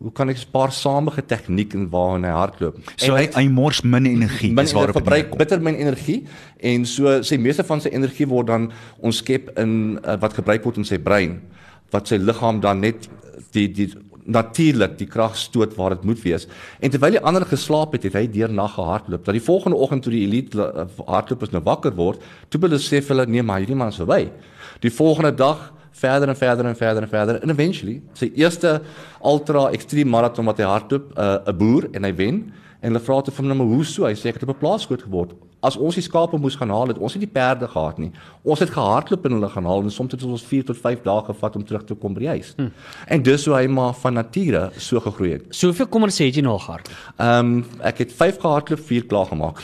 hoe 0.00 0.12
kan 0.12 0.28
ek 0.28 0.38
'n 0.38 0.50
paar 0.50 0.72
samige 0.72 1.22
tegniek 1.26 1.74
in 1.74 1.88
waarin 1.90 2.24
hy 2.24 2.30
hardloop. 2.30 2.76
So 2.96 3.14
hy 3.14 3.28
hy 3.34 3.48
mors 3.48 3.82
min 3.82 4.06
energie. 4.06 4.52
min 4.52 4.64
Dis 4.64 4.72
waarop 4.72 4.94
dit 4.94 5.02
verbruik 5.02 5.36
bitter 5.36 5.60
min 5.60 5.74
energie 5.74 6.24
en 6.56 6.86
so 6.86 7.22
sy 7.22 7.36
meeste 7.36 7.64
van 7.64 7.80
sy 7.80 7.88
energie 7.92 8.26
word 8.26 8.46
dan 8.46 8.72
ontskep 9.00 9.58
in 9.58 9.98
uh, 10.04 10.16
wat 10.16 10.32
gebruik 10.32 10.64
word 10.64 10.78
in 10.78 10.84
sy 10.84 10.98
brein 10.98 11.40
wat 11.90 12.08
sy 12.08 12.16
liggaam 12.16 12.60
dan 12.60 12.80
net 12.80 13.08
die 13.52 13.68
die 13.68 13.92
natuurlik 14.30 14.98
die 14.98 15.08
krag 15.10 15.36
stoot 15.36 15.74
waar 15.76 15.94
dit 15.96 16.04
moet 16.04 16.22
wees. 16.22 16.46
En 16.80 16.90
terwyl 16.90 17.16
die 17.16 17.24
ander 17.26 17.46
geslaap 17.46 17.92
het, 17.96 18.04
het 18.06 18.14
hy 18.14 18.26
deernag 18.30 18.76
gehardloop. 18.76 19.24
Dat 19.24 19.34
die 19.34 19.42
volgende 19.42 19.76
oggend 19.76 20.02
toe 20.02 20.12
die 20.12 20.22
elite 20.26 20.60
uh, 20.60 20.86
hardlopers 21.06 21.50
nou 21.50 21.62
wakker 21.66 21.94
word, 21.96 22.22
toe 22.48 22.60
besef 22.60 23.08
hulle 23.08 23.26
nee, 23.26 23.42
maar 23.42 23.58
hierdie 23.58 23.76
man 23.76 23.88
is 23.88 24.00
verby. 24.00 24.30
Die 24.80 24.92
volgende 24.92 25.34
dag 25.34 25.72
verder 25.90 26.28
en 26.28 26.36
verder 26.36 26.64
en 26.64 26.76
verder 26.76 27.02
en 27.02 27.08
verder 27.08 27.42
en 27.42 27.50
eventually 27.50 28.00
sy 28.16 28.30
eerste 28.34 28.80
ultra 29.24 29.68
ekstrem 29.74 30.08
marathon 30.08 30.48
wat 30.48 30.62
hy 30.62 30.68
hardloop, 30.68 31.12
'n 31.12 31.20
uh, 31.20 31.52
boer 31.52 31.88
en 31.92 32.04
hy 32.04 32.14
wen 32.16 32.40
en 32.80 32.92
hulle 32.92 33.04
vra 33.04 33.20
toe 33.20 33.34
van 33.34 33.52
hom 33.52 33.58
maar 33.60 33.72
hoe 33.74 33.84
so? 33.84 34.06
Hy 34.08 34.16
sê 34.16 34.30
ek 34.30 34.40
het 34.40 34.48
op 34.48 34.56
'n 34.56 34.60
plaas 34.60 34.86
groot 34.86 35.02
geword. 35.02 35.34
As 35.60 35.76
ons 35.76 35.94
die 35.94 36.02
skape 36.02 36.38
moes 36.40 36.56
gaan 36.56 36.70
haal, 36.70 36.88
het 36.88 36.98
ons 36.98 37.14
nie 37.14 37.26
die 37.26 37.32
perde 37.32 37.68
gehad 37.68 37.98
nie. 37.98 38.10
Ons 38.42 38.60
het 38.60 38.70
gehardloop 38.70 39.24
en 39.26 39.32
hulle 39.32 39.48
gaan 39.48 39.64
haal 39.64 39.82
en 39.82 39.90
soms 39.90 40.12
het 40.12 40.22
ons 40.24 40.42
4 40.42 40.64
tot 40.64 40.76
5 40.76 41.02
dae 41.02 41.22
gevat 41.26 41.56
om 41.56 41.64
terug 41.64 41.84
te 41.84 41.94
kom 41.94 42.14
by 42.14 42.20
die 42.20 42.28
huis. 42.28 42.54
Hm. 42.56 42.70
En 43.06 43.22
dis 43.22 43.44
hoe 43.44 43.54
hy 43.54 43.66
maar 43.66 43.92
van 43.92 44.14
nature 44.14 44.70
so 44.78 45.00
gegroei 45.00 45.32
het. 45.32 45.44
So 45.50 45.66
hoeveel 45.66 45.86
kommers 45.86 46.18
het 46.18 46.34
jy 46.34 46.42
nou 46.42 46.52
al 46.52 46.64
gehardloop? 46.64 46.96
Ehm 47.18 47.46
um, 47.46 47.64
ek 47.82 47.98
het 47.98 48.12
5 48.12 48.40
gehardloop, 48.40 48.80
4 48.80 49.06
klaar 49.06 49.26
gemaak. 49.26 49.60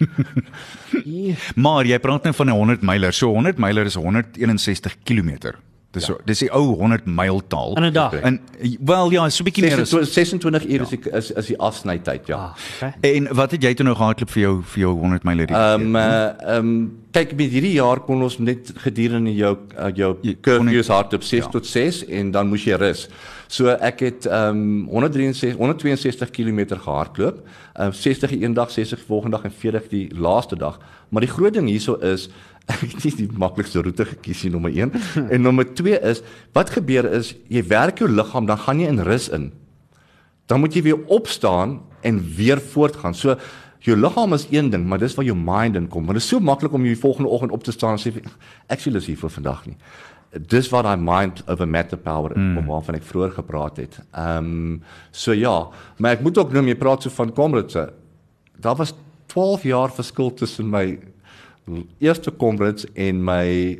Maar 1.64 1.86
jy 1.86 1.98
praat 1.98 2.28
nou 2.28 2.34
van 2.34 2.46
'n 2.46 2.56
100 2.56 2.82
myler. 2.82 3.12
So 3.12 3.32
100 3.34 3.58
myler 3.58 3.86
is 3.86 3.94
161 3.94 4.96
km. 5.04 5.56
Dis 5.90 6.04
so, 6.06 6.20
dis 6.22 6.38
die 6.38 6.48
ou 6.54 6.76
100 6.78 7.06
myl 7.10 7.40
taal. 7.50 7.74
In 7.76 7.84
'n 7.88 7.92
dag? 7.92 8.12
En 8.14 8.40
wel 8.80 9.10
ja, 9.10 9.28
so 9.28 9.42
'n 9.42 9.44
bietjie 9.44 9.64
meer 9.64 9.80
as 9.80 9.90
26, 9.90 10.12
26 10.12 10.66
uur 10.66 10.80
is 10.80 10.88
die, 10.88 11.10
is 11.10 11.30
is 11.30 11.46
die 11.46 11.58
afsnytyd, 11.58 12.26
ja. 12.26 12.36
Ah, 12.36 12.54
okay. 12.76 13.14
En 13.16 13.34
wat 13.34 13.50
het 13.50 13.62
jy 13.62 13.74
toe 13.74 13.84
nou 13.84 13.96
gehardloop 13.96 14.30
vir 14.30 14.42
jou 14.42 14.62
vir 14.62 14.80
jou 14.80 14.92
100 14.98 15.24
myler? 15.24 15.50
Ehm 15.50 15.82
um, 15.82 15.96
uh, 15.96 16.56
um, 16.56 17.00
kyk 17.10 17.34
met 17.34 17.50
hierdie 17.50 17.72
jaar 17.72 18.00
kon 18.00 18.22
ons 18.22 18.38
net 18.38 18.72
gedurende 18.76 19.34
jou 19.34 19.56
uh, 19.78 19.90
jou 19.94 20.16
curfews 20.40 20.86
net- 20.86 20.96
hardloop 20.96 21.22
6 21.22 21.44
ja. 21.44 21.50
tot 21.50 21.66
6 21.66 22.04
en 22.06 22.30
dan 22.30 22.48
moes 22.48 22.64
jy 22.64 22.76
rus. 22.78 23.08
So 23.50 23.72
ek 23.82 24.04
het 24.06 24.26
ehm 24.30 24.60
um, 24.86 24.88
163 24.88 25.56
162 25.58 26.30
km 26.30 26.60
gehardloop. 26.78 27.40
Ehm 27.74 27.88
uh, 27.88 27.92
60 27.92 28.30
die 28.30 28.44
een 28.44 28.54
dag, 28.54 28.70
60 28.70 28.98
die 28.98 29.06
volgende 29.06 29.36
dag 29.36 29.44
en 29.44 29.56
40 29.58 29.88
die 29.88 30.06
laaste 30.14 30.56
dag. 30.56 30.78
Maar 31.08 31.26
die 31.26 31.30
groot 31.30 31.54
ding 31.54 31.66
hierso 31.68 31.96
is 31.98 32.28
ek 32.70 32.84
het 32.92 33.04
nie 33.04 33.14
die 33.24 33.28
maklikste 33.34 33.82
roete 33.82 34.04
gekies 34.06 34.44
nie 34.44 34.52
nommer 34.52 34.70
1 34.70 34.92
en 35.34 35.42
nommer 35.42 35.66
2 35.74 35.98
is 36.06 36.22
wat 36.54 36.70
gebeur 36.70 37.08
is 37.18 37.32
jy 37.48 37.64
werk 37.66 37.98
jou 37.98 38.06
liggaam 38.10 38.46
dan 38.46 38.58
gaan 38.58 38.80
jy 38.80 38.86
in 38.86 39.02
rus 39.02 39.26
in 39.34 39.50
dan 40.46 40.60
moet 40.60 40.74
jy 40.74 40.82
weer 40.82 41.02
opstaan 41.06 41.80
en 42.00 42.22
weer 42.36 42.60
voortgaan. 42.60 43.14
So 43.14 43.36
jou 43.78 43.96
liggaam 43.96 44.32
is 44.32 44.46
een 44.50 44.70
ding, 44.70 44.86
maar 44.86 44.98
dis 44.98 45.14
waar 45.14 45.24
jou 45.24 45.36
mind 45.36 45.76
in 45.76 45.88
kom. 45.88 46.06
Want 46.06 46.18
dit 46.18 46.22
is 46.22 46.28
so 46.28 46.40
maklik 46.40 46.72
om 46.72 46.84
jy 46.84 46.94
die 46.94 47.02
volgende 47.02 47.30
oggend 47.30 47.50
op 47.50 47.64
te 47.64 47.72
staan 47.72 47.96
en 47.96 48.02
sê 48.02 48.12
ek 48.68 48.80
sien 48.82 48.92
lus 48.92 49.06
hier 49.06 49.18
vir 49.18 49.30
vandag 49.30 49.66
nie. 49.66 49.76
Dis 50.30 50.68
wat 50.70 50.84
daai 50.86 50.96
mind 50.96 51.42
over 51.50 51.68
matter 51.68 51.98
power 51.98 52.36
mm. 52.36 52.58
om 52.58 52.66
waarvan 52.70 52.94
ek 53.00 53.06
vroeër 53.06 53.32
gepraat 53.40 53.80
het. 53.82 53.98
Ehm 54.14 54.50
um, 54.50 54.82
so 55.10 55.32
ja, 55.34 55.68
maar 55.98 56.18
ek 56.18 56.22
moet 56.22 56.38
ook 56.38 56.52
noem 56.52 56.70
jy 56.70 56.76
praat 56.78 57.02
so 57.02 57.10
van 57.10 57.32
Comrades. 57.34 57.90
Daar 58.60 58.76
was 58.78 58.94
12 59.26 59.62
jaar 59.62 59.90
verskil 59.90 60.34
tussen 60.34 60.70
my 60.70 60.98
eerste 61.98 62.30
Comrades 62.36 62.86
en 62.94 63.24
my 63.24 63.78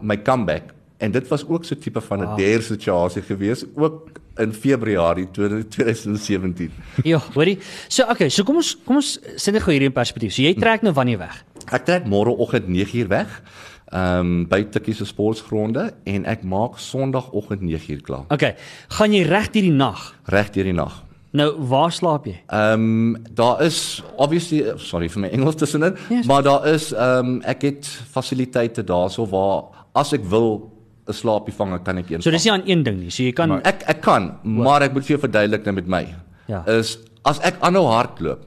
my 0.00 0.16
comeback 0.22 0.74
en 0.98 1.10
dit 1.10 1.28
was 1.28 1.44
ook 1.48 1.64
so 1.64 1.78
tipe 1.78 2.00
van 2.00 2.18
'n 2.18 2.24
wow. 2.24 2.38
dare 2.38 2.62
situasie 2.62 3.22
gewees 3.22 3.64
ook 3.74 4.10
in 4.36 4.52
Februarie 4.52 5.30
2017. 5.30 6.70
Ja, 7.02 7.20
hoorie. 7.34 7.58
So 7.88 8.04
okay, 8.10 8.28
so 8.28 8.42
kom 8.42 8.56
ons 8.56 8.76
kom 8.84 8.96
ons 8.96 9.18
sit 9.34 9.54
dit 9.54 9.62
gou 9.62 9.74
hier 9.74 9.82
in 9.82 9.92
perspektief. 9.92 10.32
So 10.34 10.42
jy 10.42 10.54
trek 10.54 10.82
nou 10.82 10.94
wanneer 10.94 11.18
weg? 11.18 11.44
Ek 11.70 11.84
trek 11.84 12.06
môreoggend 12.06 12.68
9uur 12.70 13.08
weg. 13.10 13.42
Ehm 13.88 14.20
um, 14.20 14.46
by 14.48 14.62
Tikkie 14.68 14.94
se 14.94 15.04
sportgronde 15.08 15.92
en 16.04 16.24
ek 16.28 16.42
maak 16.44 16.76
Sondagoggend 16.78 17.62
9uur 17.64 18.00
klaar. 18.04 18.24
Okay, 18.28 18.54
gaan 18.88 19.12
jy 19.16 19.22
reg 19.24 19.48
hierdie 19.54 19.72
nag? 19.72 20.14
Reg 20.28 20.50
deur 20.52 20.64
die 20.68 20.74
nag. 20.76 21.04
Nou, 21.32 21.46
waar 21.70 21.92
slaap 21.92 22.26
jy? 22.28 22.34
Ehm 22.52 22.84
um, 22.88 23.16
daar 23.36 23.62
is 23.64 24.02
obviously 24.16 24.60
sorry 24.76 25.08
vir 25.08 25.20
my 25.24 25.28
Engels 25.32 25.56
tussenin, 25.56 25.96
Yes. 26.10 26.26
maar 26.26 26.42
daar 26.42 26.66
is 26.68 26.90
ehm 26.92 27.26
um, 27.36 27.40
ek 27.48 27.62
het 27.62 27.86
fasiliteite 28.12 28.84
daarso 28.84 29.24
waar 29.28 29.64
as 29.94 30.12
ek 30.12 30.24
wil 30.28 30.70
'n 31.08 31.12
slaapie 31.12 31.54
vang, 31.54 31.82
kan 31.84 31.98
ek 31.98 32.10
een. 32.10 32.22
So 32.22 32.30
dis 32.30 32.44
nie 32.44 32.52
aan 32.52 32.62
een 32.66 32.82
ding 32.82 32.98
nie. 33.00 33.10
So 33.10 33.22
jy 33.22 33.32
kan 33.32 33.52
Ek 33.64 33.82
ek 33.88 34.00
kan, 34.02 34.36
maar 34.42 34.82
ek 34.82 34.92
moet 34.92 35.04
vir 35.04 35.16
jou 35.16 35.20
verduidelik 35.20 35.64
nou 35.64 35.74
met 35.74 35.86
my. 35.86 36.14
Ja. 36.46 36.62
Is 36.66 36.98
as 37.24 37.40
ek 37.40 37.56
aanhou 37.60 37.86
hardloop, 37.88 38.44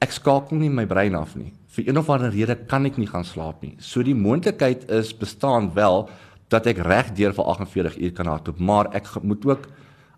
ek 0.00 0.10
skakel 0.12 0.58
nie 0.58 0.68
my 0.68 0.84
brein 0.86 1.14
af 1.14 1.36
nie. 1.36 1.52
Vir 1.72 1.88
een 1.88 1.98
of 1.98 2.10
ander 2.12 2.32
rede 2.34 2.56
kan 2.68 2.84
ek 2.84 2.98
nie 3.00 3.08
gaan 3.08 3.24
slaap 3.24 3.62
nie. 3.64 3.76
So 3.80 4.04
die 4.04 4.16
moontlikheid 4.16 4.90
is 4.92 5.14
bestaan 5.16 5.70
wel 5.72 6.04
dat 6.52 6.66
ek 6.68 6.82
reg 6.84 7.14
deur 7.16 7.32
vir 7.32 7.46
48 7.48 7.96
uur 7.96 8.12
kan 8.12 8.28
hardloop, 8.28 8.58
maar 8.60 8.90
ek 8.92 9.08
moet 9.24 9.46
ook 9.48 9.70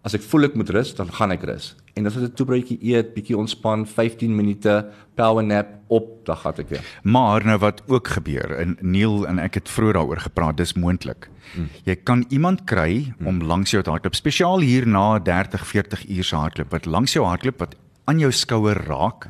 as 0.04 0.16
ek 0.18 0.24
voel 0.26 0.50
ek 0.50 0.56
moet 0.58 0.72
rus, 0.74 0.90
dan 0.98 1.08
gaan 1.14 1.32
ek 1.32 1.46
rus. 1.48 1.70
En 1.96 2.06
as 2.10 2.16
ek 2.18 2.22
'n 2.26 2.34
toebroodjie 2.36 2.78
eet, 2.82 3.14
bietjie 3.14 3.38
ontspan, 3.38 3.86
15 3.86 4.34
minute 4.34 4.90
power 5.14 5.44
nap 5.44 5.68
op, 5.88 6.26
dan 6.26 6.36
gaan 6.36 6.58
ek 6.58 6.68
weer. 6.68 6.84
Maar 7.04 7.44
nou 7.44 7.58
wat 7.58 7.82
ook 7.86 8.08
gebeur 8.08 8.58
en 8.58 8.76
Neil 8.80 9.24
en 9.26 9.38
ek 9.38 9.54
het 9.54 9.68
vroeër 9.68 9.94
daaroor 9.94 10.20
gepraat, 10.20 10.56
dis 10.56 10.74
moontlik. 10.74 11.30
Mm. 11.56 11.68
Jy 11.84 11.96
kan 12.02 12.24
iemand 12.28 12.64
kry 12.66 13.14
om 13.24 13.40
langs 13.40 13.70
jou 13.70 13.82
te 13.82 13.90
hardloop, 13.90 14.14
spesiaal 14.14 14.60
hier 14.60 14.86
na 14.86 15.18
30, 15.18 15.66
40 15.66 16.08
uur 16.08 16.24
se 16.24 16.36
hardloop 16.36 16.70
wat 16.70 16.86
langs 16.86 17.12
jou 17.12 17.24
hardloop 17.24 17.58
wat 17.58 17.76
aan 18.04 18.18
jou 18.18 18.32
skouer 18.32 18.76
raak 18.86 19.28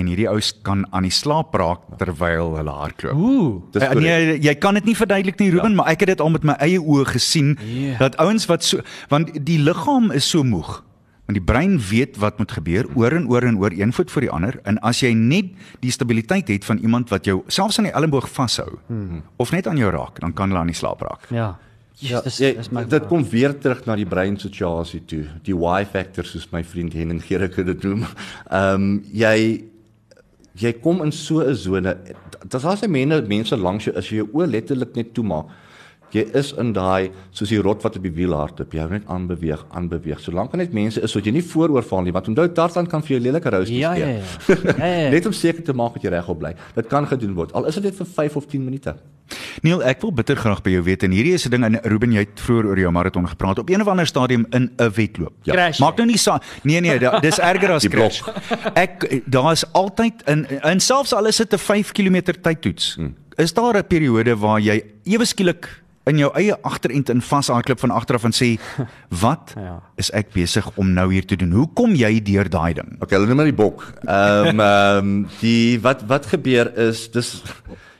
en 0.00 0.10
hierdie 0.10 0.28
ou 0.30 0.38
kan 0.66 0.84
aan 0.90 1.06
die 1.06 1.14
slaap 1.14 1.54
raak 1.54 1.86
terwyl 2.00 2.54
hulle 2.58 2.76
hardloop. 2.82 3.16
Ooh. 3.16 3.62
Dis 3.74 3.82
Uh, 3.90 3.96
nee, 3.98 4.36
jy 4.42 4.54
kan 4.60 4.76
dit 4.78 4.90
nie 4.90 4.96
verduidelik 4.96 5.40
nie 5.40 5.50
Ruben, 5.54 5.74
ja. 5.74 5.76
maar 5.80 5.90
ek 5.92 6.04
het 6.04 6.14
dit 6.14 6.20
al 6.20 6.30
met 6.34 6.44
my 6.46 6.54
eie 6.62 6.78
oë 6.80 7.06
gesien 7.14 7.56
Ja. 7.64 7.96
dat 7.98 8.16
ouens 8.22 8.46
wat 8.50 8.64
so 8.64 8.84
want 9.08 9.32
die 9.46 9.58
liggaam 9.58 10.10
is 10.14 10.28
so 10.28 10.44
moeg. 10.44 10.82
Want 11.30 11.38
die 11.38 11.46
brein 11.46 11.78
weet 11.78 12.16
wat 12.18 12.38
moet 12.38 12.52
gebeur 12.52 12.88
oor 12.98 13.14
en 13.14 13.28
oor 13.30 13.46
en 13.46 13.58
oor 13.58 13.70
een 13.70 13.92
voet 13.92 14.10
voor 14.10 14.26
die 14.26 14.30
ander 14.30 14.60
en 14.64 14.78
as 14.82 15.00
jy 15.00 15.12
net 15.14 15.52
die 15.80 15.92
stabiliteit 15.94 16.48
het 16.48 16.64
van 16.64 16.78
iemand 16.78 17.10
wat 17.10 17.24
jou 17.24 17.42
selfs 17.46 17.78
aan 17.78 17.86
die 17.86 17.94
elleboog 17.94 18.28
vashou 18.28 18.78
hmm. 18.86 19.22
of 19.36 19.52
net 19.54 19.66
aan 19.66 19.78
jou 19.78 19.90
raak, 19.90 20.20
dan 20.20 20.32
kan 20.32 20.50
hulle 20.50 20.60
aan 20.60 20.72
die 20.72 20.78
slaap 20.78 21.02
raak. 21.06 21.28
Ja. 21.30 21.56
Ja, 22.00 22.22
dis 22.24 22.38
jy, 22.40 22.54
dis 22.56 22.70
my 22.72 22.86
dit 22.88 23.06
kom 23.10 23.24
weer 23.28 23.52
terug 23.60 23.82
na 23.84 23.94
die 23.98 24.08
breinsituasie 24.08 25.02
toe. 25.08 25.24
Die 25.44 25.56
why 25.56 25.82
factor 25.84 26.24
soos 26.24 26.46
my 26.52 26.62
vriend 26.64 26.94
Henning 26.96 27.20
Gericke 27.24 27.64
dit 27.66 27.84
noem. 27.84 28.06
Ehm 28.48 28.74
um, 28.74 28.94
jy 29.12 29.36
jy 30.58 30.72
kom 30.82 31.02
in 31.02 31.12
so 31.12 31.40
'n 31.40 31.54
sone. 31.54 31.96
Dit 32.42 32.54
as 32.54 32.86
mense 32.86 33.28
mense 33.28 33.56
langs 33.56 33.84
jou 33.84 33.96
as 33.96 34.08
jy 34.08 34.16
jou 34.16 34.28
oë 34.32 34.50
letterlik 34.50 34.94
net 34.96 35.14
toemaak. 35.14 35.46
Jy 36.10 36.24
is 36.34 36.52
in 36.58 36.72
daai 36.72 37.12
soos 37.30 37.48
die 37.48 37.60
rot 37.62 37.82
wat 37.82 37.96
op 37.96 38.02
die 38.02 38.10
wiel 38.10 38.32
hardloop. 38.34 38.72
Jy 38.74 38.80
hou 38.80 38.90
net 38.90 39.06
aan 39.06 39.28
beweeg, 39.30 39.62
aan 39.70 39.88
beweeg. 39.88 40.18
Solank 40.18 40.56
net 40.58 40.72
mense 40.74 41.00
is 41.00 41.14
wat 41.14 41.24
jy 41.24 41.32
nie 41.36 41.42
vooroorval 41.42 42.02
nie, 42.02 42.12
want 42.12 42.26
onthou 42.28 42.48
Tarzan 42.48 42.88
kan 42.90 43.02
vir 43.02 43.16
jou 43.16 43.20
lelike 43.28 43.52
roustes 43.54 43.76
Ja, 43.76 43.94
ja, 43.94 44.06
ja. 44.06 44.24
Ja, 44.48 44.56
ja, 44.86 44.96
ja. 45.04 45.10
net 45.14 45.26
om 45.26 45.32
seker 45.32 45.62
te 45.62 45.72
maak 45.72 45.94
dat 45.94 46.02
jy 46.02 46.10
regop 46.10 46.40
bly. 46.42 46.54
Dit 46.74 46.88
kan 46.88 47.06
gedoen 47.06 47.34
word. 47.34 47.54
Al 47.54 47.70
is 47.70 47.78
dit 47.78 47.84
net 47.84 47.94
vir 47.94 48.06
5 48.06 48.36
of 48.36 48.46
10 48.50 48.64
minute. 48.64 48.96
Neil, 49.62 49.82
ek 49.82 50.00
wil 50.02 50.12
bitter 50.12 50.36
graag 50.36 50.62
by 50.62 50.70
jou 50.70 50.82
weet 50.82 51.02
en 51.02 51.10
hierdie 51.10 51.34
is 51.34 51.46
'n 51.46 51.50
ding 51.50 51.64
en 51.64 51.78
Ruben 51.82 52.12
jy 52.12 52.18
het 52.18 52.40
vroeër 52.40 52.66
oor 52.66 52.78
jou 52.78 52.90
maraton 52.90 53.28
gepraat 53.28 53.58
op 53.58 53.68
een 53.70 53.80
of 53.80 53.88
ander 53.88 54.06
stadium 54.06 54.46
in 54.50 54.70
'n 54.78 54.90
wedloop. 54.94 55.32
Ja. 55.42 55.52
Crash 55.54 55.78
Maak 55.80 55.96
nou 55.96 56.06
nie 56.06 56.16
sa 56.18 56.40
Nee 56.64 56.80
nee, 56.80 56.98
da, 56.98 57.20
dis 57.20 57.38
erger 57.38 57.70
as 57.72 57.82
Die 57.86 57.90
blok. 57.90 58.10
crash. 58.10 58.22
Ek 58.74 59.22
daar 59.26 59.52
is 59.52 59.64
altyd 59.72 60.22
in 60.26 60.46
en 60.62 60.80
selfs 60.80 61.12
al 61.12 61.26
is 61.26 61.36
dit 61.36 61.52
'n 61.52 61.58
5 61.58 61.92
km 61.92 62.20
tydtoets. 62.42 62.94
Hmm. 62.96 63.14
Is 63.36 63.52
daar 63.54 63.76
'n 63.76 63.86
periode 63.86 64.36
waar 64.38 64.60
jy 64.60 64.82
ewe 65.04 65.24
skielik 65.24 65.68
in 66.06 66.18
jou 66.18 66.30
eie 66.34 66.56
agterend 66.62 67.08
in 67.10 67.20
vashardloop 67.20 67.78
van 67.80 67.90
agter 67.90 68.14
af 68.16 68.24
en 68.24 68.32
sê 68.32 68.58
wat 69.22 69.54
Ja. 69.56 69.82
is 69.96 70.10
ek 70.10 70.32
besig 70.32 70.70
om 70.76 70.92
nou 70.92 71.12
hier 71.12 71.24
te 71.26 71.36
doen? 71.36 71.50
Hoe 71.52 71.68
kom 71.74 71.94
jy 71.94 72.22
deur 72.22 72.48
daai 72.48 72.72
ding? 72.74 72.96
Okay, 73.00 73.16
hulle 73.18 73.26
noem 73.28 73.36
maar 73.36 73.44
die 73.44 73.52
bok. 73.54 73.92
Ehm 74.06 74.46
um, 74.48 74.60
ehm 74.60 75.26
die 75.40 75.78
wat 75.80 76.02
wat 76.06 76.26
gebeur 76.26 76.72
is 76.78 77.10
dis 77.10 77.42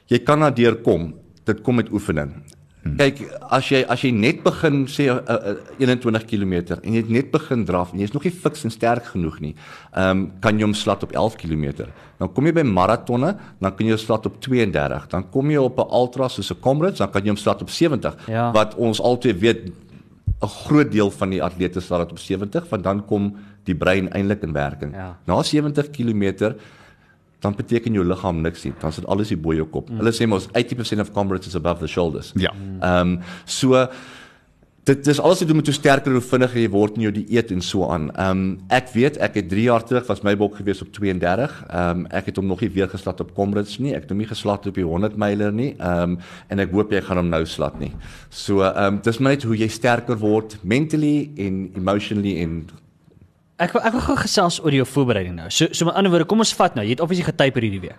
jy 0.06 0.18
kan 0.18 0.38
na 0.38 0.50
deur 0.50 0.74
kom. 0.76 1.14
Dit 1.44 1.62
kom 1.62 1.74
met 1.80 1.90
oefening. 1.92 2.34
Hmm. 2.80 2.94
Kyk, 2.96 3.18
as 3.52 3.66
jy 3.68 3.82
as 3.92 4.00
jy 4.00 4.08
net 4.16 4.38
begin 4.40 4.86
sê 4.88 5.10
uh, 5.12 5.18
uh, 5.20 5.56
21 5.82 6.22
km 6.24 6.54
en 6.78 6.94
jy 6.94 7.02
het 7.02 7.10
net 7.12 7.28
begin 7.32 7.66
draf 7.68 7.90
en 7.92 8.00
jy's 8.00 8.14
nog 8.14 8.24
nie 8.24 8.32
fiks 8.32 8.64
en 8.64 8.72
sterk 8.72 9.10
genoeg 9.12 9.36
nie, 9.44 9.52
ehm 9.92 10.22
um, 10.22 10.22
kan 10.40 10.56
jy 10.56 10.64
hom 10.64 10.72
slat 10.72 11.04
op 11.04 11.12
11 11.12 11.36
km. 11.42 11.90
Dan 12.16 12.32
kom 12.32 12.48
jy 12.48 12.54
by 12.56 12.64
maratonne, 12.64 13.34
dan 13.60 13.76
kan 13.76 13.84
jy 13.84 13.92
hom 13.98 14.00
slat 14.00 14.24
op 14.30 14.40
32. 14.40 15.10
Dan 15.12 15.28
kom 15.28 15.52
jy 15.52 15.60
op 15.60 15.76
'n 15.76 15.92
ultra 15.92 16.28
soos 16.28 16.50
'n 16.50 16.60
Comrades, 16.60 17.04
dan 17.04 17.10
kan 17.10 17.22
jy 17.22 17.28
hom 17.28 17.36
slat 17.36 17.60
op 17.60 17.68
70. 17.68 18.16
Ja. 18.28 18.50
Wat 18.52 18.74
ons 18.76 19.00
altyd 19.00 19.38
weet 19.38 19.60
'n 20.40 20.48
groot 20.48 20.90
deel 20.90 21.10
van 21.10 21.30
die 21.30 21.42
atlete 21.42 21.80
sal 21.80 21.98
dit 21.98 22.10
op 22.10 22.18
70 22.18 22.68
want 22.68 22.82
dan 22.84 23.04
kom 23.04 23.36
die 23.64 23.74
brein 23.74 24.08
eintlik 24.08 24.42
in 24.42 24.52
werking. 24.52 24.94
Ja. 24.94 25.18
Na 25.26 25.42
70 25.42 25.90
km 25.90 26.54
dan 27.40 27.56
beteken 27.56 27.92
jou 27.96 28.04
liggaam 28.04 28.40
niks 28.44 28.64
nie. 28.64 28.72
Dan 28.80 28.92
sit 28.92 29.06
alles 29.06 29.32
hier 29.32 29.40
bo 29.40 29.56
jou 29.56 29.66
kop. 29.66 29.90
Mm. 29.90 30.02
Hulle 30.02 30.12
sê 30.16 30.28
mos 30.28 30.48
80% 30.52 31.00
of 31.00 31.12
comrades 31.16 31.46
is 31.48 31.56
above 31.58 31.80
the 31.80 31.88
shoulders. 31.88 32.32
Ja. 32.36 32.54
Ehm 32.80 33.16
um, 33.16 33.20
so 33.44 33.88
Dit 34.88 35.04
dis 35.04 35.20
alles 35.20 35.38
te 35.38 35.44
doen 35.44 35.56
met 35.56 35.66
hoe 35.68 35.74
sterker 35.74 36.12
hoe 36.12 36.22
vinniger 36.24 36.56
jy 36.62 36.68
word 36.72 36.94
in 36.96 37.02
jou 37.04 37.10
dieet 37.12 37.50
en 37.52 37.60
so 37.60 37.84
aan. 37.92 38.08
Ehm 38.14 38.38
um, 38.38 38.46
ek 38.72 38.88
weet 38.94 39.18
ek 39.20 39.36
het 39.36 39.50
3 39.50 39.66
jaar 39.66 39.84
terug 39.84 40.06
was 40.08 40.22
my 40.24 40.32
bok 40.40 40.56
gewees 40.56 40.80
op 40.80 40.88
32. 40.96 41.52
Ehm 41.68 42.00
um, 42.00 42.06
ek 42.16 42.30
het 42.30 42.40
hom 42.40 42.48
nog 42.48 42.64
nie 42.64 42.70
weer 42.72 42.88
geslat 42.88 43.20
op 43.20 43.34
Comrades 43.36 43.76
nie. 43.78 43.92
Ek 43.94 44.06
het 44.06 44.14
hom 44.14 44.18
nie 44.18 44.30
geslat 44.30 44.66
op 44.66 44.74
die 44.74 44.84
100 44.84 45.18
myler 45.20 45.52
nie. 45.52 45.74
Ehm 45.76 46.16
um, 46.16 46.18
en 46.48 46.64
ek 46.64 46.72
hoop 46.72 46.94
jy 46.96 47.02
gaan 47.04 47.20
hom 47.20 47.28
nou 47.28 47.44
slat 47.44 47.76
nie. 47.78 47.92
So 48.30 48.64
ehm 48.64 48.96
um, 48.96 49.00
dis 49.04 49.20
maar 49.20 49.36
net 49.36 49.44
hoe 49.44 49.58
jy 49.60 49.68
sterker 49.68 50.16
word 50.18 50.56
mentally 50.64 51.30
en 51.36 51.66
emotionally 51.76 52.38
en 52.40 52.62
Ek 53.60 53.74
wil 53.76 53.82
ek 53.84 53.92
wil 53.92 54.00
gou 54.06 54.16
gesels 54.16 54.56
oor 54.64 54.72
jou 54.72 54.86
voorbereiding 54.88 55.34
nou. 55.36 55.50
So 55.52 55.68
so 55.76 55.84
met 55.84 55.94
ander 56.00 56.10
woorde, 56.12 56.24
kom 56.30 56.40
ons 56.40 56.54
vat 56.56 56.74
nou. 56.78 56.84
Jy 56.86 56.96
het 56.96 57.02
obviously 57.04 57.26
getyper 57.28 57.66
hierdie 57.66 57.82
week. 57.88 57.98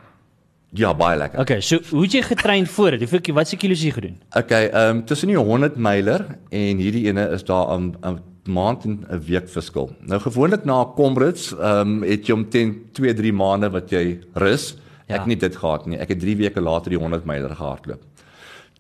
ja, 0.74 0.94
baie 0.96 1.18
lekker. 1.20 1.40
Okay, 1.44 1.62
so 1.62 1.80
hoe 1.92 2.04
het 2.06 2.14
jy 2.16 2.22
getrein 2.24 2.68
voor 2.76 2.92
dit? 2.96 3.02
Hoeveel 3.04 3.36
wat 3.36 3.48
se 3.52 3.58
kilos 3.60 3.82
jy 3.84 3.92
gedoen? 3.92 4.18
Okay, 4.40 4.70
ehm 4.72 4.98
um, 4.98 5.06
tussen 5.06 5.28
die 5.28 5.38
100 5.38 5.76
myler 5.78 6.26
en 6.50 6.78
hierdie 6.82 7.08
ene 7.12 7.28
is 7.36 7.44
daar 7.44 7.78
'n 7.78 7.96
'n 8.02 8.20
maand 8.50 8.86
en 8.86 9.06
'n 9.10 9.20
week 9.28 9.50
verskil. 9.50 9.92
Nou 10.00 10.20
gewoonlik 10.20 10.66
na 10.66 10.86
Comrades, 10.96 11.52
ehm 11.54 11.82
um, 11.82 12.04
het 12.04 12.26
jy 12.28 12.34
omtrent 12.34 12.94
2, 12.94 13.14
3 13.14 13.34
maande 13.34 13.70
wat 13.70 13.90
jy 13.92 14.20
rus. 14.34 14.78
Ja. 15.08 15.16
Ek 15.16 15.20
het 15.20 15.28
nie 15.28 15.36
dit 15.36 15.56
gehad 15.56 15.86
nie. 15.86 15.98
Ek 16.00 16.10
het 16.10 16.20
3 16.20 16.38
weke 16.38 16.62
later 16.62 16.90
die 16.90 16.98
100 17.00 17.26
myler 17.26 17.56
gehardloop. 17.56 18.02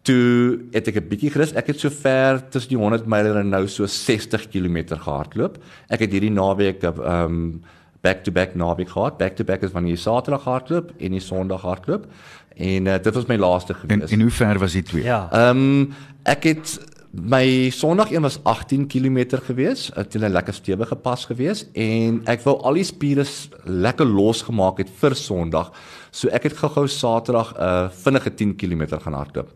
Toe 0.01 0.59
het 0.71 0.87
ek 0.87 0.95
'n 0.95 1.07
bietjie 1.07 1.29
gerus. 1.31 1.53
Ek 1.53 1.67
het 1.67 1.79
so 1.79 1.89
ver 1.89 2.49
tussen 2.49 2.69
die 2.69 2.77
100 2.77 3.05
myler 3.05 3.37
en 3.37 3.49
nou 3.49 3.67
so 3.67 3.85
60 3.85 4.47
km 4.49 4.97
gehardloop. 4.97 5.57
Ek 5.89 5.99
het 5.99 6.11
hierdie 6.11 6.31
naweek 6.31 6.83
ehm 6.83 7.01
um, 7.01 7.61
back 8.01 8.23
to 8.23 8.31
back 8.31 8.55
naweek 8.55 8.89
gehad. 8.89 9.17
Back 9.17 9.35
to 9.35 9.43
back 9.43 9.61
is 9.61 9.71
wanneer 9.71 9.93
jy 9.93 10.01
Saterdag 10.01 10.43
hardloop 10.43 10.91
en 10.97 11.11
die 11.11 11.19
Sondag 11.19 11.61
hardloop. 11.61 12.07
En 12.55 12.85
uh, 12.85 12.97
dit 12.97 13.13
was 13.13 13.25
my 13.27 13.35
laaste 13.35 13.73
En 13.73 13.79
gewees. 13.79 14.11
en 14.11 14.21
hoe 14.21 14.31
ver 14.31 14.59
was 14.59 14.71
die 14.71 14.83
twee? 14.83 15.03
Ja. 15.03 15.27
Ehm 15.31 15.57
um, 15.57 15.93
ek 16.23 16.43
het 16.43 16.79
my 17.11 17.69
Sondag 17.69 18.11
een 18.11 18.21
was 18.21 18.39
18 18.43 18.87
km 18.87 19.37
gewees, 19.43 19.91
dit 19.95 20.13
het 20.13 20.21
'n 20.21 20.31
lekker 20.31 20.53
stewige 20.53 20.95
pas 20.95 21.25
gewees 21.25 21.65
en 21.73 22.21
ek 22.25 22.41
wou 22.41 22.61
al 22.61 22.73
die 22.73 22.83
spiere 22.83 23.25
lekker 23.63 24.05
losgemaak 24.05 24.77
het 24.77 24.89
vir 24.99 25.15
Sondag. 25.15 25.71
So 26.11 26.27
ek 26.27 26.43
het 26.43 26.57
gou-gou 26.59 26.87
Saterdag 26.91 27.53
'n 27.55 27.61
uh, 27.63 27.89
vinnige 28.03 28.33
10 28.33 28.55
km 28.55 28.99
gaan 28.99 29.13
hardloop. 29.13 29.49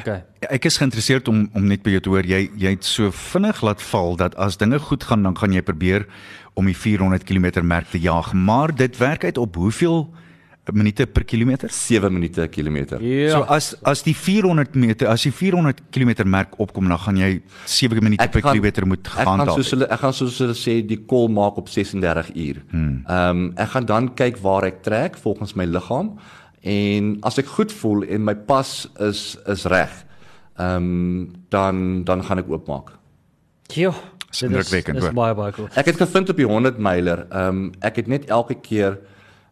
Okay. 0.00 0.24
Ek 0.40 0.64
is 0.64 0.76
geïnteresseerd 0.76 1.28
om 1.28 1.50
om 1.52 1.66
net 1.66 1.82
by 1.82 1.90
jou 1.90 2.00
te 2.00 2.08
hoor 2.08 2.24
jy 2.24 2.50
jy 2.56 2.70
het 2.70 2.84
so 2.84 3.10
vinnig 3.10 3.60
laat 3.60 3.82
val 3.82 4.16
dat 4.16 4.34
as 4.36 4.56
dinge 4.56 4.78
goed 4.78 5.04
gaan 5.04 5.22
dan 5.22 5.36
gaan 5.36 5.52
jy 5.52 5.62
probeer 5.62 6.06
om 6.54 6.64
die 6.64 6.76
400 6.76 7.24
km 7.24 7.66
merk 7.66 7.90
te 7.90 8.00
jaag, 8.00 8.32
maar 8.32 8.74
dit 8.74 8.96
werk 8.96 9.24
uit 9.24 9.38
op 9.38 9.54
hoeveel 9.56 10.08
minute 10.72 11.06
per 11.06 11.24
kilometer? 11.24 11.68
7 11.70 12.12
minute 12.12 12.40
'n 12.40 12.48
kilometer. 12.48 13.02
Ja. 13.02 13.30
So 13.30 13.42
as 13.42 13.76
as 13.82 14.02
die 14.02 14.14
400 14.14 14.74
meter, 14.74 15.08
as 15.08 15.22
die 15.22 15.32
400 15.32 15.80
km 15.90 16.26
merk 16.28 16.54
opkom, 16.58 16.88
dan 16.88 16.98
gaan 16.98 17.16
jy 17.16 17.42
7 17.64 18.02
minute 18.02 18.28
per 18.28 18.40
kilometer 18.40 18.86
moet 18.86 19.06
ek 19.06 19.26
gaan 19.26 19.46
soos 19.50 19.70
hulle 19.70 19.86
ek 19.90 20.00
gaan 20.00 20.12
soos 20.12 20.38
hulle 20.38 20.54
sê 20.54 20.86
die 20.86 21.04
kol 21.06 21.28
maak 21.28 21.56
op 21.58 21.68
36 21.68 22.30
uur. 22.34 22.62
Ehm 22.72 23.04
um, 23.08 23.52
ek 23.56 23.68
gaan 23.68 23.84
dan 23.86 24.14
kyk 24.14 24.38
waar 24.40 24.64
ek 24.64 24.82
trek 24.82 25.16
volgens 25.16 25.54
my 25.54 25.64
liggaam 25.64 26.16
en 26.62 27.18
as 27.22 27.38
ek 27.38 27.46
goed 27.46 27.72
voel 27.72 28.04
en 28.08 28.24
my 28.24 28.34
pas 28.34 28.88
is 29.00 29.36
is 29.46 29.64
reg, 29.66 29.90
ehm 30.56 30.76
um, 30.76 31.32
dan 31.50 32.04
dan 32.04 32.22
gaan 32.24 32.38
ek 32.38 32.48
oopmaak. 32.48 32.92
Jo. 33.72 33.92
Dis 34.30 34.42
indrukwekkend, 34.42 34.96
Dis 34.98 35.04
hoor. 35.04 35.14
baie 35.14 35.34
baie 35.34 35.52
cool. 35.52 35.68
Ek 35.76 35.86
het 35.86 35.96
gevind 35.96 36.28
op 36.30 36.36
die 36.36 36.46
100 36.46 36.78
myler, 36.78 37.26
ehm 37.30 37.48
um, 37.48 37.72
ek 37.80 37.96
het 37.96 38.06
net 38.08 38.24
elke 38.28 38.54
keer 38.54 38.98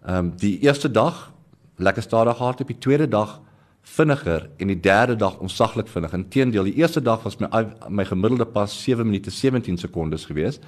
ehm 0.07 0.17
um, 0.17 0.33
die 0.37 0.59
eerste 0.61 0.91
dag 0.91 1.31
lekker 1.77 2.03
stadig 2.03 2.39
hardloop, 2.39 2.69
die 2.69 2.79
tweede 2.79 3.09
dag 3.09 3.41
vinniger 3.83 4.47
en 4.57 4.71
die 4.71 4.81
derde 4.81 5.17
dag 5.19 5.39
onsaglik 5.43 5.89
vinnig. 5.91 6.13
Inteendeel, 6.15 6.69
die 6.71 6.79
eerste 6.79 7.03
dag 7.03 7.23
was 7.27 7.39
my 7.41 7.49
my 7.89 8.05
gemiddelde 8.07 8.47
pas 8.47 8.75
7 8.85 9.07
minute 9.07 9.31
17 9.31 9.79
sekondes 9.79 10.27
gewees. 10.27 10.61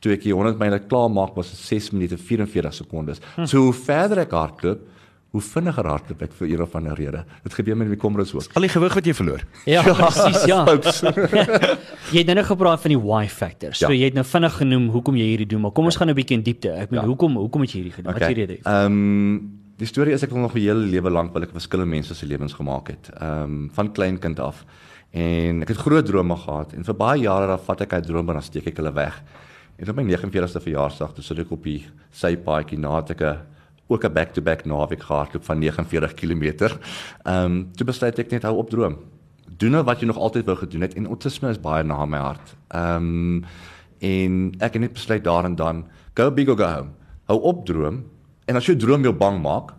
Toe 0.00 0.16
ek 0.16 0.24
die 0.24 0.32
100 0.32 0.58
myler 0.58 0.80
klaar 0.80 1.10
maak 1.12 1.36
was 1.36 1.52
dit 1.52 1.58
6 1.58 1.92
minute 1.92 2.18
44 2.18 2.74
sekondes. 2.74 3.20
Hm. 3.36 3.46
So 3.46 3.66
hoe 3.68 3.76
verder 3.76 4.24
ek 4.24 4.32
hardloop, 4.32 4.80
hoe 5.32 5.40
vinniger 5.40 5.86
hardloop 5.88 6.22
ek 6.26 6.32
vir 6.36 6.48
een 6.50 6.60
of 6.62 6.74
ander 6.76 6.94
rede. 6.98 7.22
Dit 7.42 7.54
gebeur 7.56 7.76
met 7.76 7.88
my 7.88 7.96
komrus 7.96 8.34
ook. 8.36 8.50
Al 8.54 8.66
die 8.66 8.68
gewig 8.68 8.94
wat 8.94 9.06
jy 9.08 9.14
verloor. 9.16 9.40
Ja, 9.64 9.82
presies, 9.82 10.44
ja. 10.44 10.58
Jy 12.12 12.18
het 12.20 12.26
nou 12.28 12.34
net 12.36 12.44
gepraat 12.50 12.80
van 12.84 12.92
die 12.92 12.98
why 13.00 13.26
factor. 13.32 13.72
So 13.74 13.88
Ja. 13.88 13.96
jy 13.96 14.04
het 14.10 14.14
nou 14.18 14.24
vinnig 14.28 14.56
genoem 14.60 14.88
hoekom 14.92 15.16
jy 15.16 15.24
hierdie 15.32 15.46
doen, 15.54 15.60
maar 15.64 15.72
kom 15.72 15.84
ons 15.88 15.96
gaan 15.96 16.10
'n 16.10 16.14
bietjie 16.14 16.36
in 16.36 16.42
diepte. 16.44 16.70
Ek 16.72 16.88
bedoel, 16.90 17.02
Ja. 17.04 17.08
hoekom 17.08 17.36
hoekom 17.36 17.60
het 17.62 17.70
jy 17.72 17.78
hierdie 17.80 17.92
gedoen? 17.96 18.12
Wat 18.12 18.20
is 18.22 18.28
die 18.28 18.34
rede? 18.46 18.58
Ehm 18.62 18.86
um, 18.86 19.58
die 19.78 19.86
storie 19.86 20.12
is 20.12 20.22
ek 20.22 20.30
wil 20.30 20.40
nog 20.42 20.54
my 20.54 20.60
hele 20.60 20.84
lewe 20.86 21.10
lank 21.10 21.32
wil 21.32 21.42
ek 21.42 21.50
verskillende 21.52 21.90
mense 21.90 22.14
se 22.14 22.26
lewens 22.26 22.52
gemaak 22.52 22.88
het. 22.88 23.10
Ehm 23.20 23.42
um, 23.42 23.70
van 23.72 23.92
klein 23.92 24.18
kind 24.18 24.38
af. 24.40 24.64
En 25.12 25.62
ek 25.62 25.68
het 25.68 25.76
groot 25.78 26.06
drome 26.06 26.36
gehad 26.36 26.72
en 26.74 26.84
vir 26.84 26.94
baie 26.94 27.20
jare 27.22 27.46
dan 27.46 27.58
vat 27.58 27.80
ek 27.80 27.92
uit 27.92 28.04
drome 28.06 28.28
en 28.28 28.34
dan 28.34 28.42
steek 28.42 28.66
ek 28.66 28.76
hulle 28.76 28.92
weg. 28.92 29.22
En 29.78 29.88
op 29.88 29.96
my 29.96 30.02
49ste 30.04 30.60
verjaarsdag 30.60 31.14
toe 31.14 31.24
sit 31.24 31.38
ek 31.38 31.50
op 31.50 31.62
die 31.64 31.86
sypaadjie 32.12 32.78
na 32.78 32.96
het 32.96 33.10
ek 33.10 33.20
'n 33.22 33.36
ook 33.92 34.04
'n 34.04 34.12
back-to-back 34.12 34.64
naweek 34.64 35.02
gehardloop 35.02 35.44
van 35.44 35.58
49 35.58 36.14
km. 36.14 36.44
Ehm 37.22 37.44
um, 37.44 37.72
toe 37.72 37.86
besluit 37.86 38.18
ek 38.18 38.30
net 38.30 38.42
hou 38.42 38.56
op 38.56 38.70
droom. 38.70 38.96
Doen 39.56 39.70
nou 39.70 39.84
wat 39.84 40.00
jy 40.00 40.06
nog 40.06 40.18
altyd 40.18 40.44
wou 40.44 40.56
gedoen 40.56 40.80
het 40.80 40.94
en 40.94 41.06
autisme 41.06 41.48
is 41.50 41.60
baie 41.60 41.84
na 41.84 42.06
my 42.06 42.18
hart. 42.18 42.56
Ehm 42.68 42.96
um, 42.96 43.44
en 43.98 44.54
ek 44.58 44.72
het 44.72 44.80
net 44.82 44.92
besluit 44.92 45.24
daar 45.24 45.44
en 45.44 45.54
dan 45.54 45.86
go 46.14 46.30
big 46.30 46.48
or 46.48 46.56
go 46.56 46.64
home. 46.64 46.90
Hou 47.24 47.40
op 47.40 47.66
droom 47.66 48.04
en 48.44 48.56
as 48.56 48.66
jou 48.66 48.76
droom 48.76 49.02
jou 49.02 49.14
bang 49.14 49.42
maak, 49.42 49.72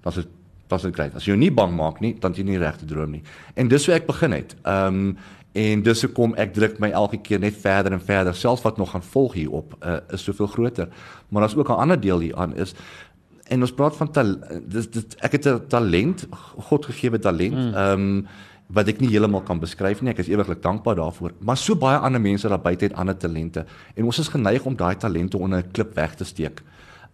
dan 0.00 0.12
is 0.12 0.26
dan 0.66 0.78
is 0.78 0.84
dit 0.84 0.94
grait. 0.94 1.14
As 1.14 1.24
jy 1.28 1.36
nie 1.36 1.52
bang 1.52 1.74
maak 1.76 2.00
nie, 2.00 2.14
dan 2.20 2.32
jy 2.32 2.44
nie 2.46 2.58
regte 2.58 2.86
droom 2.88 3.10
nie. 3.10 3.22
En 3.54 3.68
dis 3.68 3.86
hoe 3.86 3.94
ek 3.94 4.06
begin 4.10 4.32
het. 4.32 4.56
Ehm 4.62 5.00
um, 5.08 5.16
en 5.54 5.82
dis 5.86 6.00
hoekom 6.02 6.32
ek 6.34 6.50
druk 6.50 6.80
my 6.82 6.88
elke 6.98 7.20
keer 7.22 7.38
net 7.38 7.54
verder 7.62 7.94
en 7.94 8.00
verder. 8.02 8.34
Selfs 8.34 8.64
wat 8.64 8.78
nog 8.80 8.90
gaan 8.90 9.04
volg 9.06 9.36
hierop 9.38 9.76
uh, 9.86 10.00
is 10.10 10.24
soveel 10.26 10.48
groter. 10.50 10.88
Maar 11.28 11.44
daar's 11.44 11.54
ook 11.54 11.70
'n 11.70 11.78
ander 11.84 12.00
deel 12.00 12.18
hieraan 12.18 12.56
is 12.56 12.74
en 13.48 13.60
ons 13.60 13.72
praat 13.72 13.96
van 13.96 14.10
tal, 14.10 14.34
dis 14.66 14.90
dit 14.90 15.16
ek 15.20 15.32
het 15.32 15.46
'n 15.46 15.66
talent, 15.68 16.26
God 16.68 16.86
gegeewe 16.86 17.18
talent. 17.18 17.74
Ehm 17.74 18.00
um, 18.00 18.26
wat 18.66 18.88
ek 18.88 19.00
nie 19.00 19.10
heeltemal 19.12 19.42
kan 19.42 19.60
beskryf 19.60 20.00
nie. 20.00 20.10
Ek 20.10 20.18
is 20.18 20.28
ewiglik 20.28 20.62
dankbaar 20.62 20.96
daarvoor. 20.96 21.34
Maar 21.44 21.56
so 21.56 21.76
baie 21.76 21.98
ander 21.98 22.20
mense 22.20 22.48
daar 22.48 22.60
buite 22.60 22.84
het 22.84 22.94
ander 22.94 23.16
talente 23.16 23.66
en 23.94 24.04
ons 24.04 24.18
is 24.18 24.28
geneig 24.28 24.64
om 24.64 24.76
daai 24.76 24.96
talente 24.96 25.38
onder 25.38 25.58
'n 25.58 25.70
klip 25.70 25.94
weg 25.94 26.14
te 26.14 26.24
steek. 26.24 26.62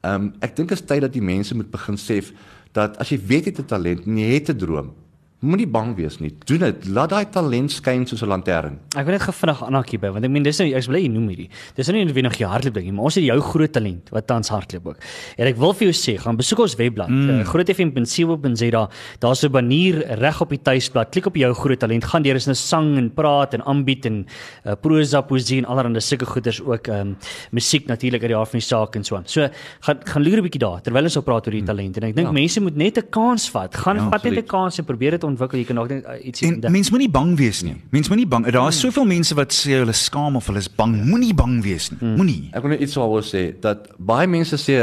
Ehm 0.00 0.14
um, 0.14 0.32
ek 0.40 0.56
dink 0.56 0.68
dit 0.68 0.78
is 0.78 0.86
tyd 0.86 1.00
dat 1.00 1.12
die 1.12 1.22
mense 1.22 1.54
moet 1.54 1.70
begin 1.70 1.96
sê 1.96 2.24
dat 2.72 2.96
as 2.98 3.08
jy 3.08 3.18
weet 3.26 3.44
jy 3.44 3.50
het 3.50 3.60
'n 3.60 3.66
talent 3.66 4.06
en 4.06 4.18
jy 4.18 4.32
het 4.34 4.48
'n 4.50 4.56
droom, 4.56 4.94
moenie 5.40 5.66
bang 5.72 5.94
wees 5.96 6.18
nie. 6.20 6.30
Doen 6.48 6.66
dit. 6.66 6.88
Laat 6.92 7.14
daai 7.14 7.30
talent 7.32 7.72
skyn 7.72 8.04
soos 8.06 8.22
'n 8.22 8.28
lantern. 8.28 8.78
Ek 8.96 9.06
wil 9.06 9.14
net 9.16 9.22
gou 9.22 9.32
vinnig 9.32 9.62
aanhaak 9.62 9.88
hierby 9.88 10.08
want 10.12 10.24
ek 10.24 10.30
meen 10.30 10.42
dis 10.42 10.58
nou 10.60 10.68
ek 10.68 10.86
bly 10.86 11.00
jy 11.00 11.08
noem 11.08 11.28
hierdie. 11.28 11.48
Dis 11.76 11.86
nou 11.88 11.96
nie 11.96 12.04
noodwendig 12.04 12.36
jy 12.38 12.46
hardloop 12.46 12.74
ding 12.74 12.84
nie, 12.84 12.92
maar 12.92 13.04
ons 13.04 13.14
het 13.14 13.24
jou 13.24 13.40
groot 13.40 13.72
talent 13.72 14.10
wat 14.10 14.26
tans 14.26 14.48
hardloop 14.48 14.86
ook. 14.86 14.98
En 15.38 15.46
ek 15.46 15.56
wil 15.56 15.72
vir 15.72 15.88
jou 15.88 15.96
sê, 15.96 16.18
gaan 16.20 16.36
besoek 16.36 16.58
ons 16.60 16.76
webblad, 16.76 17.08
mm. 17.08 17.30
uh, 17.30 17.44
grootfm.co.za. 17.44 18.88
Daar's 19.20 19.44
'n 19.44 19.52
banier 19.52 20.04
reg 20.20 20.40
op 20.40 20.50
die 20.50 20.60
tuisblad. 20.60 21.10
Klik 21.10 21.26
op 21.26 21.36
jou 21.36 21.52
groot 21.54 21.78
talent. 21.78 22.04
Gaan 22.04 22.22
deur 22.22 22.36
is 22.36 22.46
'n 22.46 22.54
sang 22.54 22.98
en 22.98 23.10
praat 23.10 23.54
en 23.54 23.62
aanbied 23.64 24.06
en 24.06 24.26
uh, 24.66 24.72
prosa, 24.74 25.22
poesie 25.22 25.58
en 25.58 25.64
allerlei 25.64 26.00
sulke 26.00 26.26
goeders 26.26 26.60
ook 26.60 26.88
ehm 26.88 27.00
um, 27.00 27.16
musiek 27.52 27.86
natuurlik 27.86 28.22
uit 28.22 28.30
die 28.30 28.36
hart 28.36 28.50
van 28.50 28.58
die 28.58 28.66
saak 28.66 28.96
en 28.96 29.04
so 29.04 29.16
aan. 29.16 29.24
So 29.26 29.48
gaan 29.80 29.98
gaan 30.04 30.22
loer 30.22 30.38
'n 30.38 30.42
bietjie 30.42 30.60
daar 30.60 30.82
terwyl 30.82 31.04
ons 31.04 31.16
op 31.16 31.24
praat 31.24 31.46
oor 31.46 31.52
die 31.52 31.62
talent 31.62 31.96
en 31.96 32.02
ek 32.02 32.14
dink 32.14 32.26
ja. 32.26 32.32
mense 32.32 32.60
moet 32.60 32.76
net 32.76 32.98
'n 32.98 33.08
kans 33.10 33.50
vat. 33.50 33.74
Gaan 33.74 33.96
ja, 33.96 34.08
vat 34.10 34.24
net 34.24 34.36
'n 34.36 34.46
kans 34.46 34.78
en 34.78 34.84
probeer 34.84 35.12
dit 35.12 35.24
ontwikkel. 35.30 35.58
Jy 35.62 35.66
kan 35.70 35.78
dalk 35.80 35.88
net 35.92 36.04
uh, 36.06 36.16
ietsie 36.26 36.46
En 36.48 36.54
ontdek. 36.58 36.70
mens 36.74 36.90
moenie 36.90 37.10
bang 37.10 37.36
wees 37.38 37.62
nie. 37.66 37.76
Mens 37.94 38.08
moenie 38.12 38.26
bang. 38.26 38.46
Daar 38.52 38.68
is 38.68 38.80
soveel 38.80 39.06
mense 39.08 39.34
wat 39.38 39.52
sê 39.54 39.78
hulle 39.80 39.94
skaam 39.96 40.36
of 40.36 40.46
hulle 40.50 40.58
is 40.62 40.68
bang. 40.68 40.94
Moenie 41.06 41.34
bang 41.34 41.58
wees 41.64 41.90
nie. 41.94 42.00
Moenie. 42.16 42.50
Ek 42.52 42.62
wil 42.62 42.74
net 42.74 42.82
iets 42.86 42.94
daaroor 42.98 43.24
sê 43.26 43.46
dat 43.60 43.88
baie 43.98 44.26
mense 44.30 44.58
sê 44.60 44.78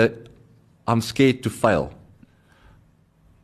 I'm 0.88 1.02
scared 1.04 1.42
to 1.44 1.50
fail. 1.52 1.90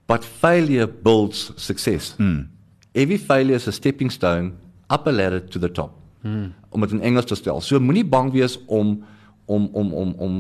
But 0.08 0.24
failure 0.26 0.88
builds 0.88 1.52
success. 1.56 2.16
Mm. 2.20 2.48
Every 2.94 3.18
failure 3.18 3.56
is 3.56 3.68
a 3.68 3.72
stepping 3.72 4.12
stone 4.12 4.54
up 4.92 5.08
a 5.08 5.12
ladder 5.12 5.40
to 5.40 5.60
the 5.60 5.72
top. 5.72 5.96
Mm. 6.24 6.52
Om 6.70 6.82
dit 6.82 6.92
in 6.92 7.02
Engels 7.02 7.26
te 7.26 7.36
stel. 7.36 7.62
So 7.62 7.80
moenie 7.80 8.06
bang 8.06 8.32
wees 8.34 8.60
om 8.68 9.04
om 9.46 9.70
om 9.74 9.94
om 9.94 10.14
om 10.18 10.36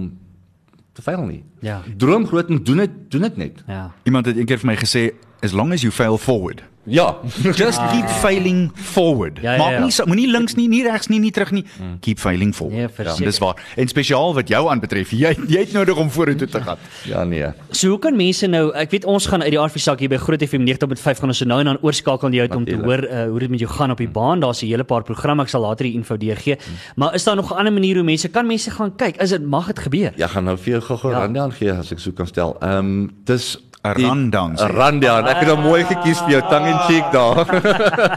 te 0.93 1.02
faal 1.02 1.26
nie. 1.26 1.43
Ja. 1.65 1.82
Droom 1.97 2.28
groot 2.30 2.49
en 2.54 2.62
doen 2.63 2.78
dit 2.84 2.91
doen 3.10 3.21
dit 3.21 3.38
net. 3.38 3.63
Ja. 3.67 3.91
Iemand 4.04 4.26
het 4.30 4.38
eendag 4.38 4.60
vir 4.62 4.69
my 4.69 4.76
gesê 4.78 5.04
as 5.43 5.51
long 5.53 5.73
as 5.73 5.82
you 5.82 5.91
fail 5.91 6.17
forward. 6.17 6.63
Ja. 6.86 7.15
Just 7.56 7.79
keep 7.91 8.10
failing 8.19 8.71
forward. 8.75 9.39
Ja, 9.41 9.51
ja, 9.53 9.58
Maak 9.58 9.71
ja. 9.71 9.79
nie 9.86 9.91
so- 9.91 10.03
moenie 10.06 10.27
links 10.27 10.56
nie, 10.56 10.67
nie 10.67 10.82
regs 10.84 11.08
nie, 11.08 11.19
nie 11.19 11.32
terug 11.32 11.51
nie. 11.56 11.63
Keep 12.03 12.19
failing 12.19 12.51
forward. 12.56 12.77
Nee, 12.77 12.89
verseker. 12.91 13.25
dis 13.25 13.38
waar. 13.39 13.62
En 13.79 13.88
spesiaal 13.88 14.34
wat 14.36 14.47
jou 14.51 14.67
aanbetref, 14.69 15.12
jy 15.15 15.32
jy 15.47 15.60
het 15.63 15.71
nodig 15.71 15.95
om 15.97 16.10
vorentoe 16.12 16.47
te 16.47 16.60
gaan. 16.62 16.77
ja 17.13 17.23
nee. 17.23 17.47
So 17.71 17.88
hoe 17.93 17.99
kan 18.03 18.15
mense 18.19 18.47
nou, 18.51 18.65
ek 18.75 18.91
weet 18.91 19.06
ons 19.06 19.25
gaan 19.32 19.41
uit 19.41 19.51
die 19.56 19.60
RV 19.63 19.79
sak 19.79 19.99
hier 20.03 20.10
by 20.12 20.19
Groot 20.19 20.43
FM 20.43 20.67
90.5 20.67 21.23
gaan 21.23 21.32
ons 21.32 21.38
so 21.38 21.45
nou 21.47 21.60
en 21.63 21.65
dan 21.71 21.79
oorskakel 21.82 22.29
na 22.29 22.36
jou 22.43 22.49
om 22.60 22.65
te 22.65 22.75
hoor 22.75 23.08
uh, 23.08 23.23
hoe 23.32 23.39
dit 23.39 23.49
met 23.56 23.60
jou 23.63 23.71
gaan 23.71 23.91
op 23.95 23.97
die 24.03 24.10
baan. 24.12 24.39
Daar's 24.43 24.62
'n 24.63 24.67
hele 24.67 24.84
paar 24.84 25.03
programme, 25.03 25.41
ek 25.43 25.49
sal 25.56 25.62
later 25.63 25.86
die 25.88 25.93
info 25.95 26.17
deurgee. 26.17 26.58
Maar 26.95 27.15
is 27.15 27.23
daar 27.23 27.36
nog 27.39 27.51
'n 27.51 27.56
ander 27.63 27.74
manier 27.74 27.95
hoe 27.95 28.03
mense 28.03 28.28
kan 28.28 28.45
mense 28.47 28.72
gaan 28.72 28.91
kyk? 28.95 29.22
Is 29.22 29.30
dit 29.30 29.45
mag 29.45 29.67
dit 29.67 29.80
gebeur? 29.80 30.11
Ja, 30.17 30.28
gaan 30.28 30.43
nou 30.43 30.57
vir 30.57 30.72
jou 30.74 30.82
gou-gou 30.82 31.11
Ja. 31.11 31.17
ja. 31.20 31.24
rundown 31.26 31.51
gee 31.51 31.72
as 31.72 31.91
ek 31.91 31.99
so 31.99 32.11
kan 32.11 32.28
stel. 32.28 32.57
Ehm 32.59 32.78
um, 32.78 33.11
dis 33.24 33.57
'n 33.84 33.93
rundown, 33.93 34.55
'n 34.55 34.71
Rundown. 34.71 35.27
Ek 35.27 35.38
het 35.43 35.49
hom 35.49 35.61
mooi 35.61 35.84
gekies 35.84 36.19
vir 36.19 36.29
jou 36.39 36.43
tong 36.49 36.65
in 36.67 36.79
cheek 36.88 37.11
daar. 37.11 37.45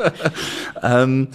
Ehm 0.83 1.03
um, 1.03 1.29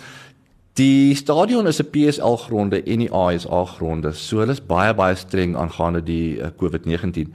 Die 0.80 1.16
stadion 1.16 1.68
is 1.68 1.82
'n 1.82 1.90
PSL 1.92 2.36
gronde 2.36 2.84
en 2.84 3.00
die 3.00 3.12
ASA 3.12 3.66
gronde. 3.66 4.14
So 4.14 4.40
hulle 4.40 4.52
is 4.52 4.66
baie 4.66 4.94
baie 4.94 5.16
streng 5.16 5.56
aangaande 5.56 6.04
die 6.04 6.40
uh, 6.40 6.48
COVID-19. 6.58 7.28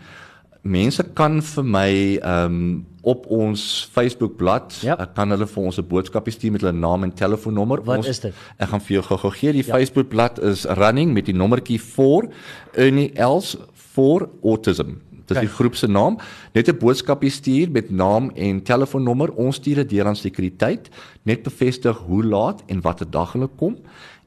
Mense 0.63 1.05
kan 1.15 1.43
vir 1.43 1.65
my 1.65 1.91
ehm 2.17 2.45
um, 2.45 2.87
op 3.03 3.27
ons 3.31 3.89
Facebook 3.93 4.37
bladsy 4.37 4.87
Ja. 4.87 4.97
yep. 4.99 5.15
kan 5.15 5.31
hulle 5.31 5.47
vir 5.47 5.63
ons 5.63 5.79
'n 5.79 5.87
boodskapie 5.87 6.33
stuur 6.33 6.53
met 6.53 6.61
hulle 6.61 6.73
naam 6.73 7.03
en 7.03 7.13
telefoonnommer. 7.15 7.85
Wat 7.85 7.97
ons, 7.97 8.09
is 8.09 8.21
dit? 8.21 8.35
Ek 8.59 8.69
gaan 8.69 8.81
vir 8.81 8.95
jou 8.95 9.03
gou-gou 9.03 9.31
gee. 9.31 9.53
Die 9.53 9.67
ja. 9.67 9.73
Facebook 9.75 10.09
bladsy 10.09 10.43
is 10.43 10.65
running 10.65 11.13
met 11.13 11.27
die 11.27 11.35
nommertjie 11.35 11.81
4 11.81 12.29
Ernie 12.75 13.13
Els 13.15 13.57
for 13.75 14.29
autism. 14.43 14.99
Dis 15.27 15.43
die 15.43 15.51
groep 15.51 15.75
se 15.75 15.87
naam. 15.87 16.19
Net 16.55 16.69
'n 16.69 16.79
boodskapie 16.79 17.31
stuur 17.31 17.71
met 17.71 17.91
naam 17.91 18.31
en 18.35 18.63
telefoonnommer. 18.63 19.33
Ons 19.33 19.57
stuur 19.57 19.75
dit 19.75 19.91
deur 19.91 20.07
aan 20.07 20.17
sekuriteit. 20.17 20.89
Net 21.23 21.43
bevestig 21.43 21.97
hoe 22.07 22.25
laat 22.25 22.63
en 22.67 22.81
watter 22.81 23.11
dag 23.11 23.33
hulle 23.33 23.49
kom. 23.57 23.77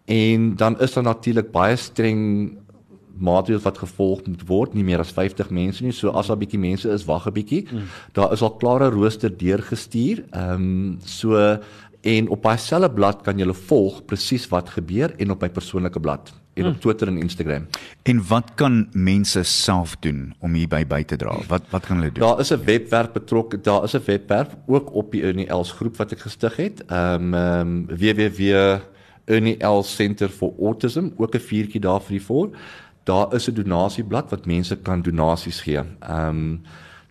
En 0.05 0.55
dan 0.55 0.79
is 0.79 0.93
daar 0.93 1.03
natuurlik 1.03 1.51
baie 1.51 1.75
streng 1.75 2.57
maatreëls 3.19 3.65
wat 3.65 3.81
gevolg 3.81 4.23
moet 4.27 4.45
word, 4.47 4.73
nie 4.73 4.83
meer 4.83 5.03
as 5.03 5.11
50 5.11 5.51
mense 5.53 5.83
nie. 5.83 5.91
So 5.95 6.13
as 6.15 6.29
daar 6.31 6.39
bietjie 6.39 6.59
mense 6.59 6.89
is, 6.89 7.05
wag 7.05 7.27
'n 7.27 7.33
bietjie. 7.33 7.67
Mm. 7.71 7.87
Daar 8.13 8.31
is 8.33 8.41
al 8.41 8.55
klare 8.55 8.89
rooster 8.89 9.29
deurgestuur. 9.29 10.23
Ehm 10.31 10.53
um, 10.53 10.97
so 11.03 11.59
en 12.01 12.29
op 12.29 12.43
daai 12.43 12.57
selfe 12.57 12.89
blad 12.89 13.21
kan 13.21 13.39
jy 13.39 13.53
volg 13.53 14.05
presies 14.05 14.47
wat 14.47 14.69
gebeur 14.69 15.13
en 15.17 15.31
op 15.31 15.41
my 15.41 15.49
persoonlike 15.49 15.99
blad 15.99 16.33
en 16.59 16.65
op 16.65 16.79
Twitter 16.81 17.07
en 17.07 17.17
Instagram. 17.17 17.67
En 18.03 18.27
wat 18.27 18.51
kan 18.55 18.87
mense 18.91 19.43
self 19.43 19.95
doen 19.99 20.33
om 20.39 20.53
hierby 20.53 20.83
by 20.87 21.03
te 21.03 21.15
dra? 21.15 21.37
Wat 21.47 21.69
wat 21.71 21.85
kan 21.85 21.97
hulle 21.99 22.11
doen? 22.11 22.23
Daar 22.23 22.39
is 22.39 22.51
'n 22.51 22.63
webwerf 22.65 23.11
betrokke. 23.11 23.61
Daar 23.61 23.83
is 23.83 23.95
'n 23.95 24.03
webwerf 24.05 24.55
ook 24.67 24.93
op 24.93 25.11
die 25.11 25.23
Ernie 25.23 25.47
Els 25.47 25.71
groep 25.71 25.97
wat 25.97 26.11
ek 26.11 26.19
gestig 26.19 26.55
het. 26.55 26.83
Ehm 26.85 27.33
um, 27.33 27.85
www 27.87 28.79
Ernie 29.29 29.57
Els 29.57 29.95
Center 29.95 30.29
for 30.29 30.53
Autism, 30.59 31.09
ook 31.17 31.35
'n 31.35 31.39
vuurtjie 31.39 31.81
daar 31.81 32.01
vir 32.01 32.17
die 32.17 32.25
voor. 32.25 32.49
Daar 33.03 33.33
is 33.33 33.47
'n 33.47 33.53
donasieblad 33.53 34.29
wat 34.29 34.45
mense 34.45 34.75
kan 34.75 35.01
donasies 35.01 35.61
gee. 35.61 35.81
Ehm 35.99 36.27
um, 36.27 36.61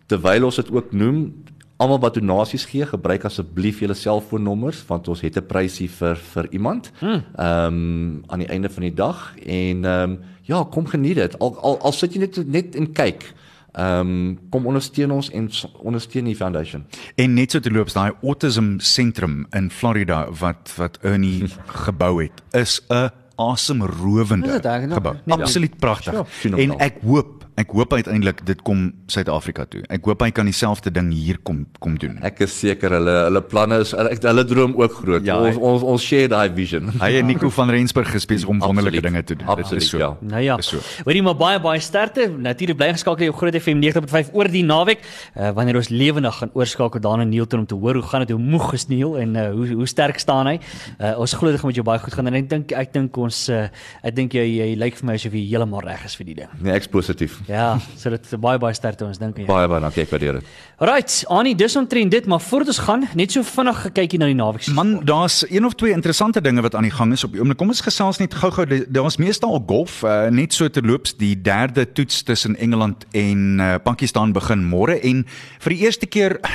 terwyl 0.05 0.43
ons 0.43 0.55
dit 0.55 0.71
ook 0.71 0.91
noem, 0.91 1.43
almal 1.79 1.99
wat 2.03 2.13
donasies 2.19 2.65
gee, 2.67 2.85
gebruik 2.85 3.23
asseblief 3.25 3.79
julle 3.79 3.95
selfoonnommers 3.95 4.81
want 4.89 5.07
ons 5.07 5.21
het 5.23 5.37
'n 5.37 5.45
prysie 5.47 5.89
vir 5.89 6.15
vir 6.15 6.47
iemand. 6.51 6.91
Ehm 7.01 7.25
um, 7.37 8.23
aan 8.27 8.39
die 8.39 8.47
einde 8.51 8.69
van 8.69 8.83
die 8.83 8.93
dag 8.93 9.33
en 9.45 9.85
ehm 9.85 10.11
um, 10.11 10.19
ja, 10.43 10.63
kom 10.63 10.85
geniet 10.87 11.15
dit. 11.15 11.39
Al 11.39 11.55
al, 11.61 11.79
al 11.81 11.91
sit 11.91 12.13
jy 12.13 12.19
net 12.19 12.47
net 12.47 12.75
en 12.75 12.91
kyk. 12.91 13.33
Ehm 13.73 13.99
um, 13.99 14.39
kom 14.49 14.65
ondersteun 14.65 15.11
ons 15.11 15.29
en 15.31 15.49
ondersteun 15.83 16.25
die 16.25 16.35
foundation. 16.35 16.85
En 17.15 17.33
net 17.33 17.51
so 17.51 17.59
te 17.59 17.71
loops 17.71 17.93
daai 17.93 18.11
autism 18.23 18.79
sentrum 18.79 19.45
in 19.51 19.69
Florida 19.71 20.27
wat 20.31 20.73
wat 20.77 20.97
Ernie 21.01 21.47
gebou 21.85 22.21
het 22.23 22.41
is 22.51 22.81
'n 22.89 23.09
asemrowende 23.35 24.51
dit 24.51 24.65
reg? 24.65 24.93
gebou. 24.93 25.15
Nee, 25.25 25.37
Absoluut 25.37 25.77
pragtig. 25.77 26.13
En 26.13 26.25
fenomenaal. 26.25 26.79
ek 26.79 26.95
hoop 27.01 27.38
ek 27.59 27.73
hoop 27.75 27.93
uiteindelik 27.93 28.41
dit 28.47 28.61
kom 28.65 28.85
Suid-Afrika 29.11 29.65
toe. 29.69 29.81
Ek 29.91 30.05
hoop 30.07 30.21
hy 30.23 30.29
kan 30.35 30.47
dieselfde 30.47 30.91
ding 30.93 31.09
hier 31.13 31.39
kom 31.43 31.65
kom 31.83 31.97
doen. 31.99 32.17
Ek 32.25 32.39
is 32.45 32.53
seker 32.55 32.93
hulle 32.97 33.15
hulle 33.27 33.41
planne 33.51 33.81
is 33.83 33.91
ek, 33.93 34.21
hulle 34.23 34.45
droom 34.47 34.75
ook 34.79 34.95
groot. 35.01 35.25
Ja, 35.27 35.37
ons, 35.43 35.57
ons 35.57 35.83
ons 35.83 36.03
share 36.03 36.29
daai 36.31 36.47
vision. 36.55 36.91
Hy 37.03 37.11
en 37.19 37.27
Nico 37.29 37.51
van 37.53 37.71
Rensburg 37.73 38.13
besig 38.29 38.49
om 38.51 38.61
wonderlike 38.63 39.03
dinge 39.03 39.23
te 39.23 39.35
doen. 39.35 39.47
Absoluut, 39.47 39.79
Dit 39.79 39.87
is 39.87 39.89
so. 39.91 39.99
ja. 40.01 40.09
Nou 40.21 40.41
ja. 40.43 40.57
So. 40.65 40.79
Hoorie 41.05 41.23
maar 41.25 41.37
baie 41.39 41.59
baie 41.63 41.81
sterkte. 41.83 42.29
Natuurlik 42.29 42.77
bly 42.79 42.91
geskakel 42.95 43.33
op 43.33 43.39
Groot 43.41 43.55
FM 43.59 43.81
90.5 43.83 44.31
oor 44.37 44.49
die 44.51 44.63
naweek. 44.65 45.03
Uh, 45.35 45.51
wanneer 45.57 45.79
ons 45.81 45.91
lewendig 45.91 46.35
gaan 46.39 46.53
oorskakel 46.57 47.03
daarna 47.03 47.27
Neilton 47.27 47.63
om 47.63 47.67
te 47.69 47.77
hoor 47.79 47.99
hoe 47.99 48.05
gaan 48.11 48.25
dit 48.25 48.35
hoe 48.35 48.41
moeg 48.43 48.71
is 48.77 48.87
Neil 48.91 49.17
en 49.19 49.35
uh, 49.35 49.47
hoe 49.55 49.67
hoe 49.81 49.87
sterk 49.89 50.19
staan 50.21 50.47
hy. 50.53 50.57
Uh, 50.99 51.15
ons 51.19 51.33
glo 51.39 51.51
dit 51.51 51.59
gaan 51.59 51.71
met 51.71 51.79
jou 51.79 51.85
baie 51.87 51.99
goed 52.03 52.15
gaan 52.15 52.31
en 52.31 52.39
ek 52.39 52.49
dink 52.51 52.73
ek 52.77 52.93
dink 52.95 53.17
ons 53.19 53.41
uh, 53.53 53.65
ek 54.05 54.15
dink 54.15 54.35
jy 54.37 54.45
jy 54.47 54.69
lyk 54.79 54.99
vir 54.99 55.09
my 55.09 55.17
asof 55.19 55.35
jy 55.37 55.45
heeltemal 55.51 55.83
reg 55.85 56.05
is 56.07 56.15
vir 56.19 56.29
die 56.31 56.37
ding. 56.41 56.53
Nee, 56.61 56.75
ek's 56.77 56.89
positief. 56.91 57.39
Ja, 57.49 57.79
so 57.97 58.11
dit 58.13 58.25
is 58.25 58.37
baie 58.37 58.59
baie 58.61 58.75
sterkte 58.77 59.07
ons 59.07 59.17
dink 59.17 59.39
aan 59.39 59.43
jou. 59.43 59.49
Baie 59.49 59.69
baie 59.71 59.81
dankie, 59.81 60.03
ek 60.05 60.11
waardeer 60.13 60.37
dit. 60.37 60.49
Alright, 60.77 61.15
Annie, 61.33 61.55
dis 61.57 61.75
omtrent 61.79 62.13
dit, 62.13 62.27
maar 62.29 62.41
voordat 62.45 62.75
ons 62.75 62.81
gaan, 62.85 63.07
net 63.17 63.33
so 63.33 63.45
vinnig 63.47 63.79
gekykie 63.87 64.19
na 64.21 64.29
die 64.29 64.37
naweek. 64.37 64.67
Man, 64.77 64.99
daar's 65.09 65.41
een 65.49 65.65
of 65.65 65.73
twee 65.79 65.95
interessante 65.95 66.43
dinge 66.45 66.61
wat 66.65 66.77
aan 66.77 66.85
die 66.85 66.93
gang 66.93 67.15
is 67.15 67.25
op 67.25 67.33
die 67.33 67.41
oomblik. 67.41 67.57
Kom 67.57 67.73
ons 67.73 67.81
gesels 67.85 68.21
net 68.21 68.37
gou-gou. 68.37 68.67
Daar's 68.93 69.17
meestal 69.17 69.57
golf, 69.67 70.03
uh, 70.05 70.27
net 70.29 70.53
so 70.53 70.69
terloops 70.69 71.17
die 71.17 71.33
derde 71.41 71.87
toets 71.89 72.21
tussen 72.27 72.57
Engeland 72.61 73.07
en 73.17 73.57
uh, 73.57 73.75
Pakistan 73.83 74.35
begin 74.35 74.67
môre 74.69 74.99
en 75.01 75.25
vir 75.65 75.75
die 75.75 75.81
eerste 75.87 76.09
keer 76.09 76.37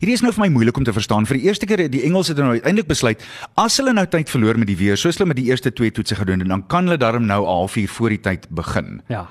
Hierdie 0.00 0.16
is 0.16 0.22
nou 0.24 0.32
vir 0.34 0.42
my 0.42 0.48
moeilik 0.50 0.78
om 0.80 0.84
te 0.84 0.92
verstaan. 0.92 1.28
Vir 1.30 1.38
die 1.38 1.46
eerste 1.46 1.66
keer 1.68 1.84
het 1.84 1.92
die 1.92 2.02
Engelse 2.08 2.32
het 2.32 2.40
nou 2.42 2.56
uiteindelik 2.56 2.88
besluit 2.90 3.22
as 3.60 3.76
hulle 3.78 3.94
nou 3.94 4.02
tyd 4.10 4.30
verloor 4.32 4.58
met 4.58 4.66
die 4.66 4.74
weer, 4.76 4.98
soos 4.98 5.18
hulle 5.18 5.28
met 5.30 5.38
die 5.38 5.46
eerste 5.46 5.70
twee 5.70 5.94
toetse 5.94 6.18
gedoen 6.18 6.42
het, 6.42 6.50
dan 6.50 6.64
kan 6.66 6.90
hulle 6.90 6.98
darm 6.98 7.28
nou 7.28 7.44
'n 7.44 7.52
halfuur 7.52 7.88
voor 7.88 8.10
die 8.16 8.20
tyd 8.20 8.48
begin. 8.50 8.98
Ja. 9.06 9.28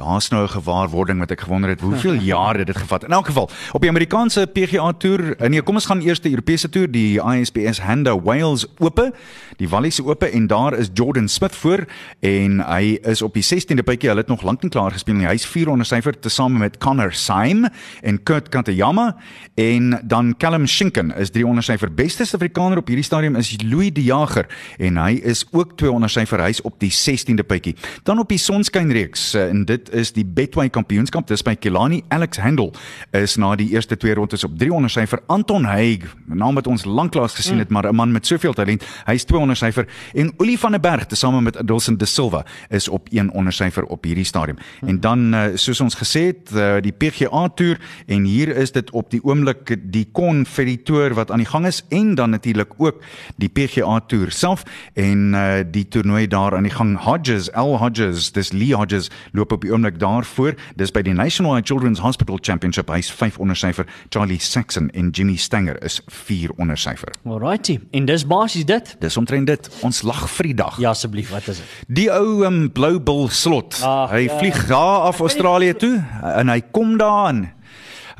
Daar's 0.00 0.30
nou 0.30 0.42
'n 0.44 0.48
gewaarwording 0.48 1.18
wat 1.18 1.30
ek 1.30 1.40
gewonder 1.40 1.68
het, 1.68 1.80
hoeveel 1.80 2.14
jare 2.34 2.64
dit 2.64 2.76
gevat? 2.76 3.04
In 3.04 3.12
elk 3.12 3.26
geval, 3.26 3.50
op 3.72 3.80
die 3.80 3.90
Amerikaanse 3.90 4.46
PGA 4.46 4.92
toer, 4.92 5.36
nee, 5.48 5.62
kom 5.62 5.74
ons 5.74 5.86
gaan 5.86 6.00
eers 6.00 6.20
die 6.20 6.30
Europese 6.30 6.68
toer, 6.68 6.90
die 6.90 7.20
ISPS 7.20 7.80
Handa 7.80 8.20
Wales 8.20 8.66
Ope, 8.78 9.12
die 9.56 9.68
Walliese 9.68 10.04
Ope 10.04 10.26
en 10.26 10.46
daar 10.46 10.72
is 10.78 10.88
Jordan 10.94 11.28
Smith 11.28 11.54
voor 11.54 11.84
en 12.20 12.60
hy 12.64 12.98
is 13.02 13.22
op 13.22 13.34
die 13.34 13.44
16de 13.44 13.84
bytjie. 13.84 14.08
Hulle 14.08 14.20
het 14.20 14.28
nog 14.28 14.42
lank 14.42 14.62
nie 14.62 14.70
klaar 14.70 14.90
gespeel 14.90 15.14
nie. 15.14 15.26
Hy's 15.26 15.44
400 15.46 15.88
syfer 15.88 16.16
tesame 16.18 16.58
met 16.58 16.78
Connor 16.78 17.12
Syme 17.12 17.70
en 18.02 18.22
Kurt 18.22 18.48
Katayama 18.48 19.16
en 19.54 20.00
dan 20.04 20.36
Callum 20.36 20.66
Shinken 20.66 21.12
is 21.16 21.30
300 21.30 21.66
syfer. 21.66 21.92
Beste 21.94 22.24
Suid-Afrikaner 22.24 22.78
op 22.78 22.88
hierdie 22.88 23.04
stadium 23.04 23.36
is 23.36 23.52
Louis 23.62 23.92
De 23.92 24.02
Jager 24.02 24.48
en 24.78 24.96
hy 24.96 25.20
is 25.22 25.44
ook 25.52 25.76
200 25.76 26.12
syfer. 26.12 26.40
Hy's 26.40 26.62
op 26.64 26.80
die 26.80 26.92
16de 26.92 27.44
bytjie. 27.46 27.76
Dan 28.02 28.18
op 28.18 28.28
die 28.28 28.40
sonskynreeks 28.40 29.34
eh, 29.34 29.48
en 29.50 29.64
dit 29.68 29.89
is 29.92 30.12
die 30.12 30.24
Betway 30.24 30.68
Kampioenskap. 30.68 31.26
Dis 31.26 31.42
by 31.42 31.54
Kelani 31.54 32.02
Alex 32.08 32.38
Handel 32.38 32.72
is 33.16 33.36
na 33.36 33.54
die 33.56 33.70
eerste 33.74 33.96
twee 33.96 34.14
rondes 34.14 34.44
op 34.44 34.58
300 34.58 34.92
syfer. 34.92 35.22
Anton 35.26 35.64
Haig, 35.64 36.04
'n 36.28 36.36
naam 36.36 36.54
wat 36.54 36.66
ons 36.66 36.84
lanklaas 36.84 37.34
gesien 37.34 37.58
het, 37.58 37.70
maar 37.70 37.86
'n 37.86 37.94
man 37.94 38.12
met 38.12 38.26
soveel 38.26 38.52
talent. 38.52 38.84
Hy's 39.06 39.24
200 39.24 39.58
syfer 39.58 39.86
en 40.14 40.32
Olie 40.36 40.58
van 40.58 40.70
der 40.70 40.80
Berg 40.80 41.06
tesame 41.06 41.40
met 41.40 41.56
Adilson 41.56 41.96
De 41.96 42.04
Silva 42.04 42.44
is 42.68 42.88
op 42.88 43.08
100 43.08 43.54
syfer 43.54 43.84
op 43.84 44.04
hierdie 44.04 44.24
stadium. 44.24 44.56
En 44.86 45.00
dan 45.00 45.34
eh, 45.34 45.44
soos 45.54 45.80
ons 45.80 45.94
gesê 45.94 46.20
het, 46.20 46.50
eh, 46.54 46.80
die 46.80 46.92
PGA 46.92 47.48
toer 47.48 47.78
en 48.06 48.24
hier 48.24 48.48
is 48.56 48.72
dit 48.72 48.90
op 48.90 49.10
die 49.10 49.24
oomblik 49.24 49.76
die 49.92 50.08
Confederator 50.12 51.14
wat 51.14 51.30
aan 51.30 51.42
die 51.42 51.46
gang 51.46 51.66
is 51.66 51.84
en 51.88 52.14
dan 52.14 52.30
natuurlik 52.30 52.72
ook 52.76 53.02
die 53.36 53.48
PGA 53.48 54.00
toer 54.06 54.30
self 54.30 54.62
en 54.94 55.32
uh, 55.34 55.60
die 55.70 55.88
toernooi 55.88 56.26
daar 56.26 56.56
aan 56.56 56.66
die 56.66 56.74
gang 56.74 56.96
Hodges, 57.04 57.50
L 57.54 57.76
Hodges, 57.80 58.30
dis 58.32 58.52
Lee 58.52 58.74
Hodges 58.74 59.10
loop 59.32 59.52
op 59.52 59.64
die 59.64 59.69
oomblik 59.70 59.98
daarvoor. 60.00 60.54
Dis 60.76 60.92
by 60.94 61.02
die 61.06 61.14
Nationwide 61.14 61.66
Children's 61.66 62.00
Hospital 62.02 62.38
Championship. 62.40 62.90
Hy's 62.90 63.10
5 63.10 63.38
onder 63.38 63.56
syfer. 63.56 63.86
Charlie 64.08 64.40
Saxon 64.40 64.90
en 64.90 65.10
Jimmy 65.10 65.36
Stanger 65.36 65.82
is 65.84 66.00
4 66.06 66.50
onder 66.56 66.78
syfer. 66.78 67.14
Alrighty. 67.24 67.78
En 67.90 68.04
dis 68.04 68.26
basies 68.26 68.64
dit. 68.64 68.96
Dis 69.00 69.16
omtrent 69.16 69.46
dit. 69.46 69.70
Ons 69.86 70.02
lag 70.02 70.26
vir 70.30 70.50
die 70.50 70.54
dag. 70.54 70.80
Ja 70.82 70.90
asseblief, 70.90 71.30
wat 71.30 71.48
is 71.48 71.62
dit? 71.62 71.78
Die 72.00 72.08
ou 72.12 72.44
um, 72.46 72.66
blou 72.72 72.98
bil 73.00 73.28
slot. 73.28 73.80
Ag, 73.84 74.10
hy 74.14 74.26
ja. 74.26 74.38
vlieg 74.38 74.66
daar 74.70 75.08
af 75.10 75.20
Australië 75.20 75.74
toe 75.78 75.94
en 76.34 76.52
hy 76.52 76.60
kom 76.74 76.96
daaraan. 77.00 77.46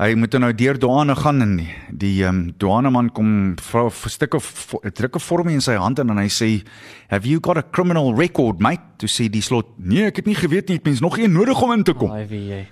Hy 0.01 0.15
moet 0.17 0.33
nou 0.41 0.49
deur 0.57 0.79
douane 0.81 1.13
gaan 1.13 1.43
en 1.43 1.51
die, 1.59 1.67
die 2.01 2.23
um, 2.25 2.47
douaneman 2.57 3.11
kom 3.13 3.51
vra 3.61 3.83
'n 3.85 4.09
stuk 4.09 4.33
of 4.33 4.73
'n 4.81 4.89
druk 4.97 5.15
'n 5.15 5.21
vormie 5.21 5.53
in 5.53 5.61
sy 5.61 5.75
hand 5.77 5.99
en 5.99 6.07
dan 6.07 6.17
hy 6.17 6.25
sê, 6.27 6.65
"Have 7.09 7.27
you 7.27 7.37
got 7.39 7.57
a 7.57 7.61
criminal 7.61 8.15
record, 8.15 8.59
mate?" 8.59 8.81
Toe 8.97 9.07
sê 9.07 9.29
die 9.29 9.41
slot, 9.41 9.67
"Nee, 9.77 10.05
ek 10.05 10.15
het 10.15 10.25
nie 10.25 10.35
geweet 10.35 10.69
nie, 10.69 10.77
ek 10.77 10.85
mens 10.85 11.01
nog 11.01 11.19
een 11.19 11.31
nodig 11.31 11.61
om 11.61 11.71
in 11.71 11.83
te 11.83 11.93
kom." 11.93 12.11
Ai 12.11 12.25
wie 12.25 12.47
jy. 12.47 12.67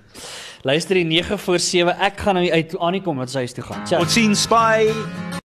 Luister 0.64 0.96
die 0.96 1.06
9 1.06 1.38
voor 1.38 1.60
7. 1.60 2.00
Ek 2.00 2.20
gaan 2.20 2.36
nou 2.36 2.52
uit 2.52 2.78
Annie 2.78 3.02
kom 3.02 3.18
wat 3.18 3.30
sy 3.30 3.38
huis 3.38 3.54
toe 3.54 3.64
gaan. 3.64 3.86
Ciao. 3.86 4.02
Tot 4.02 4.12
sien, 4.12 4.36
spy. 4.36 4.90